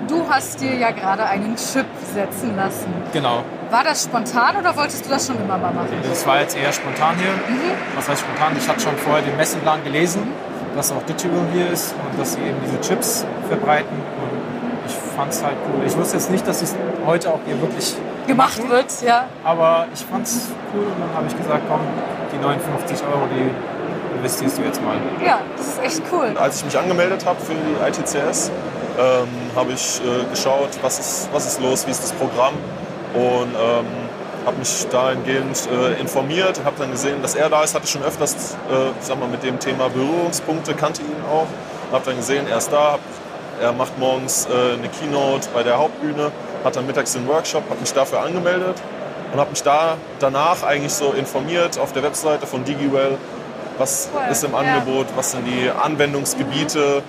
Du 0.07 0.27
hast 0.29 0.61
dir 0.61 0.75
ja 0.75 0.91
gerade 0.91 1.23
einen 1.25 1.55
Chip 1.55 1.85
setzen 2.13 2.55
lassen. 2.55 2.93
Genau. 3.11 3.43
War 3.69 3.83
das 3.83 4.03
spontan 4.03 4.57
oder 4.57 4.75
wolltest 4.75 5.05
du 5.05 5.09
das 5.09 5.27
schon 5.27 5.37
immer 5.37 5.57
mal 5.57 5.73
machen? 5.73 5.89
Das 6.07 6.25
war 6.27 6.39
jetzt 6.41 6.57
eher 6.57 6.71
spontan 6.71 7.15
hier. 7.17 7.31
Mhm. 7.31 7.71
Was 7.95 8.09
heißt 8.09 8.21
spontan? 8.21 8.53
Ich 8.57 8.67
hatte 8.67 8.79
schon 8.81 8.95
vorher 8.97 9.23
den 9.23 9.35
Messenplan 9.37 9.83
gelesen, 9.83 10.21
dass 10.75 10.91
auch 10.91 11.03
Digital 11.03 11.39
hier 11.53 11.69
ist 11.69 11.93
und 11.93 12.19
dass 12.19 12.33
sie 12.33 12.41
eben 12.41 12.57
diese 12.65 12.79
Chips 12.81 13.25
verbreiten. 13.47 13.97
Und 13.97 14.87
ich 14.87 14.93
fand 15.15 15.31
es 15.31 15.43
halt 15.43 15.55
cool. 15.67 15.85
Ich 15.85 15.97
wusste 15.97 16.17
jetzt 16.17 16.29
nicht, 16.29 16.47
dass 16.47 16.61
es 16.61 16.75
heute 17.05 17.29
auch 17.31 17.39
hier 17.45 17.59
wirklich 17.61 17.95
gemacht 18.27 18.57
machen. 18.59 18.69
wird. 18.69 19.01
Ja. 19.05 19.25
Aber 19.43 19.87
ich 19.93 20.05
fand 20.05 20.25
es 20.25 20.49
cool 20.73 20.83
und 20.85 20.99
dann 20.99 21.15
habe 21.15 21.27
ich 21.27 21.37
gesagt, 21.37 21.63
komm, 21.67 21.81
die 22.31 22.37
59 22.37 23.03
Euro, 23.07 23.27
die 23.33 23.49
investierst 24.15 24.57
du 24.57 24.63
jetzt 24.63 24.81
mal. 24.81 24.97
Ja, 25.25 25.41
das 25.57 25.67
ist 25.67 25.83
echt 25.83 26.01
cool. 26.11 26.33
Als 26.39 26.57
ich 26.57 26.65
mich 26.65 26.77
angemeldet 26.77 27.25
habe 27.25 27.39
für 27.41 27.53
die 27.53 27.87
ITCS, 27.87 28.51
ähm, 28.97 29.27
habe 29.55 29.71
ich 29.71 30.01
äh, 30.01 30.29
geschaut, 30.29 30.69
was 30.81 30.99
ist, 30.99 31.29
was 31.33 31.45
ist 31.47 31.61
los, 31.61 31.85
wie 31.87 31.91
ist 31.91 32.03
das 32.03 32.11
Programm 32.13 32.53
und 33.13 33.53
ähm, 33.53 33.85
habe 34.45 34.57
mich 34.57 34.87
dahingehend 34.91 35.67
äh, 35.71 35.99
informiert, 35.99 36.61
habe 36.65 36.75
dann 36.77 36.91
gesehen, 36.91 37.21
dass 37.21 37.35
er 37.35 37.49
da 37.49 37.63
ist, 37.63 37.73
hatte 37.73 37.85
ich 37.85 37.91
schon 37.91 38.03
öfters, 38.03 38.55
äh, 38.69 38.91
sag 38.99 39.19
mal, 39.19 39.29
mit 39.29 39.43
dem 39.43 39.59
Thema 39.59 39.89
Berührungspunkte, 39.89 40.73
kannte 40.73 41.01
ihn 41.01 41.23
auch, 41.31 41.47
habe 41.93 42.05
dann 42.05 42.17
gesehen, 42.17 42.47
er 42.47 42.57
ist 42.57 42.71
da, 42.71 42.99
er 43.61 43.71
macht 43.71 43.97
morgens 43.97 44.47
äh, 44.47 44.73
eine 44.73 44.89
Keynote 44.89 45.47
bei 45.53 45.63
der 45.63 45.77
Hauptbühne, 45.77 46.31
hat 46.63 46.75
dann 46.75 46.85
mittags 46.85 47.13
den 47.13 47.27
Workshop, 47.27 47.63
habe 47.69 47.79
mich 47.79 47.93
dafür 47.93 48.21
angemeldet 48.21 48.75
und 49.31 49.39
habe 49.39 49.51
mich 49.51 49.63
da 49.63 49.97
danach 50.19 50.63
eigentlich 50.63 50.93
so 50.93 51.11
informiert 51.11 51.79
auf 51.79 51.93
der 51.93 52.03
Webseite 52.03 52.45
von 52.45 52.63
DigiWell, 52.63 53.17
was 53.77 54.09
cool. 54.13 54.21
ist 54.31 54.43
im 54.43 54.55
Angebot, 54.55 55.07
was 55.15 55.31
sind 55.31 55.45
die 55.45 55.69
Anwendungsgebiete. 55.69 57.03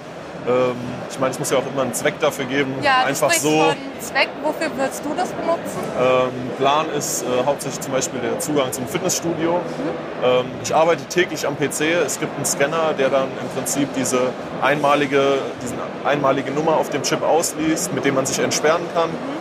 Ähm, 0.47 0.77
ich 1.11 1.19
meine, 1.19 1.33
es 1.33 1.39
muss 1.39 1.51
ja 1.51 1.59
auch 1.59 1.67
immer 1.67 1.83
einen 1.83 1.95
Zweck 1.95 2.19
dafür 2.21 2.45
geben. 2.45 2.75
Ja, 2.83 3.05
Einfach 3.05 3.33
so. 3.33 3.51
Von 3.51 3.77
Zweck, 4.01 4.29
wofür 4.43 4.71
würdest 4.77 5.03
du 5.05 5.15
das 5.17 5.31
benutzen? 5.31 5.79
Ähm, 5.99 6.51
Plan 6.59 6.87
ist 6.91 7.23
äh, 7.23 7.27
hauptsächlich 7.47 7.81
zum 7.81 7.93
Beispiel 7.93 8.21
der 8.21 8.39
Zugang 8.41 8.73
zum 8.73 8.87
Fitnessstudio. 8.87 9.55
Mhm. 9.55 10.25
Ähm, 10.25 10.47
ich 10.63 10.75
arbeite 10.75 11.05
täglich 11.07 11.47
am 11.47 11.57
PC. 11.57 11.81
Es 12.05 12.21
gibt 12.21 12.37
einen 12.37 12.45
Scanner, 12.45 12.93
der 12.99 13.09
dann 13.09 13.29
im 13.41 13.49
Prinzip 13.55 13.89
diese 13.95 14.21
einmalige, 14.61 15.39
diesen 15.63 15.79
einmalige 16.05 16.51
Nummer 16.51 16.77
auf 16.77 16.91
dem 16.91 17.03
Chip 17.03 17.23
ausliest, 17.23 17.95
mit 17.95 18.05
dem 18.05 18.15
man 18.15 18.27
sich 18.27 18.39
entsperren 18.39 18.83
kann. 18.95 19.11
Mhm. 19.11 19.34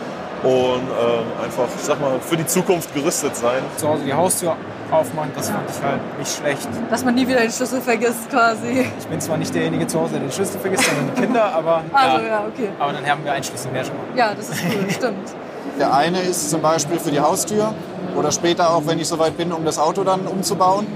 Und 0.44 0.52
ähm, 0.52 1.24
einfach, 1.42 1.64
ich 1.74 1.82
sag 1.82 2.00
mal, 2.00 2.20
für 2.20 2.36
die 2.36 2.46
Zukunft 2.46 2.94
gerüstet 2.94 3.34
sein. 3.34 3.62
Zu 3.76 3.88
Hause 3.88 4.04
die 4.04 4.12
Haustür 4.12 4.56
aufmachen, 4.90 5.32
das 5.34 5.48
fand 5.48 5.68
ich 5.70 5.82
halt 5.82 6.18
nicht 6.18 6.36
schlecht. 6.36 6.68
Dass 6.90 7.04
man 7.04 7.14
nie 7.14 7.26
wieder 7.26 7.40
den 7.40 7.50
Schlüssel 7.50 7.80
vergisst 7.80 8.28
quasi. 8.30 8.86
Ich 8.98 9.06
bin 9.06 9.20
zwar 9.20 9.38
nicht 9.38 9.54
derjenige 9.54 9.86
zu 9.86 9.98
Hause, 9.98 10.12
der 10.12 10.20
den 10.20 10.32
Schlüssel 10.32 10.60
vergisst, 10.60 10.84
sondern 10.84 11.14
die 11.14 11.20
Kinder, 11.22 11.44
aber, 11.46 11.82
also, 11.92 12.18
ja, 12.18 12.28
ja, 12.28 12.44
okay. 12.46 12.68
aber 12.78 12.92
dann 12.92 13.06
haben 13.06 13.24
wir 13.24 13.32
einen 13.32 13.42
Schlüssel 13.42 13.72
mehr 13.72 13.84
schon 13.84 13.96
mal. 13.96 14.04
Ja, 14.16 14.34
das 14.34 14.50
ist 14.50 14.62
cool, 14.64 14.90
stimmt. 14.90 15.34
Der 15.78 15.94
eine 15.94 16.20
ist 16.20 16.50
zum 16.50 16.60
Beispiel 16.60 16.98
für 16.98 17.10
die 17.10 17.20
Haustür 17.20 17.74
oder 18.14 18.30
später 18.30 18.70
auch, 18.70 18.82
wenn 18.86 18.98
ich 18.98 19.08
soweit 19.08 19.36
bin, 19.36 19.50
um 19.50 19.64
das 19.64 19.78
Auto 19.78 20.04
dann 20.04 20.26
umzubauen. 20.26 20.86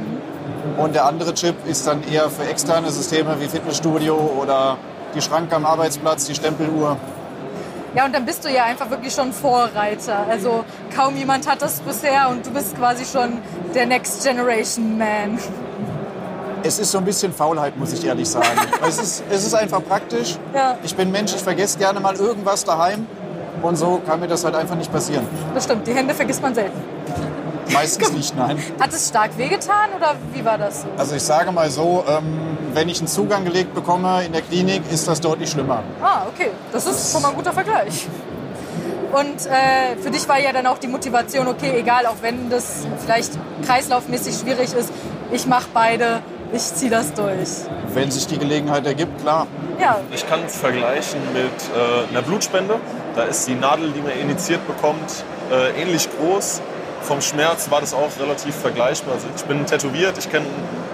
Und 0.77 0.95
der 0.95 1.07
andere 1.07 1.35
Chip 1.35 1.57
ist 1.67 1.87
dann 1.87 2.03
eher 2.05 2.29
für 2.29 2.45
externe 2.45 2.91
Systeme 2.91 3.41
wie 3.41 3.49
Fitnessstudio 3.49 4.15
oder 4.15 4.77
die 5.15 5.23
Schranke 5.23 5.57
am 5.57 5.65
Arbeitsplatz, 5.65 6.27
die 6.27 6.35
Stempeluhr. 6.35 6.97
Ja, 7.95 8.05
und 8.05 8.15
dann 8.15 8.25
bist 8.27 8.45
du 8.45 8.51
ja 8.51 8.65
einfach 8.65 8.91
wirklich 8.91 9.15
schon 9.15 9.33
Vorreiter. 9.33 10.27
Also 10.29 10.65
kaum 10.95 11.17
jemand 11.17 11.49
hat 11.49 11.63
das 11.63 11.81
bisher 11.81 12.29
und 12.29 12.47
du 12.47 12.51
bist 12.51 12.77
quasi 12.77 13.05
schon 13.05 13.39
der 13.75 13.87
Next 13.87 14.25
Generation 14.25 14.99
Man. 14.99 15.39
Es 16.63 16.79
ist 16.79 16.91
so 16.91 16.99
ein 16.99 17.05
bisschen 17.05 17.33
Faulheit, 17.33 17.77
muss 17.77 17.93
ich 17.93 18.05
ehrlich 18.05 18.29
sagen. 18.29 18.47
es, 18.87 18.99
ist, 18.99 19.25
es 19.31 19.47
ist 19.47 19.55
einfach 19.55 19.83
praktisch. 19.83 20.37
Ja. 20.55 20.77
Ich 20.83 20.95
bin 20.95 21.11
Mensch, 21.11 21.35
ich 21.35 21.43
vergesse 21.43 21.79
gerne 21.79 22.01
mal 22.01 22.15
irgendwas 22.17 22.65
daheim. 22.65 23.07
Und 23.63 23.77
so 23.77 24.01
kann 24.07 24.21
mir 24.21 24.29
das 24.29 24.45
halt 24.45 24.55
einfach 24.55 24.77
nicht 24.77 24.93
passieren. 24.93 25.27
Das 25.55 25.65
stimmt, 25.65 25.87
die 25.87 25.95
Hände 25.95 26.15
vergisst 26.15 26.43
man 26.43 26.55
selten. 26.55 26.81
Meistens 27.73 28.13
nicht, 28.13 28.37
nein. 28.37 28.59
Hat 28.81 28.93
es 28.93 29.09
stark 29.09 29.37
wehgetan 29.37 29.91
oder 29.97 30.15
wie 30.33 30.45
war 30.45 30.59
das 30.59 30.83
so? 30.83 30.89
Also 30.97 31.15
ich 31.15 31.23
sage 31.23 31.53
mal 31.53 31.71
so, 31.71 32.05
ähm, 32.09 32.57
wenn 32.73 32.89
ich 32.89 32.99
einen 32.99 33.09
Zugang 33.09 33.45
gelegt 33.45 33.75
bekomme 33.75 34.25
in 34.25 34.33
der 34.33 34.43
Klinik, 34.43 34.83
ist 34.91 35.09
das 35.09 35.21
deutlich 35.21 35.51
schlimmer. 35.51 35.83
Ah, 36.03 36.23
okay. 36.33 36.51
Das 36.73 36.87
ist 36.87 37.13
schon 37.13 37.23
mal 37.23 37.31
ein 37.31 37.35
guter 37.37 37.53
Vergleich. 37.53 38.07
Und 39.13 39.47
äh, 39.47 39.97
für 40.03 40.11
dich 40.11 40.29
war 40.29 40.39
ja 40.39 40.53
dann 40.53 40.67
auch 40.67 40.79
die 40.79 40.89
Motivation, 40.89 41.49
okay, 41.49 41.79
egal, 41.79 42.07
auch 42.07 42.17
wenn 42.21 42.51
das 42.51 42.87
vielleicht 43.03 43.33
kreislaufmäßig 43.65 44.37
schwierig 44.37 44.75
ist, 44.75 44.91
ich 45.33 45.47
mache 45.47 45.69
beide, 45.73 46.21
ich 46.53 46.63
ziehe 46.63 46.91
das 46.91 47.15
durch. 47.15 47.49
Wenn 47.95 48.11
sich 48.11 48.27
die 48.27 48.39
Gelegenheit 48.39 48.87
ergibt, 48.87 49.21
klar. 49.23 49.47
Ja. 49.81 50.01
Ich 50.13 50.29
kann 50.29 50.41
es 50.47 50.57
vergleichen 50.57 51.21
mit 51.33 51.45
äh, 51.45 52.11
einer 52.11 52.23
Blutspende. 52.23 52.77
Da 53.15 53.25
ist 53.25 53.49
die 53.49 53.55
Nadel, 53.55 53.93
die 53.93 54.01
man 54.01 54.13
initiiert 54.13 54.67
bekommt, 54.67 55.25
äh, 55.51 55.81
ähnlich 55.81 56.09
groß 56.19 56.61
vom 57.03 57.21
Schmerz 57.21 57.71
war 57.71 57.81
das 57.81 57.95
auch 57.95 58.11
relativ 58.21 58.55
vergleichbar. 58.55 59.15
Also 59.15 59.27
ich 59.35 59.45
bin 59.45 59.65
tätowiert, 59.67 60.19
ich 60.19 60.31
kenne 60.31 60.47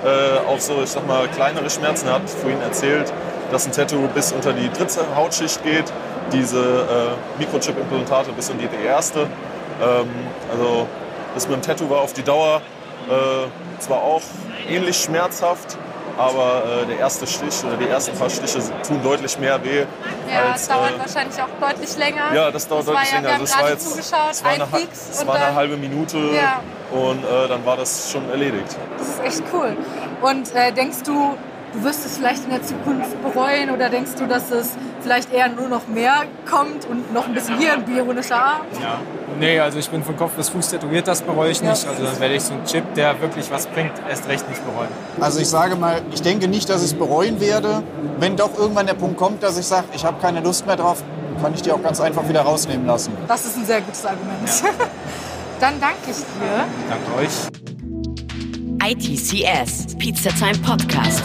äh, 0.05 0.49
auch 0.49 0.61
so, 0.61 0.83
ich 0.83 0.91
sag 0.91 1.07
mal, 1.07 1.27
kleinere 1.29 1.69
Schmerzen. 1.71 2.09
Er 2.09 2.15
hat 2.15 2.29
vorhin 2.29 2.61
erzählt, 2.61 3.13
dass 3.51 3.67
ein 3.67 3.73
Tattoo 3.73 4.09
bis 4.15 4.33
unter 4.33 4.53
die 4.53 4.71
dritte 4.71 5.05
Hautschicht 5.15 5.63
geht, 5.63 5.93
diese 6.33 6.59
äh, 6.59 7.41
Mikrochip-Implantate 7.41 8.33
bis 8.33 8.49
in 8.49 8.59
die 8.59 8.69
erste. 8.85 9.21
Ähm, 9.21 10.09
also 10.51 10.87
das 11.35 11.49
mit 11.49 11.57
dem 11.57 11.63
Tattoo 11.63 11.91
war 11.91 12.01
auf 12.01 12.13
die 12.13 12.23
Dauer 12.23 12.61
äh, 13.09 13.81
zwar 13.81 13.99
auch 13.99 14.23
ähnlich 14.69 14.97
schmerzhaft, 14.97 15.77
aber 16.17 16.83
äh, 16.83 16.87
der 16.87 16.99
erste 16.99 17.27
Stich 17.27 17.65
oder 17.65 17.77
die 17.77 17.89
ersten 17.89 18.17
paar 18.17 18.31
Stiche 18.31 18.59
tun 18.87 19.01
deutlich 19.03 19.39
mehr 19.39 19.63
weh. 19.65 19.85
Ja, 20.31 20.53
als, 20.53 20.67
das 20.67 20.69
dauert 20.69 20.97
äh, 20.97 20.99
wahrscheinlich 20.99 21.37
auch 21.41 21.69
deutlich 21.69 21.97
länger. 21.97 22.35
Ja, 22.35 22.51
das 22.51 22.69
dauert 22.69 22.87
das 22.87 22.95
deutlich 22.95 23.13
ja, 23.13 23.17
länger. 23.17 23.29
Wir 23.29 23.41
also 23.41 23.55
haben 23.55 23.67
gerade 23.67 23.79
zugeschaut, 23.79 24.31
es 24.31 24.45
war, 24.45 24.51
eine, 24.53 24.67
es 24.93 25.27
war 25.27 25.35
eine 25.35 25.55
halbe 25.55 25.77
Minute 25.77 26.19
ja. 26.19 26.61
und 26.93 27.25
äh, 27.25 27.49
dann 27.49 27.65
war 27.67 27.77
das 27.77 28.11
schon 28.11 28.29
erledigt. 28.31 28.77
Das 28.99 29.09
ist 29.09 29.23
echt 29.25 29.43
cool. 29.53 29.77
Und 30.23 30.55
äh, 30.55 30.73
denkst 30.73 31.03
du, 31.05 31.37
du 31.75 31.85
wirst 31.85 32.07
es 32.07 32.17
vielleicht 32.17 32.45
in 32.45 32.51
der 32.51 32.63
Zukunft 32.63 33.23
bereuen 33.23 33.71
oder 33.71 33.89
denkst 33.89 34.13
du, 34.19 34.27
dass 34.27 34.51
es 34.51 34.77
vielleicht 35.03 35.33
eher 35.33 35.49
nur 35.49 35.69
noch 35.69 35.87
mehr 35.89 36.23
kommt 36.49 36.87
und 36.87 37.13
noch 37.13 37.27
ein 37.27 37.35
bisschen 37.35 37.59
hier 37.59 37.75
ein 37.75 37.85
bionischer 37.85 38.37
Arm? 38.37 38.63
Ja, 38.81 38.99
Nee, 39.39 39.59
also 39.59 39.79
ich 39.79 39.89
bin 39.89 40.05
von 40.05 40.17
Kopf 40.17 40.33
bis 40.35 40.49
Fuß 40.49 40.69
tätowiert, 40.69 41.09
das 41.09 41.23
bereue 41.23 41.51
ich 41.51 41.61
nicht. 41.61 41.85
Ja. 41.85 41.91
Also 41.91 42.05
dann 42.05 42.21
werde 42.21 42.35
ich 42.35 42.43
so 42.43 42.55
einen 42.55 42.65
Chip, 42.67 42.85
der 42.95 43.21
wirklich 43.21 43.51
was 43.51 43.67
bringt, 43.67 43.93
erst 44.09 44.29
recht 44.29 44.49
nicht 44.49 44.65
bereuen. 44.65 44.89
Also 45.21 45.41
ich 45.41 45.49
sage 45.49 45.75
mal, 45.77 46.03
ich 46.13 46.23
denke 46.23 46.47
nicht, 46.47 46.69
dass 46.69 46.83
ich 46.83 46.93
es 46.93 46.95
bereuen 46.99 47.41
werde. 47.41 47.83
Wenn 48.19 48.37
doch 48.37 48.57
irgendwann 48.57 48.87
der 48.87 48.95
Punkt 48.95 49.17
kommt, 49.17 49.43
dass 49.43 49.59
ich 49.59 49.67
sage, 49.67 49.87
ich 49.93 50.05
habe 50.05 50.21
keine 50.21 50.41
Lust 50.41 50.67
mehr 50.67 50.77
drauf, 50.77 51.03
kann 51.43 51.53
ich 51.53 51.63
die 51.63 51.73
auch 51.73 51.83
ganz 51.83 52.01
einfach 52.01 52.29
wieder 52.29 52.43
rausnehmen 52.43 52.87
lassen. 52.87 53.13
Das 53.27 53.45
ist 53.45 53.57
ein 53.57 53.65
sehr 53.65 53.81
gutes 53.81 54.07
Argument. 54.07 54.39
Dann 55.61 55.81
danke 55.81 56.11
ich 56.11 56.17
dir. 56.17 56.65
Danke 56.89 57.15
euch. 57.19 57.49
ITCS, 58.87 59.97
Pizza 59.99 60.31
Time 60.31 60.59
Podcast. 60.59 61.25